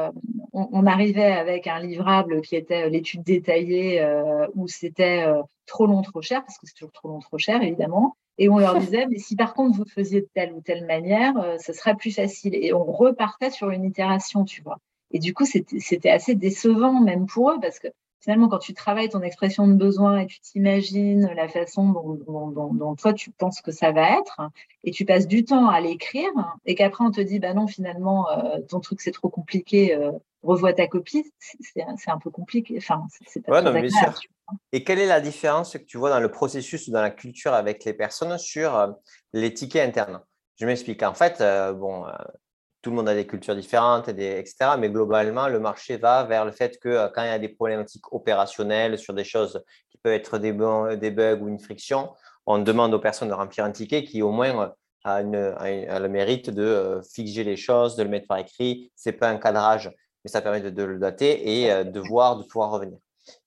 euh, 0.05 0.11
on, 0.53 0.85
arrivait 0.85 1.31
avec 1.31 1.67
un 1.67 1.79
livrable 1.79 2.41
qui 2.41 2.55
était 2.55 2.89
l'étude 2.89 3.23
détaillée 3.23 4.01
euh, 4.01 4.47
où 4.55 4.67
c'était 4.67 5.23
euh, 5.25 5.41
trop 5.65 5.85
long, 5.85 6.01
trop 6.01 6.21
cher, 6.21 6.41
parce 6.43 6.57
que 6.57 6.67
c'est 6.67 6.73
toujours 6.73 6.91
trop 6.91 7.09
long, 7.09 7.19
trop 7.19 7.37
cher, 7.37 7.61
évidemment. 7.61 8.15
Et 8.37 8.49
on 8.49 8.57
leur 8.57 8.75
disait, 8.79 9.07
mais 9.09 9.17
si 9.17 9.35
par 9.35 9.53
contre 9.53 9.77
vous 9.77 9.85
faisiez 9.85 10.21
de 10.21 10.29
telle 10.33 10.53
ou 10.53 10.61
telle 10.61 10.85
manière, 10.85 11.33
ce 11.59 11.73
serait 11.73 11.95
plus 11.95 12.11
facile. 12.11 12.55
Et 12.55 12.73
on 12.73 12.83
repartait 12.83 13.51
sur 13.51 13.69
une 13.69 13.83
itération, 13.83 14.45
tu 14.45 14.61
vois. 14.61 14.77
Et 15.11 15.19
du 15.19 15.33
coup, 15.33 15.45
c'était 15.45 16.09
assez 16.09 16.35
décevant 16.35 16.99
même 17.01 17.25
pour 17.25 17.51
eux, 17.51 17.59
parce 17.61 17.79
que 17.79 17.87
finalement, 18.25 18.49
quand 18.49 18.57
tu 18.57 18.73
travailles 18.73 19.09
ton 19.09 19.21
expression 19.21 19.67
de 19.67 19.75
besoin 19.75 20.17
et 20.17 20.25
tu 20.25 20.39
t'imagines 20.39 21.31
la 21.35 21.47
façon 21.47 21.89
dont, 22.25 22.95
toi 22.95 23.13
tu 23.13 23.29
penses 23.29 23.61
que 23.61 23.71
ça 23.71 23.91
va 23.91 24.17
être, 24.17 24.41
et 24.83 24.89
tu 24.89 25.05
passes 25.05 25.27
du 25.27 25.45
temps 25.45 25.69
à 25.69 25.79
l'écrire, 25.79 26.31
et 26.65 26.73
qu'après 26.73 27.03
on 27.03 27.11
te 27.11 27.21
dit, 27.21 27.37
bah 27.37 27.53
non, 27.53 27.67
finalement, 27.67 28.27
euh, 28.31 28.61
ton 28.67 28.79
truc 28.79 28.99
c'est 29.01 29.11
trop 29.11 29.29
compliqué, 29.29 29.93
euh, 29.93 30.11
revois 30.41 30.73
ta 30.73 30.87
copie, 30.87 31.31
c'est 31.61 31.83
un 31.83 32.17
peu 32.17 32.31
compliqué. 32.31 32.73
Enfin, 32.77 33.05
c'est 33.27 33.45
pas 33.45 33.61
ouais, 33.61 33.89
Et 34.71 34.83
quelle 34.83 34.97
est 34.97 35.05
la 35.05 35.21
différence 35.21 35.73
que 35.73 35.83
tu 35.83 35.99
vois 35.99 36.09
dans 36.09 36.19
le 36.19 36.31
processus 36.31 36.87
ou 36.87 36.91
dans 36.91 37.03
la 37.03 37.11
culture 37.11 37.53
avec 37.53 37.85
les 37.85 37.93
personnes 37.93 38.39
sur 38.39 38.75
euh, 38.75 38.87
les 39.33 39.53
tickets 39.53 39.87
internes? 39.87 40.19
Je 40.55 40.65
m'explique. 40.65 41.03
En 41.03 41.13
fait, 41.13 41.43
bon, 41.75 42.05
tout 42.85 42.91
le 42.91 42.97
monde 42.97 43.09
a 43.09 43.15
des 43.15 43.25
cultures 43.25 43.55
différentes, 43.55 44.09
et 44.09 44.37
etc. 44.37 44.75
Mais 44.77 44.91
globalement, 44.91 45.47
le 45.47 45.59
marché 45.59 45.97
va 45.97 46.23
vers 46.23 46.45
le 46.45 46.51
fait 46.51 46.77
que 46.77 46.87
euh, 46.87 47.07
quand 47.09 47.23
il 47.23 47.29
y 47.29 47.31
a 47.31 47.39
des 47.39 47.49
problématiques 47.49 48.13
opérationnelles 48.13 48.99
sur 48.99 49.15
des 49.15 49.23
choses 49.23 49.63
qui 49.89 49.97
peuvent 49.97 50.13
être 50.13 50.37
des, 50.37 50.51
des 50.95 51.09
bugs 51.09 51.39
ou 51.41 51.47
une 51.47 51.57
friction, 51.57 52.11
on 52.45 52.59
demande 52.59 52.93
aux 52.93 52.99
personnes 52.99 53.29
de 53.29 53.33
remplir 53.33 53.65
un 53.65 53.71
ticket 53.71 54.03
qui 54.03 54.21
au 54.21 54.29
moins 54.29 54.71
euh, 55.07 55.55
a, 55.57 55.99
le 55.99 56.09
mérite 56.09 56.51
de 56.51 56.61
euh, 56.61 57.01
fixer 57.01 57.43
les 57.43 57.57
choses, 57.57 57.95
de 57.95 58.03
le 58.03 58.09
mettre 58.09 58.27
par 58.27 58.37
écrit. 58.37 58.91
Ce 58.95 59.09
n'est 59.09 59.15
pas 59.15 59.29
un 59.29 59.37
cadrage, 59.37 59.91
mais 60.23 60.29
ça 60.29 60.43
permet 60.43 60.61
de, 60.61 60.83
le 60.83 60.99
dater 60.99 61.63
et 61.63 61.85
de 61.85 61.99
voir, 61.99 62.37
de 62.37 62.43
pouvoir 62.43 62.69
revenir. 62.69 62.99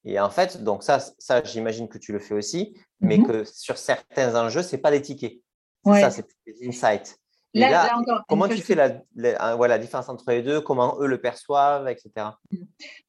Et 0.05 0.19
en 0.19 0.31
fait, 0.31 0.65
donc 0.65 0.83
ça, 0.83 0.99
ça 1.17 1.45
j'imagine 1.45 1.87
que 1.87 1.99
tu 1.99 2.13
le 2.13 2.19
fais 2.19 2.35
aussi, 2.35 2.77
mais 2.99 3.19
mhm. 3.19 3.27
que 3.29 3.45
sur 3.45 3.79
certains 3.79 4.35
enjeux, 4.35 4.65
ce 4.65 4.75
n'est 4.75 4.83
pas 4.83 4.91
des 4.91 5.01
tickets. 5.01 5.39
Ça, 5.85 6.11
c'est 6.11 6.27
des 6.45 6.67
insights 6.67 7.18
comment 8.29 8.49
tu 8.49 8.59
fais 8.59 8.75
la, 8.75 9.79
différence 9.79 10.09
entre 10.09 10.31
les 10.31 10.43
deux 10.43 10.61
Comment 10.61 10.97
eux 11.01 11.07
le 11.07 11.21
perçoivent, 11.21 11.89
etc. 11.89 12.11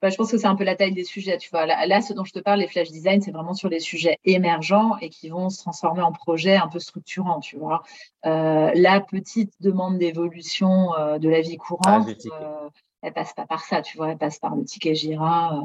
Bah, 0.01 0.09
je 0.09 0.15
pense 0.15 0.31
que 0.31 0.37
c'est 0.37 0.47
un 0.47 0.55
peu 0.55 0.63
la 0.63 0.75
taille 0.75 0.93
des 0.93 1.03
sujets. 1.03 1.37
Tu 1.37 1.49
vois, 1.49 1.65
là, 1.65 2.01
ce 2.01 2.13
dont 2.13 2.23
je 2.23 2.33
te 2.33 2.39
parle, 2.39 2.59
les 2.59 2.67
flash 2.67 2.89
design, 2.89 3.21
c'est 3.21 3.31
vraiment 3.31 3.53
sur 3.53 3.69
les 3.69 3.79
sujets 3.79 4.17
émergents 4.25 4.97
et 5.01 5.09
qui 5.09 5.29
vont 5.29 5.49
se 5.49 5.59
transformer 5.59 6.01
en 6.01 6.11
projets 6.11 6.55
un 6.55 6.67
peu 6.67 6.79
structurants. 6.79 7.39
Tu 7.39 7.57
vois, 7.57 7.83
euh, 8.25 8.71
la 8.73 9.01
petite 9.01 9.53
demande 9.59 9.97
d'évolution 9.97 10.95
euh, 10.95 11.19
de 11.19 11.29
la 11.29 11.41
vie 11.41 11.57
courante, 11.57 12.07
elle 12.07 12.31
euh, 12.41 12.69
elle 13.01 13.13
passe 13.13 13.33
pas 13.33 13.45
par 13.45 13.63
ça. 13.63 13.81
Tu 13.81 13.97
vois, 13.97 14.11
elle 14.11 14.17
passe 14.17 14.39
par 14.39 14.55
le 14.55 14.63
ticket 14.63 14.95
Gira. 14.95 15.63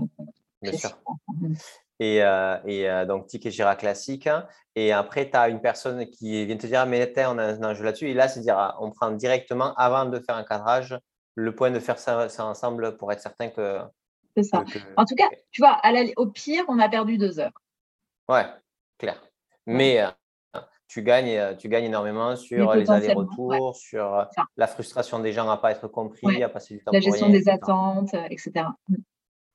Bien 0.62 0.72
sûr. 0.72 0.90
Et, 2.00 2.22
euh, 2.22 2.56
euh, 2.66 3.06
donc 3.06 3.26
ticket 3.26 3.50
Jira 3.50 3.76
classique. 3.76 4.28
Et 4.74 4.92
après, 4.92 5.30
tu 5.30 5.36
as 5.36 5.48
une 5.48 5.60
personne 5.60 6.06
qui 6.06 6.44
vient 6.46 6.56
te 6.56 6.66
dire, 6.66 6.86
mais 6.86 7.12
on 7.26 7.38
a 7.38 7.66
un 7.66 7.74
jeu 7.74 7.84
là-dessus. 7.84 8.08
Et 8.10 8.14
là, 8.14 8.28
c'est 8.28 8.40
dire, 8.40 8.58
ah, 8.58 8.76
on 8.80 8.90
prend 8.90 9.10
directement, 9.12 9.74
avant 9.74 10.04
de 10.06 10.18
faire 10.18 10.36
un 10.36 10.44
cadrage, 10.44 10.98
le 11.36 11.54
point 11.54 11.70
de 11.70 11.78
faire 11.78 11.98
ça, 11.98 12.28
ensemble 12.40 12.96
pour 12.96 13.12
être 13.12 13.20
certain 13.20 13.48
que. 13.48 13.80
C'est 14.36 14.42
ça. 14.42 14.64
en 14.96 15.04
tout 15.04 15.14
cas, 15.14 15.28
tu 15.52 15.62
vois, 15.62 15.80
au 16.16 16.26
pire, 16.26 16.64
on 16.68 16.80
a 16.80 16.88
perdu 16.88 17.18
deux 17.18 17.38
heures. 17.38 17.52
Ouais, 18.28 18.46
clair. 18.98 19.22
Mais 19.66 20.00
euh, 20.00 20.60
tu, 20.88 21.04
gagnes, 21.04 21.56
tu 21.56 21.68
gagnes 21.68 21.84
énormément 21.84 22.34
sur 22.34 22.74
les 22.74 22.90
allers-retours, 22.90 23.76
sur 23.76 24.26
la 24.56 24.66
frustration 24.66 25.20
des 25.20 25.32
gens 25.32 25.48
à 25.48 25.54
ne 25.54 25.60
pas 25.60 25.70
être 25.70 25.86
compris, 25.86 26.42
à 26.42 26.48
passer 26.48 26.74
du 26.74 26.82
temps 26.82 26.90
La 26.92 26.98
gestion 26.98 27.28
des 27.28 27.48
attentes, 27.48 28.14
etc. 28.28 28.66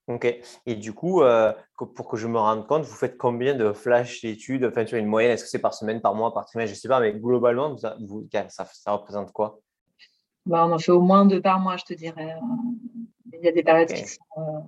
Ok. 0.09 0.25
Et 0.65 0.75
du 0.75 0.91
coup, 0.91 1.21
euh, 1.21 1.53
pour 1.77 2.07
que 2.07 2.17
je 2.17 2.27
me 2.27 2.39
rende 2.39 2.65
compte, 2.65 2.83
vous 2.83 2.95
faites 2.95 3.15
combien 3.15 3.53
de 3.53 3.71
flash 3.73 4.21
d'études 4.21 4.65
Enfin, 4.65 4.83
tu 4.83 4.95
as 4.95 4.97
une 4.97 5.05
moyenne? 5.05 5.31
Est-ce 5.31 5.43
que 5.43 5.49
c'est 5.49 5.59
par 5.59 5.75
semaine, 5.75 6.01
par 6.01 6.15
mois, 6.15 6.33
par 6.33 6.45
trimestre? 6.45 6.73
Je 6.73 6.79
ne 6.79 6.81
sais 6.81 6.87
pas, 6.87 6.99
mais 6.99 7.13
globalement, 7.13 7.75
vous, 8.01 8.27
ça, 8.49 8.65
représente 8.87 9.31
quoi? 9.31 9.59
Bah, 10.47 10.65
On 10.65 10.71
en 10.71 10.79
fait 10.79 10.91
au 10.91 11.01
moins 11.01 11.27
deux 11.27 11.41
par 11.41 11.59
mois, 11.59 11.77
je 11.77 11.83
te 11.83 11.93
dirais. 11.93 12.35
Il 13.33 13.45
y 13.45 13.47
a 13.47 13.51
des 13.51 13.61
périodes 13.61 13.93
qui 13.93 14.07
sont. 14.07 14.23
Euh. 14.37 14.61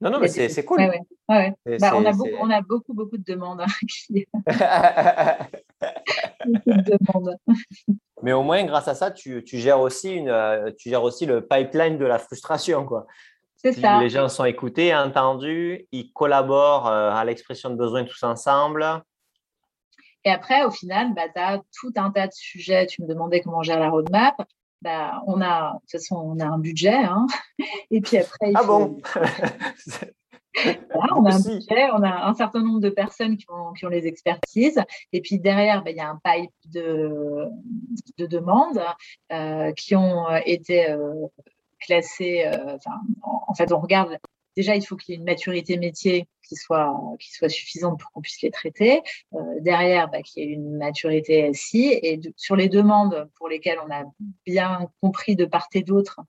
Non, 0.00 0.10
non, 0.10 0.18
mais 0.18 0.28
c'est 0.28 0.64
cool. 0.64 0.80
Ouais, 0.80 1.02
ouais. 1.28 1.54
Bah, 1.78 1.92
on, 1.96 2.04
a 2.06 2.12
beaucoup, 2.12 2.30
on 2.40 2.50
a 2.50 2.62
beaucoup, 2.62 2.94
beaucoup 2.94 3.18
de 3.18 3.24
demandes. 3.24 3.60
Hein, 3.60 3.66
beaucoup 3.68 4.10
de 4.10 4.24
demandes. 4.24 5.60
Mais 8.22 8.32
au 8.32 8.42
moins, 8.42 8.64
grâce 8.64 8.88
à 8.88 8.94
ça, 8.94 9.10
tu, 9.10 9.42
gères, 9.44 9.80
aussi 9.80 10.14
une, 10.14 10.28
euh, 10.28 10.70
tu 10.78 10.88
gères 10.88 11.02
aussi 11.02 11.26
le 11.26 11.46
pipeline 11.46 11.98
de 11.98 12.06
la 12.06 12.18
frustration. 12.18 12.86
Quoi. 12.86 13.06
C'est 13.56 13.72
ça. 13.72 14.00
Les 14.00 14.08
gens 14.08 14.28
sont 14.28 14.44
écoutés, 14.44 14.94
entendus, 14.94 15.86
ils 15.92 16.12
collaborent 16.12 16.88
euh, 16.88 17.10
à 17.10 17.24
l'expression 17.24 17.70
de 17.70 17.76
besoins 17.76 18.04
tous 18.04 18.22
ensemble. 18.22 19.02
Et 20.24 20.30
après, 20.30 20.64
au 20.64 20.70
final, 20.70 21.14
bah, 21.14 21.28
tu 21.32 21.40
as 21.40 21.60
tout 21.78 21.92
un 21.96 22.10
tas 22.10 22.26
de 22.26 22.32
sujets. 22.32 22.86
Tu 22.86 23.02
me 23.02 23.06
demandais 23.06 23.40
comment 23.40 23.58
on 23.58 23.62
gère 23.62 23.78
la 23.78 23.90
roadmap. 23.90 24.34
Bah, 24.82 25.22
on 25.26 25.40
a, 25.40 25.74
de 25.74 25.78
toute 25.80 25.92
façon, 25.92 26.16
on 26.16 26.40
a 26.40 26.46
un 26.46 26.58
budget. 26.58 26.96
Hein. 26.96 27.26
Et 27.90 28.00
puis 28.00 28.18
après, 28.18 28.50
il 28.50 28.56
ah 28.56 28.64
bon? 28.64 28.98
on 30.64 31.24
a 31.24 31.34
un 31.34 31.40
budget, 31.40 31.90
on 31.92 32.02
a 32.02 32.26
un 32.26 32.34
certain 32.34 32.62
nombre 32.62 32.80
de 32.80 32.90
personnes 32.90 33.36
qui 33.36 33.46
ont, 33.50 33.72
qui 33.72 33.86
ont 33.86 33.88
les 33.88 34.06
expertises. 34.06 34.80
Et 35.12 35.20
puis 35.20 35.38
derrière, 35.38 35.82
ben, 35.82 35.90
il 35.90 35.96
y 35.96 36.00
a 36.00 36.08
un 36.08 36.20
pipe 36.22 36.50
de, 36.66 37.46
de 38.18 38.26
demandes 38.26 38.82
euh, 39.32 39.72
qui 39.72 39.94
ont 39.94 40.28
été 40.44 40.90
euh, 40.90 41.26
classées. 41.80 42.44
Euh, 42.46 42.76
en, 43.22 43.54
fait, 43.54 43.72
on 43.72 43.80
regarde. 43.80 44.18
Déjà, 44.56 44.74
il 44.74 44.82
faut 44.82 44.96
qu'il 44.96 45.12
y 45.12 45.16
ait 45.16 45.20
une 45.20 45.26
maturité 45.26 45.76
métier 45.76 46.26
qui 46.48 46.56
soit, 46.56 46.98
qui 47.20 47.30
soit 47.30 47.50
suffisante 47.50 48.00
pour 48.00 48.10
qu'on 48.12 48.22
puisse 48.22 48.40
les 48.40 48.50
traiter. 48.50 49.02
derrière, 49.60 50.08
ben, 50.08 50.22
qu'il 50.22 50.42
y 50.42 50.46
ait 50.46 50.52
une 50.54 50.78
maturité 50.78 51.52
SI. 51.52 51.88
Et 52.02 52.20
sur 52.36 52.56
les 52.56 52.70
demandes 52.70 53.28
pour 53.36 53.48
lesquelles 53.48 53.78
on 53.86 53.92
a 53.92 54.04
bien 54.46 54.88
compris 55.02 55.36
de 55.36 55.44
part 55.44 55.68
et 55.74 55.82
d'autre 55.82 56.20
euh, 56.20 56.22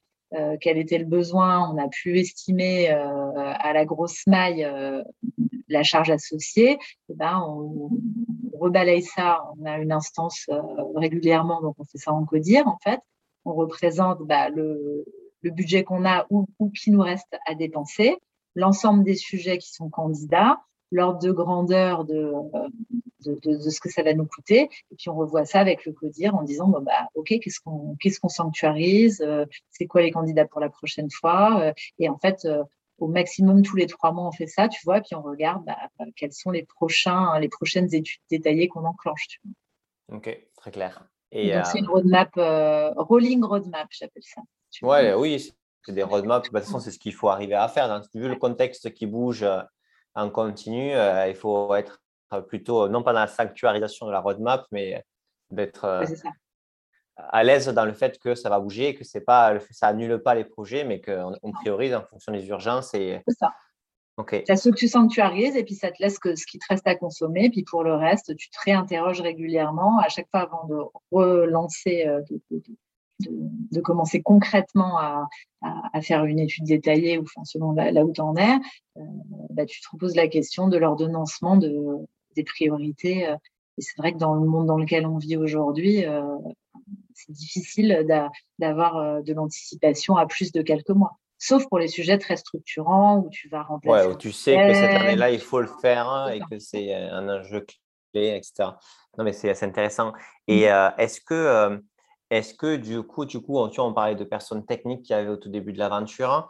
quel 0.62 0.78
était 0.78 0.98
le 0.98 1.06
besoin, 1.06 1.70
on 1.70 1.78
a 1.78 1.88
pu 1.88 2.20
estimer 2.20 2.92
euh, 2.92 3.32
à 3.36 3.74
la 3.74 3.86
grosse 3.86 4.26
maille 4.28 4.64
euh, 4.66 5.04
la 5.70 5.84
charge 5.84 6.10
associée, 6.10 6.78
eh 7.10 7.14
ben 7.14 7.42
on, 7.46 7.90
rebalaye 8.54 9.04
ça, 9.04 9.44
on 9.60 9.66
a 9.66 9.78
une 9.78 9.92
instance 9.92 10.50
régulièrement, 10.96 11.62
donc 11.62 11.76
on 11.78 11.84
fait 11.84 11.98
ça 11.98 12.12
en 12.12 12.26
codir 12.26 12.68
en 12.68 12.78
fait. 12.84 13.00
On 13.46 13.54
représente 13.54 14.20
bah, 14.24 14.50
le, 14.50 15.06
le, 15.42 15.52
budget 15.52 15.84
qu'on 15.84 16.06
a 16.06 16.26
ou, 16.30 16.48
ou 16.60 16.70
qui 16.72 16.92
nous 16.92 17.02
reste 17.02 17.38
à 17.46 17.54
dépenser, 17.54 18.18
l'ensemble 18.56 19.04
des 19.04 19.16
sujets 19.16 19.58
qui 19.58 19.72
sont 19.72 19.90
candidats, 19.90 20.60
l'ordre 20.92 21.20
de 21.20 21.32
grandeur 21.32 22.06
de, 22.06 22.32
de, 23.26 23.70
ce 23.70 23.80
que 23.80 23.90
ça 23.90 24.04
va 24.04 24.14
nous 24.14 24.26
coûter. 24.26 24.70
Et 24.92 24.96
puis 24.98 25.10
on 25.10 25.16
revoit 25.16 25.46
ça 25.46 25.60
avec 25.60 25.86
le 25.86 25.94
CODIR 25.94 26.36
en 26.36 26.44
disant 26.44 26.68
bon, 26.68 26.82
bah, 26.82 27.10
OK, 27.16 27.28
qu'est-ce 27.42 27.60
qu'on 27.60 27.96
qu'est-ce 28.00 28.20
qu'on 28.20 28.30
sanctuarise 28.30 29.22
euh, 29.22 29.46
C'est 29.72 29.88
quoi 29.88 30.02
les 30.02 30.12
candidats 30.12 30.46
pour 30.46 30.62
la 30.62 30.70
prochaine 30.70 31.10
fois 31.10 31.62
euh, 31.62 31.74
Et 32.00 32.10
en 32.10 32.18
fait, 32.18 32.46
euh, 32.46 32.64
au 33.00 33.08
maximum, 33.08 33.62
tous 33.62 33.76
les 33.76 33.86
trois 33.86 34.12
mois, 34.12 34.28
on 34.28 34.32
fait 34.32 34.48
ça, 34.48 34.68
tu 34.68 34.82
vois, 34.84 35.02
puis 35.02 35.16
on 35.16 35.22
regarde 35.22 35.64
bah, 35.66 35.78
quelles 36.16 36.34
sont 36.34 36.50
les, 36.50 36.64
prochains, 36.64 37.40
les 37.40 37.50
prochaines 37.50 37.94
études 37.94 38.22
détaillées 38.32 38.68
qu'on 38.68 38.86
enclenche. 38.86 39.28
Tu 39.28 39.40
Ok, 40.12 40.48
très 40.56 40.72
clair. 40.72 41.08
Et, 41.32 41.54
Donc, 41.54 41.66
c'est 41.66 41.80
une 41.80 41.88
roadmap, 41.88 42.32
rolling 42.96 43.44
roadmap, 43.44 43.88
j'appelle 43.92 44.24
ça. 44.24 44.42
Ouais, 44.82 45.14
oui, 45.14 45.54
c'est 45.84 45.92
des 45.92 46.02
roadmaps. 46.02 46.50
Bah, 46.50 46.60
de 46.60 46.66
toute 46.66 46.72
façon, 46.72 46.80
c'est 46.80 46.92
ce 46.92 46.98
qu'il 46.98 47.14
faut 47.14 47.30
arriver 47.30 47.54
à 47.54 47.68
faire. 47.68 47.88
Dans, 47.88 48.02
vu 48.20 48.28
le 48.28 48.36
contexte 48.36 48.92
qui 48.94 49.06
bouge 49.06 49.46
en 50.18 50.30
continu, 50.30 50.92
il 50.92 51.36
faut 51.36 51.74
être 51.76 52.02
plutôt, 52.48 52.90
non 52.90 53.04
pas 53.04 53.14
dans 53.14 53.22
la 53.22 53.28
sanctuarisation 53.28 54.08
de 54.08 54.12
la 54.12 54.20
roadmap, 54.20 54.66
mais 54.72 55.04
d'être 55.52 55.86
euh, 55.86 56.06
à 57.16 57.44
l'aise 57.44 57.68
dans 57.70 57.86
le 57.86 57.94
fait 57.94 58.20
que 58.20 58.36
ça 58.36 58.50
va 58.50 58.60
bouger, 58.60 58.96
que 58.96 59.04
c'est 59.04 59.22
pas, 59.22 59.58
ça 59.72 59.88
annule 59.88 60.22
pas 60.22 60.36
les 60.36 60.44
projets, 60.44 60.84
mais 60.84 61.02
qu'on 61.02 61.36
on 61.42 61.52
priorise 61.52 61.94
en 61.94 62.04
fonction 62.04 62.32
des 62.32 62.48
urgences. 62.48 62.94
Et... 62.94 63.22
C'est 63.28 63.36
ça. 63.36 63.54
Okay. 64.20 64.44
Tu 64.44 64.52
as 64.52 64.58
ce 64.58 64.70
que 64.70 64.76
tu 64.76 64.88
sanctuarises 64.88 65.56
et 65.56 65.64
puis 65.64 65.76
ça 65.76 65.92
te 65.92 66.02
laisse 66.02 66.18
que 66.18 66.36
ce 66.36 66.48
qui 66.48 66.58
te 66.58 66.66
reste 66.70 66.88
à 66.88 66.96
consommer. 66.96 67.52
Puis 67.52 67.64
pour 67.64 67.84
le 67.84 67.94
reste, 67.94 68.36
tu 68.36 68.50
te 68.50 68.58
réinterroges 68.66 69.22
régulièrement 69.22 70.00
à 70.00 70.10
chaque 70.10 70.28
fois 70.32 70.42
avant 70.42 70.66
de 70.66 70.78
relancer, 71.12 72.08
euh, 72.08 72.22
de, 72.30 72.42
de, 72.50 72.64
commencer 73.84 74.22
concrètement 74.22 74.98
à, 74.98 75.28
à, 75.62 76.02
faire 76.02 76.26
une 76.26 76.40
étude 76.40 76.66
détaillée 76.66 77.18
ou 77.18 77.24
enfin, 77.24 77.44
selon 77.44 77.72
là, 77.74 78.04
où 78.04 78.12
tu 78.12 78.22
en 78.22 78.36
es. 78.36 78.56
Euh, 78.98 79.02
bah, 79.52 79.66
tu 79.66 79.82
te 79.82 79.88
reposes 79.92 80.16
la 80.16 80.28
question 80.28 80.68
de 80.68 80.78
l'ordonnancement 80.78 81.58
de, 81.58 81.76
des 82.36 82.44
priorités. 82.44 83.28
Euh, 83.28 83.36
et 83.78 83.82
c'est 83.82 83.98
vrai 83.98 84.14
que 84.14 84.18
dans 84.18 84.34
le 84.34 84.48
monde 84.48 84.68
dans 84.68 84.78
lequel 84.78 85.06
on 85.06 85.18
vit 85.18 85.38
aujourd'hui, 85.38 86.06
euh, 86.06 86.24
c'est 87.14 87.32
difficile 87.32 88.06
d'avoir 88.60 89.24
de 89.24 89.34
l'anticipation 89.34 90.18
à 90.18 90.26
plus 90.26 90.52
de 90.52 90.62
quelques 90.62 90.90
mois. 90.90 91.18
sauf 91.38 91.68
pour 91.68 91.78
les 91.78 91.88
sujets 91.88 92.18
très 92.18 92.38
structurants 92.38 93.20
où 93.20 93.30
tu 93.30 93.50
vas 93.50 93.64
remplacer. 93.64 94.08
Ouais, 94.08 94.14
où 94.14 94.18
tu 94.18 94.32
sais 94.32 94.56
que 94.56 94.74
cette 94.74 95.02
année-là, 95.02 95.30
il 95.30 95.40
faut 95.40 95.62
le 95.62 95.70
faire 95.82 96.30
et 96.34 96.40
que 96.50 96.58
c'est 96.58 96.94
un 96.94 97.30
enjeu 97.30 97.66
clé, 98.14 98.36
etc. 98.36 98.72
Non, 99.18 99.24
mais 99.24 99.34
c'est 99.34 99.64
intéressant. 99.64 100.14
Et 100.48 100.68
mmh. 100.68 100.94
est-ce 100.98 101.22
que 101.22 101.80
est-ce 102.30 102.54
que 102.54 102.76
du 102.76 103.04
coup, 103.04 103.26
du 103.26 103.40
coup, 103.40 103.58
on, 103.58 103.70
tu 103.70 103.80
on 103.80 103.94
parlait 103.94 104.16
de 104.16 104.24
personnes 104.24 104.66
techniques 104.66 105.04
qui 105.04 105.14
avaient 105.14 105.30
au 105.30 105.38
tout 105.38 105.50
début 105.50 105.74
de 105.74 105.80
l'aventure. 105.80 106.50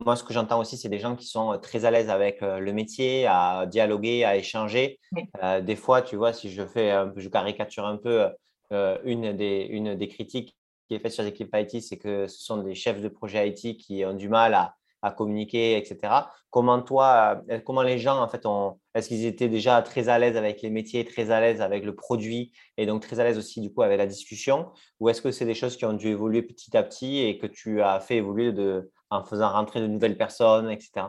Moi, 0.00 0.16
ce 0.16 0.24
que 0.24 0.32
j'entends 0.32 0.60
aussi, 0.60 0.76
c'est 0.76 0.88
des 0.88 0.98
gens 0.98 1.14
qui 1.14 1.26
sont 1.26 1.58
très 1.60 1.84
à 1.84 1.90
l'aise 1.90 2.10
avec 2.10 2.42
euh, 2.42 2.58
le 2.58 2.72
métier, 2.72 3.26
à 3.26 3.66
dialoguer, 3.66 4.24
à 4.24 4.36
échanger. 4.36 4.98
Euh, 5.42 5.60
des 5.60 5.76
fois, 5.76 6.02
tu 6.02 6.16
vois, 6.16 6.32
si 6.32 6.50
je 6.50 6.66
fais, 6.66 6.92
je 7.16 7.28
caricature 7.28 7.86
un 7.86 7.96
peu 7.96 8.28
euh, 8.72 8.98
une, 9.04 9.32
des, 9.32 9.66
une 9.70 9.94
des 9.94 10.08
critiques 10.08 10.56
qui 10.88 10.94
est 10.94 10.98
faite 10.98 11.12
sur 11.12 11.22
l'équipe 11.22 11.54
IT, 11.54 11.80
c'est 11.82 11.98
que 11.98 12.26
ce 12.26 12.42
sont 12.42 12.58
des 12.58 12.74
chefs 12.74 13.00
de 13.00 13.08
projet 13.08 13.48
IT 13.48 13.76
qui 13.76 14.04
ont 14.04 14.14
du 14.14 14.28
mal 14.28 14.54
à, 14.54 14.74
à 15.02 15.10
communiquer, 15.10 15.76
etc. 15.76 16.14
Comment 16.50 16.80
toi, 16.80 17.42
euh, 17.50 17.60
comment 17.60 17.82
les 17.82 17.98
gens, 17.98 18.22
en 18.22 18.28
fait, 18.28 18.46
ont, 18.46 18.78
est-ce 18.94 19.08
qu'ils 19.08 19.26
étaient 19.26 19.48
déjà 19.48 19.82
très 19.82 20.08
à 20.08 20.18
l'aise 20.18 20.36
avec 20.36 20.62
les 20.62 20.70
métiers, 20.70 21.04
très 21.04 21.30
à 21.30 21.40
l'aise 21.40 21.60
avec 21.60 21.84
le 21.84 21.94
produit 21.94 22.52
et 22.76 22.86
donc 22.86 23.02
très 23.02 23.20
à 23.20 23.24
l'aise 23.24 23.38
aussi, 23.38 23.60
du 23.60 23.72
coup, 23.72 23.82
avec 23.82 23.98
la 23.98 24.06
discussion? 24.06 24.70
Ou 25.00 25.08
est-ce 25.08 25.20
que 25.20 25.30
c'est 25.30 25.44
des 25.44 25.54
choses 25.54 25.76
qui 25.76 25.84
ont 25.84 25.92
dû 25.92 26.08
évoluer 26.08 26.42
petit 26.42 26.76
à 26.76 26.82
petit 26.82 27.18
et 27.20 27.38
que 27.38 27.46
tu 27.46 27.82
as 27.82 28.00
fait 28.00 28.16
évoluer 28.16 28.52
en 29.10 29.24
faisant 29.24 29.50
rentrer 29.50 29.80
de 29.80 29.86
nouvelles 29.86 30.16
personnes, 30.16 30.70
etc. 30.70 31.06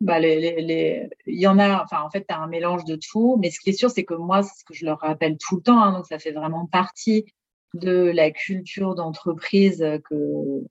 Bah, 0.00 0.18
les, 0.18 1.08
Il 1.26 1.40
y 1.40 1.46
en 1.46 1.58
a, 1.58 1.82
enfin, 1.82 2.02
en 2.02 2.10
fait, 2.10 2.24
tu 2.26 2.34
as 2.34 2.38
un 2.38 2.46
mélange 2.46 2.84
de 2.84 2.96
tout. 2.96 3.36
Mais 3.40 3.50
ce 3.50 3.60
qui 3.60 3.70
est 3.70 3.74
sûr, 3.74 3.90
c'est 3.90 4.04
que 4.04 4.14
moi, 4.14 4.42
c'est 4.42 4.60
ce 4.60 4.64
que 4.64 4.74
je 4.74 4.86
leur 4.86 4.98
rappelle 5.00 5.36
tout 5.36 5.56
le 5.56 5.62
temps, 5.62 5.80
hein, 5.82 5.92
donc 5.92 6.06
ça 6.06 6.18
fait 6.18 6.32
vraiment 6.32 6.66
partie 6.66 7.26
de 7.74 8.10
la 8.10 8.30
culture 8.30 8.94
d'entreprise 8.94 9.84
que, 10.08 10.64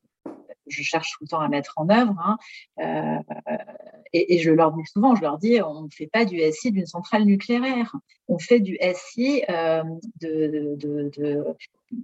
je 0.70 0.84
cherche 0.84 1.12
tout 1.12 1.24
le 1.24 1.28
temps 1.28 1.40
à 1.40 1.48
mettre 1.48 1.74
en 1.78 1.90
œuvre. 1.90 2.16
Hein. 2.24 2.38
Euh, 2.80 3.20
et, 4.14 4.40
je 4.40 4.52
leur 4.52 4.72
dis 4.72 4.86
souvent, 4.86 5.16
je 5.16 5.22
leur 5.22 5.38
dis, 5.38 5.62
on 5.62 5.84
ne 5.84 5.90
fait 5.90 6.08
pas 6.08 6.26
du 6.26 6.40
SI 6.52 6.72
d'une 6.72 6.86
centrale 6.86 7.24
nucléaire. 7.24 7.96
On 8.28 8.40
fait 8.40 8.60
du 8.60 8.78
SI 8.94 9.44
euh, 9.50 9.84
de, 10.22 11.44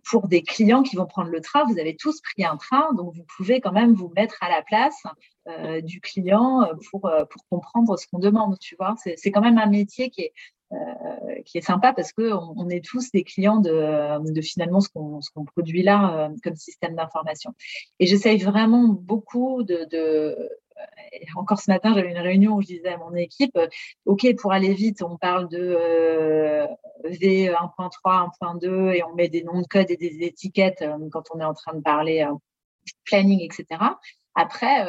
pour 0.03 0.28
des 0.28 0.41
clients 0.41 0.84
qui 0.84 0.95
vont 0.95 1.05
prendre 1.05 1.30
le 1.30 1.41
train. 1.41 1.63
Vous 1.66 1.80
avez 1.80 1.95
tous 1.95 2.22
pris 2.22 2.45
un 2.45 2.57
train, 2.57 2.93
donc 2.93 3.13
vous 3.13 3.26
pouvez 3.38 3.61
quand 3.61 3.72
même 3.72 3.93
vous 3.93 4.11
mettre 4.16 4.38
à 4.41 4.49
la 4.49 4.61
place 4.61 5.03
euh, 5.47 5.82
du 5.82 6.01
client 6.01 6.68
pour, 6.89 7.01
pour 7.30 7.45
comprendre 7.49 7.97
ce 7.97 8.07
qu'on 8.07 8.20
demande. 8.20 8.57
Tu 8.59 8.76
vois, 8.76 8.95
c'est 8.97 9.32
quand 9.32 9.41
même 9.41 9.57
un 9.57 9.68
métier 9.68 10.09
qui 10.09 10.22
est 10.22 10.34
qui 11.45 11.57
est 11.57 11.61
sympa 11.61 11.93
parce 11.93 12.11
qu'on 12.11 12.53
on 12.57 12.70
est 12.70 12.84
tous 12.84 13.11
des 13.11 13.24
clients 13.24 13.59
de, 13.59 14.32
de 14.32 14.41
finalement 14.41 14.82
ce 14.82 14.89
qu'on 14.89 15.20
qu'on 15.34 15.45
produit 15.45 15.84
là 15.84 16.28
euh, 16.28 16.36
comme 16.43 16.55
système 16.55 16.95
d'information. 16.95 17.53
Et 17.99 18.05
j'essaye 18.05 18.39
vraiment 18.39 18.88
beaucoup 18.88 19.63
de, 19.63 19.86
de 19.89 20.49
encore 21.38 21.59
ce 21.59 21.72
matin, 21.72 21.93
j'avais 21.95 22.11
une 22.11 22.18
réunion 22.18 22.55
où 22.55 22.61
je 22.61 22.68
disais 22.68 22.89
à 22.89 22.97
mon 22.97 23.13
équipe, 23.16 23.55
euh, 23.55 23.68
OK, 24.05 24.28
pour 24.36 24.51
aller 24.51 24.74
vite, 24.74 25.01
on 25.01 25.18
parle 25.18 25.47
de 25.47 26.68
V 27.05 27.49
1.3, 27.49 28.30
1.2 28.41 28.93
et 28.93 29.03
on 29.03 29.16
met 29.16 29.30
des 29.30 29.43
noms 29.43 29.61
de 29.61 29.68
code 29.68 29.89
et 29.89 29.97
des 29.97 30.26
étiquettes 30.26 30.84
quand 31.11 31.24
on 31.34 31.39
est 31.39 31.45
en 31.45 31.53
train 31.53 31.76
de 31.76 31.82
parler 31.82 32.28
planning, 33.05 33.39
etc. 33.41 33.82
Après, 34.36 34.86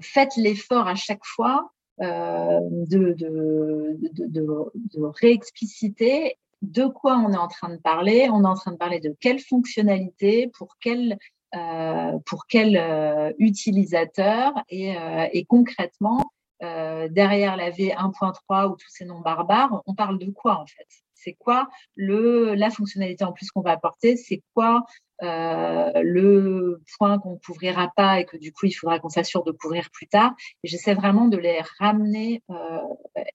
faites 0.00 0.36
l'effort 0.36 0.88
à 0.88 0.94
chaque 0.94 1.24
fois 1.24 1.73
euh, 1.73 1.73
de, 1.98 3.14
de, 3.16 5.00
réexpliciter 5.20 6.36
de 6.62 6.86
quoi 6.86 7.16
on 7.18 7.32
est 7.32 7.38
en 7.38 7.48
train 7.48 7.68
de 7.68 7.76
parler. 7.80 8.28
On 8.30 8.44
est 8.44 8.48
en 8.48 8.54
train 8.54 8.72
de 8.72 8.76
parler 8.76 9.00
de 9.00 9.14
quelle 9.20 9.38
fonctionnalité, 9.38 10.50
pour 10.56 10.76
quel, 10.80 11.18
euh, 11.54 12.18
pour 12.26 12.46
quel 12.46 12.76
euh, 12.76 13.32
utilisateur 13.38 14.52
et, 14.68 14.96
euh, 14.96 15.26
concrètement, 15.48 16.32
euh, 16.62 17.08
derrière 17.08 17.56
la 17.56 17.70
V1.3 17.70 18.68
ou 18.68 18.76
tous 18.76 18.88
ces 18.88 19.04
noms 19.04 19.20
barbares, 19.20 19.82
on 19.86 19.94
parle 19.94 20.18
de 20.18 20.30
quoi 20.30 20.58
en 20.58 20.66
fait? 20.66 21.03
C'est 21.24 21.36
quoi 21.40 21.68
la 21.96 22.70
fonctionnalité 22.70 23.24
en 23.24 23.32
plus 23.32 23.50
qu'on 23.50 23.62
va 23.62 23.72
apporter? 23.72 24.16
C'est 24.16 24.42
quoi 24.54 24.84
euh, 25.22 25.90
le 26.02 26.82
point 26.98 27.18
qu'on 27.18 27.32
ne 27.32 27.38
couvrira 27.38 27.90
pas 27.96 28.20
et 28.20 28.24
que 28.24 28.36
du 28.36 28.52
coup 28.52 28.66
il 28.66 28.72
faudra 28.72 28.98
qu'on 28.98 29.08
s'assure 29.08 29.42
de 29.42 29.52
couvrir 29.52 29.90
plus 29.90 30.06
tard? 30.06 30.34
J'essaie 30.62 30.94
vraiment 30.94 31.28
de 31.28 31.36
les 31.36 31.60
ramener 31.78 32.42
euh, 32.50 32.80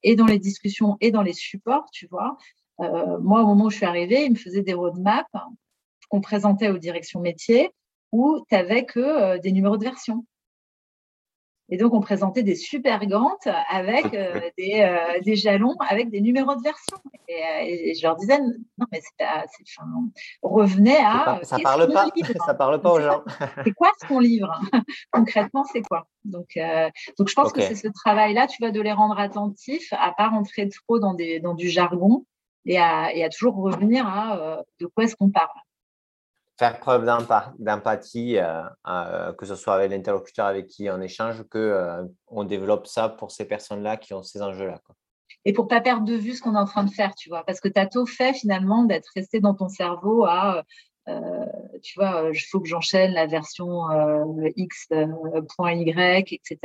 et 0.04 0.16
dans 0.16 0.26
les 0.26 0.40
discussions 0.40 0.98
et 1.02 1.12
dans 1.12 1.24
les 1.24 1.34
supports, 1.34 1.90
tu 1.92 2.08
vois. 2.08 2.38
Euh, 2.82 3.18
moi, 3.20 3.42
au 3.42 3.48
moment 3.48 3.66
où 3.66 3.70
je 3.70 3.78
suis 3.78 3.86
arrivée, 3.86 4.24
ils 4.26 4.32
me 4.32 4.38
faisaient 4.38 4.62
des 4.62 4.74
roadmaps 4.74 5.28
qu'on 6.10 6.22
présentait 6.22 6.70
aux 6.70 6.78
directions 6.78 7.20
métiers 7.20 7.72
où 8.12 8.40
tu 8.50 8.56
n'avais 8.56 8.86
que 8.86 9.38
des 9.40 9.52
numéros 9.52 9.78
de 9.78 9.84
version. 9.84 10.26
Et 11.72 11.78
donc, 11.78 11.94
on 11.94 12.00
présentait 12.00 12.44
des 12.44 12.56
super 12.56 13.06
gantes 13.06 13.48
avec 13.70 14.06
euh, 14.14 14.40
des, 14.58 14.82
euh, 14.82 15.20
des, 15.22 15.36
jalons, 15.36 15.76
avec 15.80 16.10
des 16.10 16.22
numéros 16.22 16.56
de 16.56 16.62
version. 16.62 16.98
Et, 17.28 17.34
euh, 17.34 17.62
et 17.62 17.94
je 17.94 18.04
leur 18.04 18.16
disais, 18.16 18.40
non, 18.40 18.86
mais 18.92 19.02
c'est 19.02 19.18
pas, 19.18 19.46
enfin, 19.78 19.90
revenez 20.42 20.98
à. 20.98 21.40
ça 21.44 21.58
parle 21.60 21.92
pas, 21.92 22.08
ça 22.46 22.54
parle 22.54 22.82
pas 22.82 22.92
aux 22.92 23.02
gens. 23.02 23.24
c'est 23.64 23.74
quoi 23.74 23.92
ce 24.02 24.08
qu'on 24.08 24.20
livre? 24.20 24.60
Concrètement, 25.12 25.64
c'est 25.64 25.82
quoi? 25.82 26.08
Donc, 26.26 26.58
donc, 27.18 27.30
je 27.30 27.34
pense 27.34 27.54
que 27.54 27.62
c'est 27.62 27.76
ce 27.76 27.88
travail-là, 27.88 28.48
tu 28.48 28.62
vas 28.62 28.72
de 28.72 28.82
les 28.82 28.92
rendre 28.92 29.20
attentifs, 29.20 29.94
à 29.94 30.12
pas 30.12 30.30
rentrer 30.30 30.68
trop 30.70 31.00
dans, 31.00 31.14
des, 31.14 31.40
dans 31.40 31.54
du 31.54 31.70
jargon 31.70 32.26
et 32.66 32.78
à, 32.78 33.14
et 33.16 33.24
à 33.24 33.30
toujours 33.30 33.56
revenir 33.56 34.08
à 34.08 34.64
de 34.80 34.86
quoi 34.88 35.06
est-ce 35.06 35.16
qu'on 35.16 35.30
parle 35.30 35.50
faire 36.60 36.80
preuve 36.80 37.06
d'empathie, 37.58 38.38
euh, 38.38 38.62
euh, 38.88 39.32
que 39.34 39.46
ce 39.46 39.56
soit 39.56 39.76
avec 39.76 39.92
l'interlocuteur 39.92 40.46
avec 40.46 40.68
qui 40.68 40.90
on 40.90 41.00
échange, 41.02 41.44
que 41.50 41.58
euh, 41.58 42.04
on 42.28 42.44
développe 42.44 42.86
ça 42.86 43.08
pour 43.08 43.32
ces 43.32 43.46
personnes-là 43.46 43.96
qui 43.96 44.14
ont 44.14 44.24
ces 44.24 44.42
enjeux-là. 44.42 44.82
Et 45.46 45.54
pour 45.54 45.70
pas 45.70 45.80
perdre 45.80 46.04
de 46.04 46.16
vue 46.16 46.34
ce 46.34 46.42
qu'on 46.42 46.56
est 46.56 46.60
en 46.60 46.66
train 46.66 46.84
de 46.84 46.92
faire, 46.92 47.16
tu 47.16 47.30
vois, 47.30 47.46
parce 47.46 47.62
que 47.62 47.70
tu 47.70 47.80
as 47.80 47.86
tout 47.88 48.06
fait 48.06 48.34
finalement 48.34 48.84
d'être 48.84 49.10
resté 49.16 49.40
dans 49.40 49.56
ton 49.56 49.70
cerveau 49.70 50.26
à, 50.26 50.66
tu 51.82 51.98
vois, 51.98 52.30
il 52.32 52.40
faut 52.52 52.60
que 52.60 52.68
j'enchaîne 52.68 53.14
la 53.14 53.26
version 53.26 53.86
X.Y, 54.58 56.34
etc. 56.34 56.58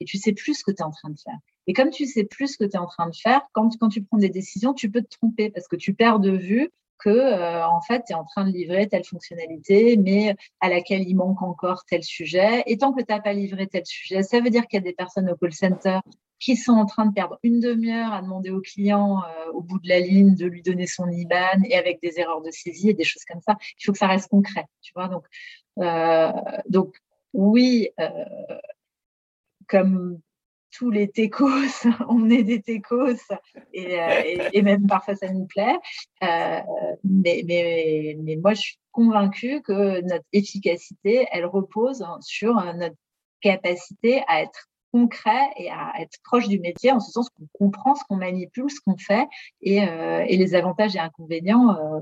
Et 0.00 0.04
tu 0.04 0.18
sais 0.18 0.32
plus 0.32 0.58
ce 0.58 0.64
que 0.64 0.72
tu 0.72 0.82
es 0.82 0.82
en 0.82 0.90
train 0.90 1.08
de 1.08 1.18
faire. 1.18 1.38
Et 1.66 1.72
comme 1.72 1.90
tu 1.90 2.04
sais 2.04 2.24
plus 2.24 2.48
ce 2.48 2.58
que 2.58 2.64
tu 2.64 2.72
es 2.72 2.78
en 2.78 2.86
train 2.86 3.08
de 3.08 3.16
faire, 3.16 3.40
quand, 3.52 3.70
quand 3.78 3.88
tu 3.88 4.02
prends 4.02 4.18
des 4.18 4.28
décisions, 4.28 4.74
tu 4.74 4.90
peux 4.90 5.00
te 5.02 5.16
tromper 5.16 5.50
parce 5.50 5.68
que 5.68 5.76
tu 5.76 5.94
perds 5.94 6.18
de 6.18 6.32
vue 6.32 6.70
que 6.98 7.10
euh, 7.10 7.66
en 7.66 7.80
fait, 7.80 8.04
tu 8.06 8.12
es 8.12 8.16
en 8.16 8.24
train 8.24 8.44
de 8.46 8.52
livrer 8.52 8.88
telle 8.88 9.04
fonctionnalité, 9.04 9.96
mais 9.96 10.36
à 10.60 10.68
laquelle 10.68 11.02
il 11.02 11.14
manque 11.14 11.42
encore 11.42 11.84
tel 11.84 12.02
sujet. 12.02 12.62
Et 12.66 12.78
tant 12.78 12.92
que 12.92 13.02
tu 13.02 13.12
n'as 13.12 13.20
pas 13.20 13.32
livré 13.32 13.66
tel 13.66 13.84
sujet, 13.86 14.22
ça 14.22 14.40
veut 14.40 14.50
dire 14.50 14.66
qu'il 14.66 14.78
y 14.78 14.82
a 14.82 14.84
des 14.84 14.92
personnes 14.92 15.30
au 15.30 15.36
call 15.36 15.52
center 15.52 16.00
qui 16.38 16.56
sont 16.56 16.72
en 16.72 16.86
train 16.86 17.06
de 17.06 17.14
perdre 17.14 17.38
une 17.42 17.60
demi-heure 17.60 18.12
à 18.12 18.20
demander 18.20 18.50
au 18.50 18.60
client 18.60 19.22
euh, 19.22 19.52
au 19.52 19.62
bout 19.62 19.78
de 19.80 19.88
la 19.88 20.00
ligne 20.00 20.34
de 20.34 20.46
lui 20.46 20.62
donner 20.62 20.86
son 20.86 21.08
IBAN 21.08 21.62
et 21.64 21.76
avec 21.76 22.00
des 22.02 22.20
erreurs 22.20 22.42
de 22.42 22.50
saisie 22.50 22.90
et 22.90 22.94
des 22.94 23.04
choses 23.04 23.24
comme 23.24 23.40
ça. 23.40 23.56
Il 23.80 23.84
faut 23.84 23.92
que 23.92 23.98
ça 23.98 24.06
reste 24.06 24.28
concret, 24.28 24.66
tu 24.82 24.92
vois. 24.94 25.08
Donc, 25.08 25.24
euh, 25.80 26.32
donc 26.68 26.96
oui, 27.32 27.88
comme 29.68 30.20
tous 30.76 30.90
les 30.90 31.08
techos, 31.08 31.48
on 32.08 32.28
est 32.28 32.42
des 32.42 32.60
techos 32.60 33.16
et, 33.72 34.00
euh, 34.00 34.48
et, 34.52 34.62
même 34.62 34.86
parfois 34.86 35.14
ça 35.14 35.32
nous 35.32 35.46
plaît. 35.46 35.76
Euh, 36.22 36.60
mais, 37.04 37.42
mais, 37.46 38.16
mais, 38.20 38.36
moi, 38.36 38.54
je 38.54 38.60
suis 38.60 38.78
convaincue 38.92 39.62
que 39.62 40.00
notre 40.02 40.24
efficacité, 40.32 41.26
elle 41.32 41.46
repose 41.46 42.04
sur 42.20 42.54
notre 42.74 42.96
capacité 43.40 44.22
à 44.28 44.42
être 44.42 44.68
concret 44.92 45.50
et 45.56 45.70
à 45.70 45.92
être 46.00 46.18
proche 46.24 46.48
du 46.48 46.58
métier, 46.60 46.92
en 46.92 47.00
ce 47.00 47.10
sens 47.10 47.28
qu'on 47.30 47.46
comprend 47.52 47.94
ce 47.94 48.04
qu'on 48.08 48.16
manipule, 48.16 48.70
ce 48.70 48.80
qu'on 48.84 48.96
fait 48.96 49.26
et, 49.60 49.82
euh, 49.82 50.24
et, 50.26 50.36
les 50.36 50.54
avantages 50.54 50.96
et 50.96 50.98
inconvénients, 50.98 51.76
euh, 51.76 52.00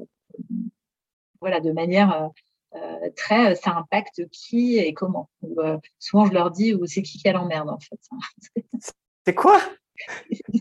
voilà, 1.41 1.61
de 1.61 1.73
manière 1.73 2.31
euh, 2.77 3.11
très, 3.17 3.53
euh, 3.53 3.55
ça 3.55 3.77
impacte 3.77 4.29
qui 4.31 4.79
et 4.79 4.95
comment. 4.95 5.29
Euh, 5.59 5.79
souvent, 5.99 6.27
je 6.27 6.33
leur 6.33 6.51
dis, 6.51 6.75
c'est 6.87 7.03
qui 7.03 7.19
qui 7.19 7.29
a 7.29 7.33
l'emmerde, 7.33 7.71
en 7.71 7.79
fait. 7.79 7.99
C'est 9.25 9.35
quoi? 9.35 9.61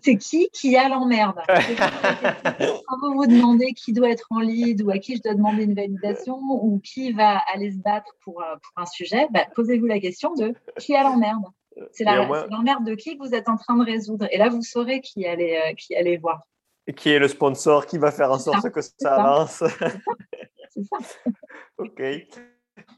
C'est 0.03 0.17
qui 0.17 0.47
qui 0.53 0.77
a 0.77 0.87
l'emmerde 0.89 1.41
Quand 1.47 2.97
vous 3.01 3.15
vous 3.15 3.25
demandez 3.25 3.73
qui 3.73 3.91
doit 3.91 4.11
être 4.11 4.27
en 4.29 4.39
lead 4.39 4.83
ou 4.83 4.91
à 4.91 4.99
qui 4.99 5.15
je 5.15 5.23
dois 5.23 5.33
demander 5.33 5.63
une 5.63 5.73
validation 5.73 6.37
ou 6.39 6.79
qui 6.79 7.11
va 7.13 7.41
aller 7.51 7.71
se 7.71 7.79
battre 7.79 8.13
pour, 8.23 8.35
pour 8.35 8.73
un 8.75 8.85
sujet, 8.85 9.27
bah, 9.31 9.45
posez-vous 9.55 9.87
la 9.87 9.99
question 9.99 10.35
de 10.35 10.53
qui 10.77 10.95
a 10.95 11.01
l'emmerde. 11.01 11.45
C'est 11.91 12.03
l'emmerde 12.03 12.85
de 12.85 12.93
qui 12.93 13.17
que 13.17 13.27
vous 13.27 13.33
êtes 13.33 13.49
en 13.49 13.57
train 13.57 13.75
de 13.75 13.83
résoudre. 13.83 14.27
Et 14.31 14.37
là, 14.37 14.49
vous 14.49 14.61
saurez 14.61 15.01
qui 15.01 15.25
allez, 15.25 15.73
qui 15.79 15.95
allez 15.95 16.17
voir. 16.17 16.43
Et 16.85 16.93
qui 16.93 17.09
est 17.09 17.19
le 17.19 17.27
sponsor 17.27 17.87
qui 17.87 17.97
va 17.97 18.11
faire 18.11 18.31
en 18.31 18.37
sorte 18.37 18.69
que 18.69 18.81
ça 18.81 19.15
avance. 19.15 19.63
C'est 20.73 20.83
ça. 20.83 20.97
ok. 21.77 22.01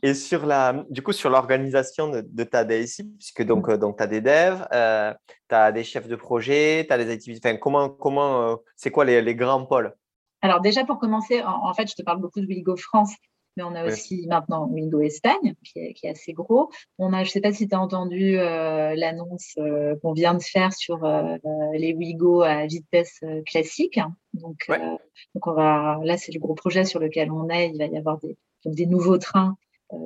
Et 0.01 0.13
sur 0.13 0.45
la, 0.45 0.85
du 0.89 1.01
coup, 1.01 1.11
sur 1.11 1.29
l'organisation 1.29 2.09
de, 2.09 2.43
ta 2.43 2.63
DSI, 2.63 3.03
puisque 3.17 3.43
donc, 3.43 3.67
euh, 3.69 3.77
donc 3.77 3.97
tu 3.97 4.03
as 4.03 4.07
des 4.07 4.21
devs, 4.21 4.65
euh, 4.71 5.13
tu 5.49 5.55
as 5.55 5.71
des 5.71 5.83
chefs 5.83 6.07
de 6.07 6.15
projet, 6.15 6.85
tu 6.87 6.93
as 6.93 6.97
des 6.97 7.11
activités. 7.11 7.49
Enfin, 7.49 7.57
comment, 7.57 7.89
comment, 7.89 8.41
euh, 8.41 8.55
c'est 8.75 8.91
quoi 8.91 9.03
les, 9.03 9.21
les, 9.21 9.35
grands 9.35 9.65
pôles? 9.65 9.93
Alors, 10.41 10.61
déjà, 10.61 10.85
pour 10.85 10.99
commencer, 10.99 11.43
en, 11.43 11.73
fait, 11.73 11.89
je 11.89 11.95
te 11.95 12.03
parle 12.03 12.21
beaucoup 12.21 12.39
de 12.39 12.45
Willigo 12.45 12.75
France. 12.77 13.13
Mais 13.55 13.63
on 13.63 13.73
a 13.73 13.85
aussi 13.85 14.25
maintenant 14.27 14.67
Wingo 14.67 14.99
Espagne, 15.01 15.55
qui 15.63 15.79
est, 15.79 16.09
assez 16.09 16.33
gros. 16.33 16.69
On 16.97 17.13
a, 17.13 17.23
je 17.23 17.29
ne 17.29 17.31
sais 17.31 17.41
pas 17.41 17.53
si 17.53 17.67
tu 17.67 17.75
as 17.75 17.79
entendu 17.79 18.37
euh, 18.37 18.95
l'annonce 18.95 19.53
euh, 19.57 19.95
qu'on 20.01 20.13
vient 20.13 20.33
de 20.33 20.43
faire 20.43 20.73
sur 20.73 21.05
euh, 21.05 21.37
les 21.73 21.93
Wigo 21.93 22.41
à 22.41 22.65
vitesse 22.65 23.21
classique. 23.45 23.99
Donc, 24.33 24.67
donc 24.67 25.47
on 25.47 25.53
va, 25.53 25.99
là, 26.03 26.17
c'est 26.17 26.33
le 26.33 26.39
gros 26.39 26.55
projet 26.55 26.83
sur 26.83 26.99
lequel 26.99 27.31
on 27.31 27.49
est. 27.49 27.69
Il 27.69 27.77
va 27.77 27.85
y 27.85 27.97
avoir 27.97 28.19
des, 28.19 28.37
des 28.65 28.85
nouveaux 28.85 29.17
trains 29.17 29.57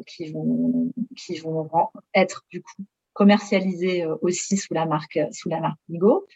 qui, 0.06 0.32
vont, 0.32 0.91
qui 1.18 1.38
vont 1.38 1.70
être 2.14 2.45
du 2.52 2.62
coup 2.62 2.84
commercialisés 3.14 4.06
aussi 4.22 4.58
sous 4.58 4.74
la 4.74 4.86
marque, 4.86 5.20
sous 5.32 5.50
la 5.50 5.60
marque 5.60 5.80
Wigo. 5.89 6.28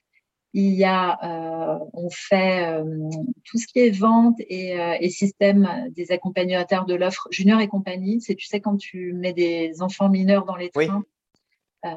Il 0.55 0.73
y 0.73 0.83
a, 0.83 1.17
euh, 1.23 1.79
on 1.93 2.09
fait 2.11 2.67
euh, 2.67 2.83
tout 3.43 3.57
ce 3.57 3.65
qui 3.65 3.79
est 3.79 3.89
vente 3.89 4.35
et, 4.39 4.79
euh, 4.79 4.95
et 4.99 5.09
système 5.09 5.67
des 5.95 6.11
accompagnateurs 6.11 6.85
de 6.85 6.93
l'offre 6.93 7.27
junior 7.31 7.59
et 7.59 7.67
compagnie. 7.67 8.21
C'est, 8.21 8.35
tu 8.35 8.45
sais, 8.45 8.61
quand 8.61 8.77
tu 8.77 9.13
mets 9.13 9.33
des 9.33 9.81
enfants 9.81 10.09
mineurs 10.09 10.45
dans 10.45 10.55
les 10.55 10.69
trains. 10.69 11.03
Euh, 11.85 11.89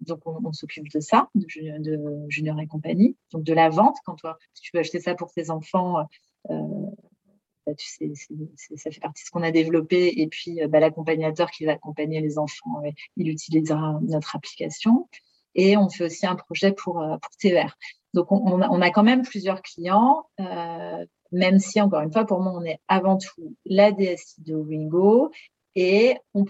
donc, 0.00 0.20
on, 0.24 0.52
s'occupe 0.52 0.90
de 0.90 0.98
ça, 0.98 1.28
de, 1.34 1.46
de, 1.78 2.24
junior 2.28 2.58
et 2.58 2.66
compagnie. 2.66 3.16
Donc, 3.32 3.44
de 3.44 3.52
la 3.52 3.68
vente. 3.68 3.96
Quand 4.06 4.16
toi, 4.16 4.38
si 4.54 4.62
tu 4.62 4.70
veux 4.72 4.80
acheter 4.80 4.98
ça 4.98 5.14
pour 5.14 5.30
tes 5.30 5.50
enfants, 5.50 5.98
bah, 6.48 7.74
tu 7.76 7.86
sais, 7.86 8.10
ça 8.76 8.90
fait 8.90 9.00
partie 9.00 9.22
de 9.22 9.26
ce 9.26 9.30
qu'on 9.30 9.42
a 9.42 9.50
développé. 9.50 10.20
Et 10.20 10.26
puis, 10.26 10.58
bah, 10.68 10.80
l'accompagnateur 10.80 11.50
qui 11.50 11.66
va 11.66 11.72
accompagner 11.72 12.22
les 12.22 12.38
enfants, 12.38 12.82
il 13.16 13.28
utilisera 13.28 14.00
notre 14.02 14.34
application 14.34 15.06
et 15.54 15.76
on 15.76 15.88
fait 15.88 16.04
aussi 16.04 16.26
un 16.26 16.36
projet 16.36 16.72
pour, 16.72 17.00
euh, 17.00 17.16
pour 17.16 17.30
TER. 17.38 17.76
Donc, 18.14 18.32
on, 18.32 18.80
a, 18.82 18.90
quand 18.90 19.04
même 19.04 19.22
plusieurs 19.22 19.62
clients, 19.62 20.24
euh, 20.40 21.04
même 21.30 21.60
si, 21.60 21.80
encore 21.80 22.00
une 22.00 22.12
fois, 22.12 22.24
pour 22.24 22.40
moi, 22.40 22.52
on 22.56 22.64
est 22.64 22.80
avant 22.88 23.18
tout 23.18 23.54
la 23.64 23.92
DSI 23.92 24.42
de 24.42 24.56
Wingo 24.56 25.30
et 25.76 26.16
on, 26.34 26.44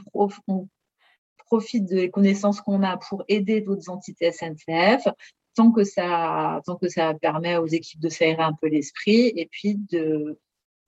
profite 1.46 1.84
des 1.84 2.10
connaissances 2.10 2.60
qu'on 2.60 2.82
a 2.82 2.96
pour 2.96 3.24
aider 3.28 3.60
d'autres 3.60 3.90
entités 3.90 4.30
SNCF 4.30 5.08
tant 5.56 5.72
que 5.72 5.82
ça, 5.82 6.60
tant 6.64 6.76
que 6.76 6.88
ça 6.88 7.12
permet 7.14 7.56
aux 7.56 7.66
équipes 7.66 8.00
de 8.00 8.08
s'aérer 8.08 8.42
un 8.42 8.52
peu 8.52 8.68
l'esprit 8.68 9.32
et 9.34 9.48
puis 9.50 9.74
de 9.90 10.38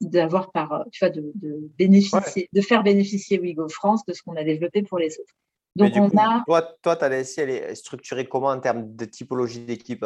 d'avoir 0.01 0.51
par, 0.51 0.85
tu 0.91 0.99
vois, 1.05 1.09
de, 1.09 1.31
bénéficier, 1.77 2.49
de 2.51 2.61
faire 2.61 2.83
bénéficier 2.83 3.39
Wigo 3.39 3.69
France 3.69 4.05
de 4.05 4.13
ce 4.13 4.21
qu'on 4.21 4.35
a 4.35 4.43
développé 4.43 4.83
pour 4.83 4.99
les 4.99 5.17
autres. 5.19 5.33
Donc, 5.75 5.93
on 5.95 6.09
a. 6.17 6.43
Toi, 6.45 6.61
toi, 6.81 6.95
ta 6.95 7.09
DSI, 7.09 7.41
elle 7.41 7.49
est 7.49 7.75
structurée 7.75 8.27
comment 8.27 8.49
en 8.49 8.59
termes 8.59 8.95
de 8.95 9.05
typologie 9.05 9.61
d'équipe? 9.61 10.05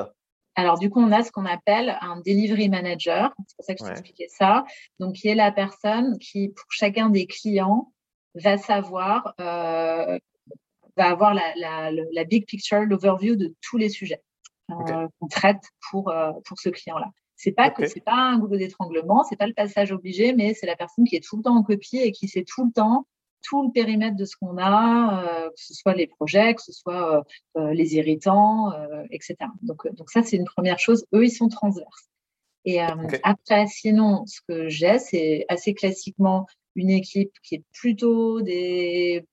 Alors, 0.56 0.80
du 0.80 0.90
coup, 0.90 1.00
on 1.00 1.12
a 1.12 1.24
ce 1.24 1.32
qu'on 1.32 1.46
appelle 1.46 1.98
un 2.02 2.20
delivery 2.22 2.70
manager. 2.70 3.34
C'est 3.48 3.56
pour 3.56 3.66
ça 3.66 3.76
que 3.76 3.84
je 3.84 3.90
t'expliquais 3.90 4.28
ça. 4.30 4.66
Donc, 5.00 5.16
qui 5.16 5.28
est 5.28 5.36
la 5.36 5.52
personne 5.52 6.18
qui, 6.20 6.50
pour 6.50 6.66
chacun 6.70 7.10
des 7.10 7.28
clients, 7.28 7.92
va 8.34 8.58
savoir, 8.58 9.36
euh, 9.40 10.18
va 10.96 11.10
avoir 11.10 11.34
la, 11.34 11.92
la, 11.92 12.24
big 12.24 12.46
picture, 12.46 12.82
l'overview 12.82 13.36
de 13.36 13.54
tous 13.62 13.78
les 13.78 13.90
sujets 13.90 14.22
euh, 14.72 15.08
qu'on 15.20 15.28
traite 15.28 15.62
pour, 15.92 16.10
euh, 16.10 16.32
pour 16.46 16.60
ce 16.60 16.70
client-là. 16.70 17.12
C'est 17.36 17.52
pas 17.52 17.70
que 17.70 17.86
c'est 17.86 18.04
pas 18.04 18.16
un 18.16 18.40
goulot 18.40 18.58
d'étranglement, 18.58 19.24
c'est 19.24 19.36
pas 19.36 19.46
le 19.46 19.54
passage 19.54 19.92
obligé, 19.92 20.34
mais 20.34 20.56
c'est 20.56 20.66
la 20.66 20.76
personne 20.76 21.06
qui 21.06 21.16
est 21.16 21.24
tout 21.24 21.38
le 21.38 21.44
temps 21.44 21.56
en 21.56 21.62
copie 21.62 22.00
et 22.00 22.12
qui 22.12 22.28
sait 22.28 22.44
tout 22.44 22.66
le 22.66 22.72
temps 22.72 23.06
tout 23.48 23.64
le 23.64 23.72
périmètre 23.72 24.18
de 24.18 24.26
ce 24.26 24.36
qu'on 24.40 24.58
a, 24.58 25.24
euh, 25.24 25.50
que 25.50 25.56
ce 25.56 25.74
soit 25.74 25.94
les 25.94 26.08
projets, 26.08 26.54
que 26.54 26.62
ce 26.62 26.74
soit 26.74 27.18
euh, 27.18 27.22
euh, 27.58 27.74
les 27.74 27.96
irritants, 27.96 28.74
etc. 29.10 29.36
Donc, 29.62 29.88
donc 29.96 30.10
ça, 30.10 30.24
c'est 30.24 30.36
une 30.36 30.46
première 30.46 30.80
chose. 30.80 31.06
Eux, 31.14 31.26
ils 31.26 31.32
sont 31.32 31.48
transverses. 31.48 32.10
Et 32.66 32.82
après, 32.82 33.68
sinon, 33.68 34.26
ce 34.26 34.42
que 34.48 34.68
j'ai, 34.68 35.00
c'est 35.00 35.46
assez 35.48 35.74
classiquement 35.74 36.48
une 36.76 36.90
équipe 36.90 37.32
qui 37.42 37.56
est 37.56 37.64
plutôt 37.74 38.42
des 38.42 39.26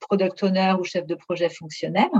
product 0.00 0.42
owners 0.42 0.74
ou 0.78 0.84
chefs 0.84 1.06
de 1.06 1.14
projet 1.14 1.48
fonctionnels 1.48 2.10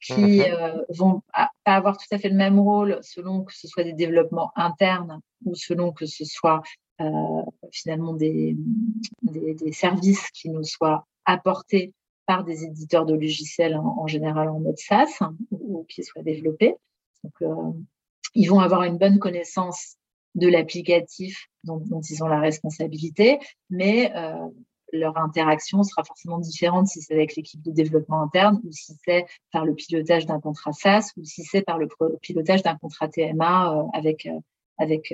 qui 0.00 0.40
mhm. 0.40 0.84
vont 0.88 1.22
pas 1.64 1.76
avoir 1.76 1.96
tout 1.98 2.06
à 2.10 2.18
fait 2.18 2.30
le 2.30 2.34
même 2.34 2.58
rôle 2.58 2.98
selon 3.02 3.44
que 3.44 3.54
ce 3.54 3.68
soit 3.68 3.84
des 3.84 3.92
développements 3.92 4.50
internes 4.56 5.20
ou 5.44 5.54
selon 5.54 5.92
que 5.92 6.06
ce 6.06 6.24
soit 6.24 6.62
finalement 7.72 8.14
des, 8.14 8.56
services 9.72 10.30
qui 10.32 10.50
nous 10.50 10.64
soient 10.64 11.06
apportés 11.24 11.92
par 12.26 12.44
des 12.44 12.64
éditeurs 12.64 13.06
de 13.06 13.14
logiciels 13.14 13.76
en, 13.76 14.06
général 14.06 14.48
en 14.48 14.60
mode 14.60 14.78
SaaS 14.78 15.20
ou, 15.50 15.84
qui 15.88 16.02
soient 16.04 16.22
développés. 16.22 16.74
Euh, 17.42 17.72
ils 18.34 18.46
vont 18.46 18.60
avoir 18.60 18.84
une 18.84 18.98
bonne 18.98 19.18
connaissance 19.18 19.96
de 20.36 20.48
l'applicatif 20.48 21.48
dont, 21.64 21.82
ils 22.08 22.22
ont 22.22 22.28
la 22.28 22.38
responsabilité, 22.38 23.38
mais 23.68 24.12
euh, 24.14 24.46
leur 24.92 25.16
interaction 25.18 25.82
sera 25.82 26.04
forcément 26.04 26.38
différente 26.38 26.86
si 26.86 27.00
c'est 27.02 27.14
avec 27.14 27.34
l'équipe 27.34 27.62
de 27.62 27.72
développement 27.72 28.22
interne 28.22 28.60
ou 28.64 28.70
si 28.70 28.94
c'est 29.04 29.26
par 29.52 29.64
le 29.64 29.74
pilotage 29.74 30.26
d'un 30.26 30.40
contrat 30.40 30.72
SaaS 30.72 31.10
ou 31.16 31.24
si 31.24 31.42
c'est 31.44 31.62
par 31.62 31.78
le 31.78 31.88
pilotage 32.20 32.62
d'un 32.62 32.76
contrat 32.76 33.08
TMA 33.08 33.88
avec, 33.92 34.28
avec 34.78 35.12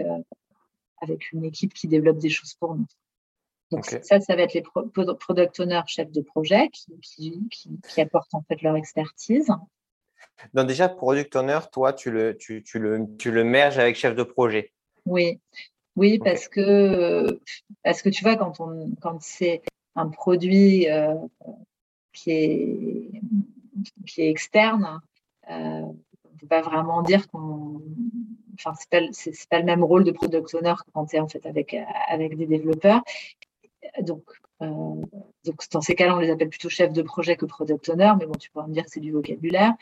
avec 1.00 1.32
une 1.32 1.44
équipe 1.44 1.74
qui 1.74 1.88
développe 1.88 2.18
des 2.18 2.30
choses 2.30 2.54
pour 2.54 2.74
nous. 2.74 2.86
Donc 3.70 3.84
ça, 3.84 4.20
ça 4.20 4.36
va 4.36 4.42
être 4.42 4.54
les 4.54 4.62
product 4.62 5.58
owners, 5.58 5.82
chefs 5.86 6.12
de 6.12 6.20
projet, 6.20 6.68
qui, 7.02 7.48
qui, 7.50 8.00
apportent 8.00 8.32
en 8.34 8.42
fait 8.42 8.62
leur 8.62 8.76
expertise. 8.76 9.50
Donc 10.54 10.68
déjà, 10.68 10.88
product 10.88 11.34
owner, 11.34 11.58
toi, 11.72 11.92
tu 11.92 12.10
le, 12.10 12.36
tu, 12.36 12.62
tu 12.62 12.78
le, 12.78 13.06
tu 13.18 13.30
le 13.32 13.42
merges 13.42 13.78
avec 13.78 13.96
chef 13.96 14.14
de 14.14 14.22
projet. 14.22 14.72
Oui, 15.04 15.40
oui, 15.96 16.18
parce 16.18 16.48
que 16.48 17.40
parce 17.82 18.02
que 18.02 18.08
tu 18.08 18.22
vois, 18.22 18.36
quand 18.36 18.60
on 18.60 18.94
quand 19.00 19.20
c'est 19.22 19.62
un 19.94 20.08
produit 20.08 20.88
euh, 20.90 21.14
qui 22.12 22.30
est 22.30 23.10
qui 24.06 24.22
est 24.22 24.30
externe, 24.30 25.00
euh, 25.50 25.92
ne 26.36 26.40
peut 26.40 26.46
pas 26.46 26.62
vraiment 26.62 27.02
dire 27.02 27.28
qu'on 27.28 27.82
enfin, 28.58 28.74
c'est 28.78 28.88
pas, 28.88 29.06
c'est, 29.12 29.48
pas 29.48 29.58
le 29.58 29.64
même 29.64 29.84
rôle 29.84 30.04
de 30.04 30.10
product 30.10 30.54
owner 30.54 30.74
quand 30.94 31.06
tu 31.06 31.16
es 31.16 31.20
en 31.20 31.28
fait 31.28 31.44
avec, 31.46 31.76
avec 32.08 32.36
des 32.36 32.46
développeurs. 32.46 33.02
Donc, 34.00 34.24
euh, 34.62 34.66
donc, 35.44 35.70
dans 35.70 35.80
ces 35.80 35.94
cas-là, 35.94 36.16
on 36.16 36.20
les 36.20 36.30
appelle 36.30 36.48
plutôt 36.48 36.68
chef 36.68 36.92
de 36.92 37.02
projet 37.02 37.36
que 37.36 37.46
product 37.46 37.88
owner, 37.88 38.12
mais 38.18 38.26
bon, 38.26 38.34
tu 38.38 38.50
pourras 38.50 38.66
me 38.66 38.72
dire 38.72 38.84
que 38.84 38.90
c'est 38.90 39.00
du 39.00 39.12
vocabulaire. 39.12 39.72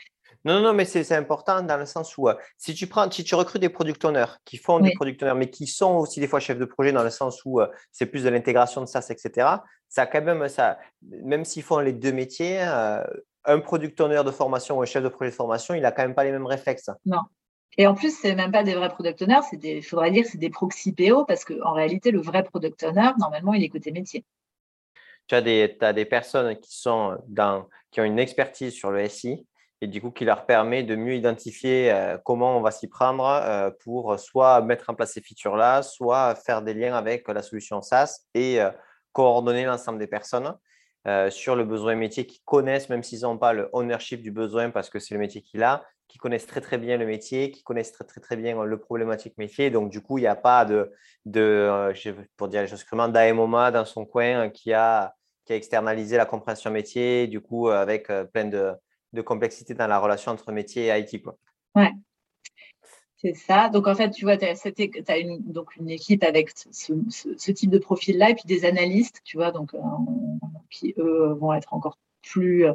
Non, 0.43 0.61
non, 0.61 0.73
mais 0.73 0.85
c'est, 0.85 1.11
important 1.13 1.63
dans 1.63 1.77
le 1.77 1.87
sens 1.87 2.17
où 2.17 2.27
euh, 2.27 2.35
si 2.57 2.75
tu 2.75 2.85
prends, 2.85 3.09
si 3.09 3.23
tu 3.23 3.33
recrutes 3.33 3.61
des 3.61 3.69
product 3.69 4.03
owners 4.05 4.25
qui 4.43 4.57
font 4.57 4.79
des 4.79 4.93
product 4.93 5.23
owners, 5.23 5.33
mais 5.35 5.49
qui 5.49 5.65
sont 5.65 5.95
aussi 5.95 6.19
des 6.19 6.27
fois 6.27 6.39
chefs 6.39 6.59
de 6.59 6.65
projet 6.65 6.91
dans 6.91 7.03
le 7.03 7.09
sens 7.09 7.43
où 7.45 7.59
euh, 7.59 7.67
c'est 7.91 8.05
plus 8.05 8.23
de 8.23 8.29
l'intégration 8.29 8.81
de 8.81 8.85
SaaS, 8.85 9.07
etc. 9.09 9.47
Ça 9.87 10.05
quand 10.05 10.21
même 10.21 10.47
ça, 10.47 10.77
même 11.01 11.45
s'ils 11.45 11.63
font 11.63 11.79
les 11.79 11.93
deux 11.93 12.11
métiers, 12.11 12.59
un 13.45 13.59
product 13.59 13.99
owner 14.01 14.21
de 14.25 14.31
formation 14.31 14.77
ou 14.77 14.81
un 14.81 14.85
chef 14.85 15.03
de 15.03 15.09
projet 15.09 15.31
de 15.31 15.35
formation, 15.35 15.73
il 15.73 15.85
a 15.85 15.91
quand 15.91 16.03
même 16.03 16.15
pas 16.15 16.23
les 16.23 16.31
mêmes 16.31 16.45
réflexes. 16.45 16.89
Non, 17.05 17.21
et 17.77 17.87
en 17.87 17.93
plus, 17.93 18.17
c'est 18.17 18.35
même 18.35 18.51
pas 18.51 18.63
des 18.63 18.73
vrais 18.73 18.89
product 18.89 19.21
owners, 19.21 19.41
c'est 19.49 19.57
des, 19.57 19.81
faudrait 19.81 20.11
dire, 20.11 20.25
c'est 20.25 20.37
des 20.37 20.49
proxy 20.49 20.93
PO 20.93 21.25
parce 21.25 21.43
qu'en 21.43 21.73
réalité, 21.73 22.11
le 22.11 22.21
vrai 22.21 22.43
product 22.43 22.83
owner, 22.83 23.11
normalement, 23.19 23.53
il 23.53 23.63
est 23.63 23.69
côté 23.69 23.91
métier. 23.91 24.23
Tu 25.27 25.35
as 25.35 25.41
des, 25.41 25.77
as 25.81 25.91
des 25.91 26.05
personnes 26.05 26.55
qui, 26.59 26.77
sont 26.77 27.17
dans, 27.27 27.67
qui 27.91 27.99
ont 27.99 28.03
une 28.03 28.19
expertise 28.19 28.73
sur 28.73 28.91
le 28.91 29.07
SI 29.09 29.45
et 29.81 29.87
du 29.87 29.99
coup 29.99 30.11
qui 30.11 30.23
leur 30.23 30.45
permet 30.45 30.83
de 30.83 30.95
mieux 30.95 31.15
identifier 31.15 31.91
euh, 31.91 32.17
comment 32.23 32.57
on 32.57 32.61
va 32.61 32.71
s'y 32.71 32.87
prendre 32.87 33.25
euh, 33.25 33.71
pour 33.83 34.17
soit 34.19 34.61
mettre 34.61 34.89
en 34.89 34.93
place 34.93 35.13
ces 35.13 35.21
features-là, 35.21 35.81
soit 35.81 36.35
faire 36.35 36.61
des 36.61 36.73
liens 36.73 36.95
avec 36.95 37.27
la 37.27 37.41
solution 37.41 37.81
SaaS 37.81 38.21
et 38.33 38.61
euh, 38.61 38.69
coordonner 39.11 39.65
l'ensemble 39.65 39.99
des 39.99 40.07
personnes. 40.07 40.55
Sur 41.29 41.55
le 41.55 41.63
besoin 41.63 41.95
métier 41.95 42.25
qui 42.25 42.41
connaissent, 42.45 42.89
même 42.89 43.03
s'ils 43.03 43.21
n'ont 43.21 43.37
pas 43.37 43.53
le 43.53 43.69
ownership 43.73 44.21
du 44.21 44.31
besoin 44.31 44.71
parce 44.71 44.89
que 44.89 44.99
c'est 44.99 45.13
le 45.13 45.19
métier 45.19 45.41
qu'il 45.41 45.61
a, 45.63 45.83
qui 46.07 46.17
connaissent 46.17 46.47
très 46.47 46.61
très 46.61 46.77
bien 46.77 46.97
le 46.97 47.05
métier, 47.05 47.51
qui 47.51 47.63
connaissent 47.63 47.91
très 47.91 48.05
très, 48.05 48.21
très 48.21 48.35
bien 48.35 48.63
le 48.63 48.79
problématique 48.79 49.37
métier. 49.37 49.69
Donc 49.69 49.89
du 49.89 50.01
coup, 50.01 50.17
il 50.17 50.21
n'y 50.21 50.27
a 50.27 50.35
pas 50.35 50.65
de, 50.65 50.91
de 51.25 51.41
euh, 51.41 51.93
pour 52.37 52.47
dire 52.47 52.61
les 52.61 52.67
choses 52.67 52.83
crûment, 52.83 53.07
d'AMOMA 53.07 53.71
dans 53.71 53.85
son 53.85 54.05
coin 54.05 54.49
qui 54.49 54.73
a, 54.73 55.13
qui 55.45 55.53
a 55.53 55.55
externalisé 55.55 56.17
la 56.17 56.25
compréhension 56.25 56.71
métier, 56.71 57.27
du 57.27 57.41
coup, 57.41 57.69
euh, 57.69 57.81
avec 57.81 58.09
euh, 58.09 58.23
plein 58.23 58.45
de, 58.45 58.73
de 59.13 59.21
complexité 59.21 59.73
dans 59.73 59.87
la 59.87 59.99
relation 59.99 60.31
entre 60.31 60.51
métier 60.51 60.87
et 60.87 60.99
IT. 60.99 61.23
Quoi. 61.23 61.37
Ouais. 61.75 61.91
C'est 63.25 63.33
ça. 63.33 63.69
Donc, 63.69 63.87
en 63.87 63.95
fait, 63.95 64.11
tu 64.11 64.25
vois, 64.25 64.37
tu 64.37 64.45
as, 64.45 65.17
une, 65.17 65.39
donc 65.51 65.75
une 65.77 65.89
équipe 65.89 66.23
avec 66.23 66.51
ce, 66.71 67.51
type 67.51 67.71
de 67.71 67.79
profil-là 67.79 68.29
et 68.29 68.35
puis 68.35 68.43
des 68.45 68.65
analystes, 68.65 69.21
tu 69.23 69.37
vois, 69.37 69.51
donc, 69.51 69.71
qui, 70.69 70.93
eux, 70.99 71.33
vont 71.33 71.53
être 71.53 71.73
encore 71.73 71.97
plus 72.21 72.67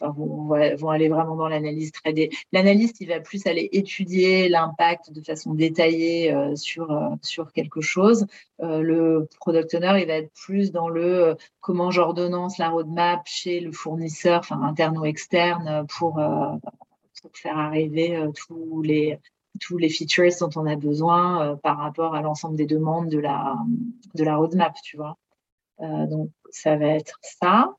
vont, 0.00 0.90
aller 0.90 1.08
vraiment 1.08 1.36
dans 1.36 1.48
l'analyse 1.48 1.92
très 1.92 2.14
L'analyste, 2.52 3.00
il 3.00 3.08
va 3.08 3.20
plus 3.20 3.46
aller 3.46 3.68
étudier 3.72 4.48
l'impact 4.48 5.12
de 5.12 5.20
façon 5.20 5.54
détaillée 5.54 6.32
euh, 6.32 6.56
sur, 6.56 6.90
euh, 6.90 7.10
sur 7.22 7.52
quelque 7.52 7.80
chose. 7.80 8.26
Euh, 8.62 8.80
le 8.80 9.28
product 9.38 9.74
owner, 9.74 10.00
il 10.00 10.06
va 10.06 10.14
être 10.14 10.32
plus 10.34 10.72
dans 10.72 10.88
le 10.88 11.36
comment 11.60 11.90
j'ordonnance 11.90 12.58
la 12.58 12.70
roadmap 12.70 13.22
chez 13.26 13.60
le 13.60 13.72
fournisseur, 13.72 14.40
enfin 14.40 14.62
interne 14.62 14.98
ou 14.98 15.04
externe, 15.04 15.86
pour, 15.88 16.20
pour 17.22 17.36
faire 17.36 17.58
arriver 17.58 18.18
tous 18.34 18.82
les 18.82 19.18
tous 19.60 19.78
les 19.78 19.88
features 19.88 20.30
dont 20.40 20.50
on 20.54 20.66
a 20.66 20.76
besoin 20.76 21.58
par 21.62 21.78
rapport 21.78 22.14
à 22.14 22.22
l'ensemble 22.22 22.56
des 22.56 22.66
demandes 22.66 23.08
de 23.08 23.18
la, 23.18 23.56
de 24.14 24.22
la 24.22 24.36
roadmap, 24.36 24.76
tu 24.84 24.96
vois. 24.96 25.18
donc, 25.80 26.30
ça 26.50 26.76
va 26.76 26.86
être 26.86 27.18
ça. 27.22 27.74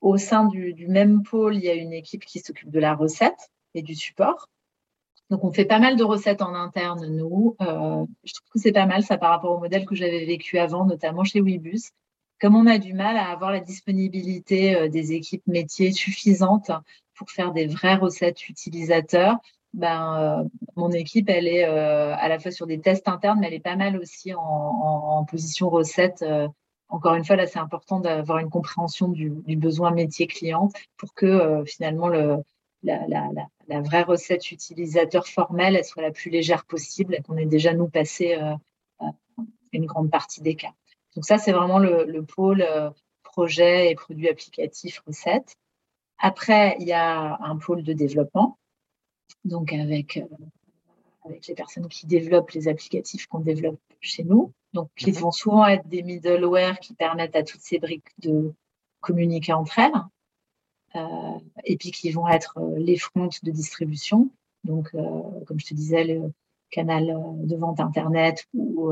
Au 0.00 0.16
sein 0.16 0.46
du, 0.46 0.74
du, 0.74 0.88
même 0.88 1.22
pôle, 1.22 1.56
il 1.56 1.64
y 1.64 1.68
a 1.68 1.74
une 1.74 1.92
équipe 1.92 2.24
qui 2.24 2.40
s'occupe 2.40 2.70
de 2.70 2.80
la 2.80 2.94
recette 2.94 3.50
et 3.74 3.82
du 3.82 3.94
support. 3.94 4.48
Donc, 5.30 5.44
on 5.44 5.52
fait 5.52 5.66
pas 5.66 5.78
mal 5.78 5.96
de 5.96 6.04
recettes 6.04 6.40
en 6.40 6.54
interne, 6.54 7.06
nous. 7.06 7.54
Euh, 7.60 8.06
je 8.24 8.32
trouve 8.32 8.48
que 8.54 8.58
c'est 8.58 8.72
pas 8.72 8.86
mal, 8.86 9.02
ça, 9.02 9.18
par 9.18 9.30
rapport 9.30 9.56
au 9.56 9.58
modèle 9.58 9.84
que 9.84 9.94
j'avais 9.94 10.24
vécu 10.24 10.58
avant, 10.58 10.86
notamment 10.86 11.24
chez 11.24 11.40
Webus. 11.40 11.90
Comme 12.40 12.56
on 12.56 12.66
a 12.66 12.78
du 12.78 12.94
mal 12.94 13.16
à 13.16 13.28
avoir 13.28 13.50
la 13.50 13.60
disponibilité 13.60 14.74
euh, 14.74 14.88
des 14.88 15.12
équipes 15.12 15.46
métiers 15.46 15.92
suffisantes 15.92 16.70
pour 17.18 17.30
faire 17.30 17.52
des 17.52 17.66
vraies 17.66 17.96
recettes 17.96 18.48
utilisateurs, 18.48 19.36
ben, 19.74 20.16
euh, 20.18 20.48
mon 20.76 20.90
équipe, 20.90 21.28
elle 21.28 21.46
est 21.46 21.64
à 21.64 22.28
la 22.28 22.38
fois 22.38 22.50
sur 22.50 22.66
des 22.66 22.80
tests 22.80 23.08
internes, 23.08 23.40
mais 23.40 23.48
elle 23.48 23.54
est 23.54 23.60
pas 23.60 23.76
mal 23.76 23.98
aussi 23.98 24.32
en, 24.34 25.24
position 25.28 25.68
recette. 25.68 26.24
encore 26.88 27.14
une 27.14 27.24
fois, 27.24 27.36
là, 27.36 27.46
c'est 27.46 27.58
important 27.58 28.00
d'avoir 28.00 28.38
une 28.38 28.48
compréhension 28.48 29.08
du, 29.08 29.30
besoin 29.56 29.90
métier 29.90 30.26
client 30.26 30.70
pour 30.96 31.12
que 31.14 31.64
finalement 31.66 32.08
le, 32.08 32.38
la, 32.82 33.80
vraie 33.80 34.02
recette 34.02 34.50
utilisateur 34.50 35.26
formelle 35.26 35.76
elle 35.76 35.84
soit 35.84 36.02
la 36.02 36.10
plus 36.10 36.30
légère 36.30 36.64
possible 36.64 37.14
et 37.14 37.22
qu'on 37.22 37.36
ait 37.36 37.46
déjà 37.46 37.74
nous 37.74 37.88
passé 37.88 38.34
euh, 38.34 38.54
euh, 39.02 39.42
une 39.72 39.86
grande 39.86 40.10
partie 40.10 40.40
des 40.40 40.54
cas. 40.54 40.72
Donc 41.14 41.24
ça, 41.24 41.38
c'est 41.38 41.52
vraiment 41.52 41.78
le, 41.78 42.22
pôle 42.22 42.62
euh, 42.62 42.90
projet 43.22 43.90
et 43.90 43.94
produits 43.94 44.28
applicatifs 44.28 45.00
recettes. 45.06 45.56
Après, 46.18 46.76
il 46.80 46.86
y 46.86 46.92
a 46.92 47.38
un 47.40 47.56
pôle 47.56 47.82
de 47.82 47.92
développement, 47.92 48.58
donc 49.44 49.72
avec, 49.72 50.20
avec 51.24 51.46
les 51.46 51.54
personnes 51.54 51.88
qui 51.88 52.06
développent 52.06 52.50
les 52.50 52.68
applicatifs 52.68 53.26
qu'on 53.26 53.40
développe 53.40 53.80
chez 54.00 54.24
nous. 54.24 54.52
Donc, 54.74 54.90
qui 54.96 55.12
vont 55.12 55.30
souvent 55.30 55.66
être 55.66 55.86
des 55.88 56.02
middleware 56.02 56.78
qui 56.78 56.94
permettent 56.94 57.36
à 57.36 57.42
toutes 57.42 57.62
ces 57.62 57.78
briques 57.78 58.12
de 58.18 58.52
communiquer 59.00 59.52
entre 59.52 59.78
elles. 59.78 59.92
Euh, 60.96 61.38
et 61.64 61.76
puis 61.76 61.90
qui 61.90 62.10
vont 62.10 62.28
être 62.28 62.58
euh, 62.58 62.78
les 62.78 62.96
fronts 62.96 63.28
de 63.42 63.50
distribution. 63.50 64.30
Donc, 64.64 64.88
euh, 64.94 65.44
comme 65.46 65.60
je 65.60 65.66
te 65.66 65.74
disais, 65.74 66.04
le 66.04 66.32
canal 66.70 67.06
de 67.44 67.56
vente 67.56 67.80
Internet 67.80 68.46
ou, 68.54 68.90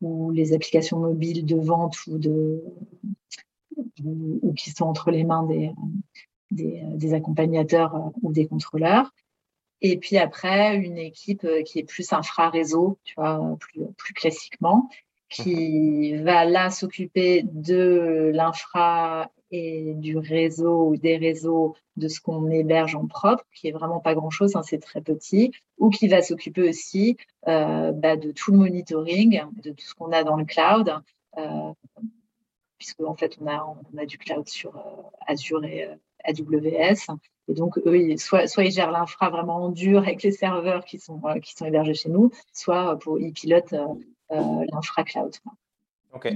ou 0.00 0.30
les 0.30 0.54
applications 0.54 0.98
mobiles 0.98 1.44
de 1.44 1.56
vente 1.56 1.98
ou, 2.06 2.18
de, 2.18 2.62
ou, 4.02 4.54
qui 4.54 4.70
sont 4.70 4.86
entre 4.86 5.10
les 5.10 5.24
mains 5.24 5.42
des, 5.42 5.72
des, 6.54 6.82
des, 6.94 7.14
accompagnateurs 7.14 8.12
ou 8.22 8.32
des 8.32 8.46
contrôleurs. 8.46 9.10
Et 9.80 9.98
puis 9.98 10.16
après, 10.16 10.76
une 10.76 10.98
équipe 10.98 11.46
qui 11.64 11.80
est 11.80 11.84
plus 11.84 12.12
infra-réseau, 12.12 12.98
tu 13.04 13.14
vois, 13.16 13.56
plus, 13.58 13.82
plus 13.96 14.14
classiquement, 14.14 14.88
qui 15.28 16.14
va 16.18 16.44
là 16.44 16.70
s'occuper 16.70 17.42
de 17.42 18.30
l'infra 18.34 19.30
et 19.50 19.94
du 19.94 20.16
réseau 20.16 20.88
ou 20.88 20.96
des 20.96 21.16
réseaux 21.16 21.76
de 21.96 22.08
ce 22.08 22.20
qu'on 22.20 22.50
héberge 22.50 22.94
en 22.94 23.06
propre, 23.06 23.44
qui 23.54 23.68
est 23.68 23.72
vraiment 23.72 24.00
pas 24.00 24.14
grand-chose, 24.14 24.56
hein, 24.56 24.62
c'est 24.62 24.78
très 24.78 25.02
petit, 25.02 25.52
ou 25.78 25.90
qui 25.90 26.08
va 26.08 26.22
s'occuper 26.22 26.68
aussi 26.68 27.16
euh, 27.48 27.92
bah, 27.92 28.16
de 28.16 28.30
tout 28.32 28.52
le 28.52 28.58
monitoring, 28.58 29.42
de 29.62 29.70
tout 29.70 29.84
ce 29.84 29.94
qu'on 29.94 30.12
a 30.12 30.24
dans 30.24 30.36
le 30.36 30.46
cloud, 30.46 30.94
euh, 31.38 31.72
puisque 32.78 33.00
en 33.00 33.14
fait 33.14 33.36
on 33.40 33.46
a, 33.46 33.76
on 33.92 33.98
a 33.98 34.06
du 34.06 34.18
cloud 34.18 34.48
sur 34.48 34.76
euh, 34.76 35.02
Azure 35.26 35.64
et 35.64 35.88
AWS. 36.24 37.16
Et 37.48 37.54
donc, 37.54 37.78
eux, 37.78 38.16
soit, 38.18 38.46
soit 38.46 38.64
ils 38.64 38.70
gèrent 38.70 38.92
l'infra 38.92 39.30
vraiment 39.30 39.56
en 39.56 39.68
dur 39.68 39.98
avec 40.02 40.22
les 40.22 40.32
serveurs 40.32 40.84
qui 40.84 40.98
sont, 40.98 41.20
qui 41.42 41.54
sont 41.54 41.66
hébergés 41.66 41.94
chez 41.94 42.08
nous, 42.08 42.30
soit 42.52 42.98
pour, 42.98 43.18
ils 43.18 43.32
pilotent 43.32 43.74
l'infra 44.30 45.04
cloud. 45.04 45.34
Ok, 46.12 46.32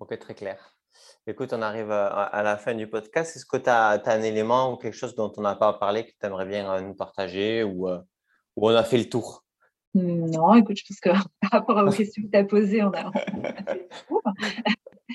ok, 0.00 0.18
très 0.18 0.34
clair. 0.34 0.74
Écoute, 1.26 1.54
on 1.54 1.62
arrive 1.62 1.90
à, 1.90 2.42
la 2.42 2.56
fin 2.56 2.74
du 2.74 2.86
podcast. 2.86 3.34
Est-ce 3.34 3.46
que 3.46 3.56
tu 3.56 3.70
as, 3.70 4.00
un 4.04 4.22
élément 4.22 4.72
ou 4.72 4.76
quelque 4.76 4.94
chose 4.94 5.14
dont 5.14 5.32
on 5.36 5.40
n'a 5.40 5.54
pas 5.54 5.72
parlé 5.72 6.04
que 6.04 6.10
tu 6.10 6.26
aimerais 6.26 6.46
bien 6.46 6.70
euh, 6.70 6.80
nous 6.82 6.94
partager 6.94 7.62
ou, 7.62 7.88
euh, 7.88 7.98
ou, 8.56 8.68
on 8.68 8.74
a 8.74 8.84
fait 8.84 8.98
le 8.98 9.08
tour? 9.08 9.42
Non, 9.94 10.54
écoute, 10.54 10.76
je 10.76 10.84
pense 10.86 11.00
que 11.00 11.10
par 11.40 11.50
rapport 11.50 11.78
aux 11.78 11.90
questions 11.90 12.22
que 12.22 12.28
tu 12.28 12.36
as 12.36 12.44
posées, 12.44 12.82
on 12.82 12.90
a, 12.90 13.10
fait 13.12 13.30
le 13.32 13.88
tour. 14.06 14.22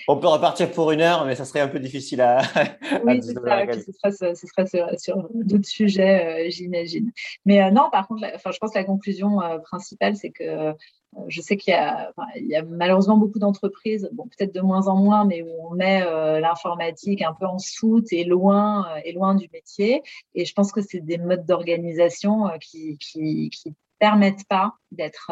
On 0.08 0.18
peut 0.18 0.28
repartir 0.28 0.72
pour 0.72 0.92
une 0.92 1.02
heure, 1.02 1.26
mais 1.26 1.36
ça 1.36 1.46
serait 1.46 1.60
un 1.60 1.68
peu 1.68 1.80
difficile 1.80 2.22
à. 2.22 2.42
Oui, 3.06 3.22
c'est 3.22 3.34
ça. 3.34 4.34
Ce 4.36 4.48
sera, 4.48 4.66
sur, 4.98 5.28
d'autres 5.34 5.68
sujets, 5.68 6.48
euh, 6.48 6.50
j'imagine. 6.50 7.12
Mais 7.46 7.72
non, 7.72 7.90
par 7.92 8.08
contre, 8.08 8.26
je 8.36 8.58
pense 8.58 8.72
que 8.72 8.80
la 8.80 8.84
conclusion 8.84 9.40
principale, 9.64 10.16
c'est 10.16 10.32
que 10.32 10.74
euh, 11.18 11.24
je 11.28 11.42
sais 11.42 11.58
qu'il 11.58 11.74
y, 11.74 12.56
a 12.56 12.64
malheureusement 12.64 13.18
beaucoup 13.18 13.40
d'entreprises, 13.40 14.10
bon, 14.14 14.28
peut-être 14.28 14.54
de 14.54 14.62
moins 14.62 14.88
en 14.88 14.96
moins, 14.96 15.26
mais 15.26 15.42
où 15.42 15.50
on 15.68 15.76
met 15.76 16.04
euh, 16.04 16.40
l'informatique 16.40 17.22
un 17.22 17.34
peu 17.34 17.46
en 17.46 17.58
soute 17.58 18.14
et 18.14 18.24
loin, 18.24 18.88
euh, 18.90 19.02
et 19.04 19.12
loin 19.14 19.34
du 19.34 19.50
métier. 19.52 20.04
Et 20.36 20.46
je 20.46 20.54
pense 20.54 20.72
que 20.72 20.82
c'est 20.82 21.00
des 21.00 21.18
modes 21.18 21.46
d'organisation 21.46 22.50
qui, 22.62 22.98
qui, 23.00 23.50
qui 23.50 23.74
permettent 24.00 24.48
pas 24.48 24.74
d'être 24.92 25.32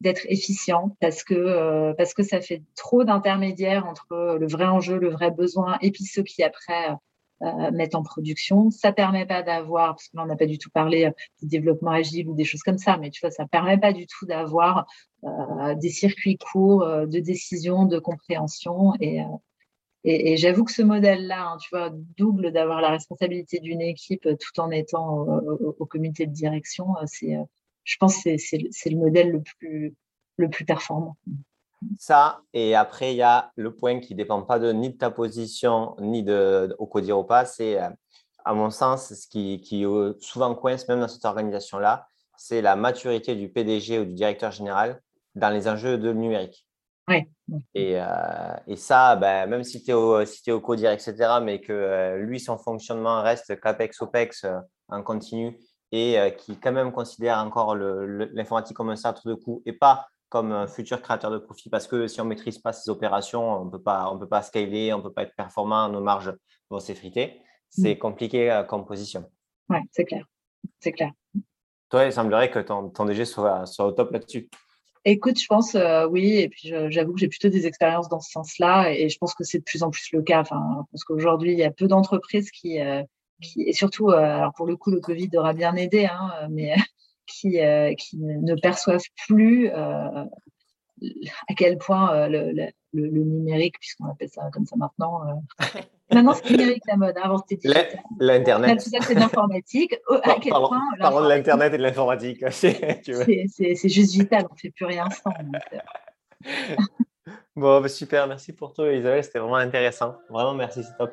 d'être 0.00 0.26
efficient 0.28 0.96
parce 1.00 1.24
que 1.24 1.92
parce 1.96 2.14
que 2.14 2.22
ça 2.22 2.40
fait 2.40 2.62
trop 2.76 3.04
d'intermédiaires 3.04 3.86
entre 3.86 4.36
le 4.38 4.46
vrai 4.46 4.66
enjeu, 4.66 4.98
le 4.98 5.10
vrai 5.10 5.30
besoin 5.30 5.78
et 5.80 5.90
puis 5.90 6.04
ceux 6.04 6.22
qui 6.22 6.42
après 6.42 6.96
euh, 7.42 7.70
mettre 7.72 7.98
en 7.98 8.02
production. 8.02 8.70
Ça 8.70 8.92
permet 8.92 9.26
pas 9.26 9.42
d'avoir, 9.42 9.96
parce 9.96 10.08
que 10.08 10.16
là 10.16 10.22
on 10.22 10.26
n'a 10.26 10.36
pas 10.36 10.46
du 10.46 10.56
tout 10.56 10.70
parlé 10.70 11.06
euh, 11.06 11.10
du 11.42 11.48
développement 11.48 11.90
agile 11.90 12.28
ou 12.28 12.34
des 12.34 12.44
choses 12.44 12.62
comme 12.62 12.78
ça, 12.78 12.96
mais 12.96 13.10
tu 13.10 13.20
vois, 13.20 13.32
ça 13.32 13.44
permet 13.46 13.76
pas 13.76 13.92
du 13.92 14.06
tout 14.06 14.24
d'avoir 14.24 14.86
euh, 15.24 15.74
des 15.74 15.90
circuits 15.90 16.38
courts 16.38 16.86
de 16.86 17.18
décision, 17.18 17.86
de 17.86 17.98
compréhension 17.98 18.92
et 19.00 19.20
et, 20.06 20.36
j'avoue 20.36 20.64
que 20.64 20.72
ce 20.72 20.82
modèle-là, 20.82 21.52
hein, 21.52 21.56
tu 21.62 21.70
vois, 21.72 21.90
double 22.18 22.52
d'avoir 22.52 22.82
la 22.82 22.90
responsabilité 22.90 23.58
d'une 23.58 23.80
équipe 23.80 24.28
tout 24.38 24.60
en 24.60 24.70
étant 24.70 25.20
au, 25.20 25.76
au 25.78 25.86
comité 25.86 26.26
de 26.26 26.32
direction, 26.32 26.88
c'est, 27.06 27.38
je 27.84 27.96
pense, 27.98 28.16
c'est, 28.22 28.36
c'est 28.38 28.90
le 28.90 28.96
modèle 28.96 29.30
le 29.30 29.42
plus, 29.42 29.94
le 30.36 30.50
plus 30.50 30.64
performant. 30.64 31.16
Ça, 31.98 32.40
et 32.54 32.74
après, 32.74 33.12
il 33.12 33.16
y 33.16 33.22
a 33.22 33.52
le 33.56 33.74
point 33.74 34.00
qui 34.00 34.14
ne 34.14 34.18
dépend 34.18 34.42
pas 34.42 34.58
de, 34.58 34.72
ni 34.72 34.90
de 34.90 34.96
ta 34.96 35.10
position, 35.10 35.94
ni 36.00 36.22
de, 36.22 36.74
au 36.78 36.86
codir 36.86 37.18
ou 37.18 37.24
pas. 37.24 37.44
C'est, 37.44 37.80
euh, 37.80 37.90
à 38.44 38.54
mon 38.54 38.70
sens, 38.70 39.12
ce 39.12 39.28
qui, 39.28 39.60
qui 39.60 39.84
euh, 39.84 40.14
souvent 40.20 40.54
coince 40.54 40.88
même 40.88 41.00
dans 41.00 41.08
cette 41.08 41.24
organisation-là, 41.24 42.06
c'est 42.36 42.62
la 42.62 42.74
maturité 42.74 43.34
du 43.36 43.50
PDG 43.50 43.98
ou 43.98 44.04
du 44.06 44.14
directeur 44.14 44.50
général 44.50 45.00
dans 45.34 45.50
les 45.50 45.68
enjeux 45.68 45.98
de 45.98 46.12
numérique. 46.12 46.66
Oui. 47.06 47.24
Et, 47.74 48.00
euh, 48.00 48.56
et, 48.66 48.76
ça, 48.76 49.14
ben, 49.16 49.46
même 49.46 49.62
si 49.62 49.82
tu 49.82 49.90
es 49.90 49.94
au, 49.94 50.24
si 50.24 50.48
es 50.48 50.52
au 50.52 50.60
codir, 50.60 50.90
etc., 50.90 51.14
mais 51.42 51.60
que 51.60 52.16
lui, 52.18 52.40
son 52.40 52.56
fonctionnement 52.56 53.22
reste 53.22 53.60
CAPEX, 53.60 54.00
OPEX 54.00 54.46
en 54.88 55.02
continu 55.02 55.58
et 55.94 56.34
qui 56.36 56.58
quand 56.58 56.72
même 56.72 56.90
considère 56.90 57.38
encore 57.38 57.76
l'informatique 57.76 58.76
comme 58.76 58.90
un 58.90 58.96
centre 58.96 59.28
de 59.28 59.34
coût 59.34 59.62
et 59.64 59.72
pas 59.72 60.08
comme 60.28 60.50
un 60.50 60.66
futur 60.66 61.00
créateur 61.00 61.30
de 61.30 61.38
profit 61.38 61.70
parce 61.70 61.86
que 61.86 62.08
si 62.08 62.20
on 62.20 62.24
ne 62.24 62.30
maîtrise 62.30 62.58
pas 62.58 62.72
ces 62.72 62.90
opérations, 62.90 63.60
on 63.60 63.64
ne 63.66 63.70
peut 63.70 63.80
pas, 63.80 64.42
scaler, 64.42 64.92
on 64.92 64.98
ne 64.98 65.02
peut 65.02 65.12
pas 65.12 65.22
être 65.22 65.36
performant, 65.36 65.88
nos 65.88 66.00
marges 66.00 66.34
vont 66.68 66.80
s'effriter. 66.80 67.40
C'est 67.68 67.94
mm. 67.94 67.98
compliqué 67.98 68.50
euh, 68.50 68.64
comme 68.64 68.84
position. 68.84 69.30
Oui, 69.68 69.78
c'est 69.92 70.04
clair. 70.04 70.24
C'est 70.80 70.90
clair. 70.90 71.12
Toi, 71.90 72.06
il 72.06 72.12
semblerait 72.12 72.50
que 72.50 72.58
ton, 72.58 72.88
ton 72.88 73.04
DG 73.04 73.24
soit, 73.24 73.64
soit, 73.66 73.86
au 73.86 73.92
top 73.92 74.10
là-dessus. 74.10 74.48
Écoute, 75.04 75.38
je 75.38 75.46
pense 75.46 75.76
euh, 75.76 76.06
oui, 76.06 76.38
et 76.38 76.48
puis 76.48 76.72
j'avoue 76.88 77.12
que 77.12 77.20
j'ai 77.20 77.28
plutôt 77.28 77.50
des 77.50 77.66
expériences 77.66 78.08
dans 78.08 78.20
ce 78.20 78.32
sens-là, 78.32 78.90
et 78.90 79.08
je 79.08 79.18
pense 79.18 79.34
que 79.34 79.44
c'est 79.44 79.58
de 79.58 79.64
plus 79.64 79.84
en 79.84 79.90
plus 79.90 80.10
le 80.12 80.22
cas. 80.22 80.40
Enfin, 80.40 80.86
parce 80.90 81.04
qu'aujourd'hui, 81.04 81.52
il 81.52 81.58
y 81.58 81.64
a 81.64 81.70
peu 81.70 81.86
d'entreprises 81.86 82.50
qui, 82.50 82.80
euh, 82.80 83.02
qui, 83.44 83.62
et 83.62 83.72
surtout, 83.72 84.10
alors 84.10 84.52
pour 84.54 84.66
le 84.66 84.76
coup, 84.76 84.90
le 84.90 85.00
Covid 85.00 85.30
aura 85.36 85.52
bien 85.52 85.74
aidé, 85.76 86.06
hein, 86.06 86.48
mais 86.50 86.74
qui, 87.26 87.60
euh, 87.60 87.94
qui 87.94 88.18
ne 88.18 88.54
perçoivent 88.54 89.06
plus 89.26 89.68
euh, 89.68 90.24
à 91.48 91.54
quel 91.56 91.78
point 91.78 92.14
euh, 92.14 92.28
le, 92.28 92.52
le, 92.52 92.68
le, 92.92 93.24
numérique, 93.24 93.78
puisqu'on 93.78 94.06
appelle 94.06 94.28
ça 94.28 94.48
comme 94.52 94.66
ça 94.66 94.76
maintenant, 94.76 95.22
maintenant 96.12 96.34
c'est 96.34 96.50
numérique 96.50 96.82
la 96.86 96.96
mode, 96.96 97.16
hein, 97.16 97.22
avant 97.24 97.42
c'était 97.48 97.68
L'internet. 98.18 98.80
C'est 98.80 99.14
l'informatique. 99.14 99.96
À 100.22 100.36
quel 100.40 100.50
parlons, 100.52 100.68
point 100.68 100.80
parlons 100.98 101.24
de 101.24 101.28
l'internet 101.28 101.74
et 101.74 101.78
de 101.78 101.82
l'informatique. 101.82 102.44
c'est 102.50 103.88
juste 103.88 104.14
vital, 104.14 104.46
on 104.50 104.54
ne 104.54 104.58
fait 104.58 104.70
plus 104.70 104.86
rien 104.86 105.08
sans. 105.10 105.30
bon, 107.56 107.80
bah, 107.80 107.88
super, 107.88 108.26
merci 108.26 108.52
pour 108.52 108.72
toi 108.72 108.92
Isabelle, 108.92 109.24
c'était 109.24 109.38
vraiment 109.38 109.56
intéressant. 109.56 110.16
Vraiment 110.30 110.54
merci, 110.54 110.84
c'est 110.84 110.96
top. 110.96 111.12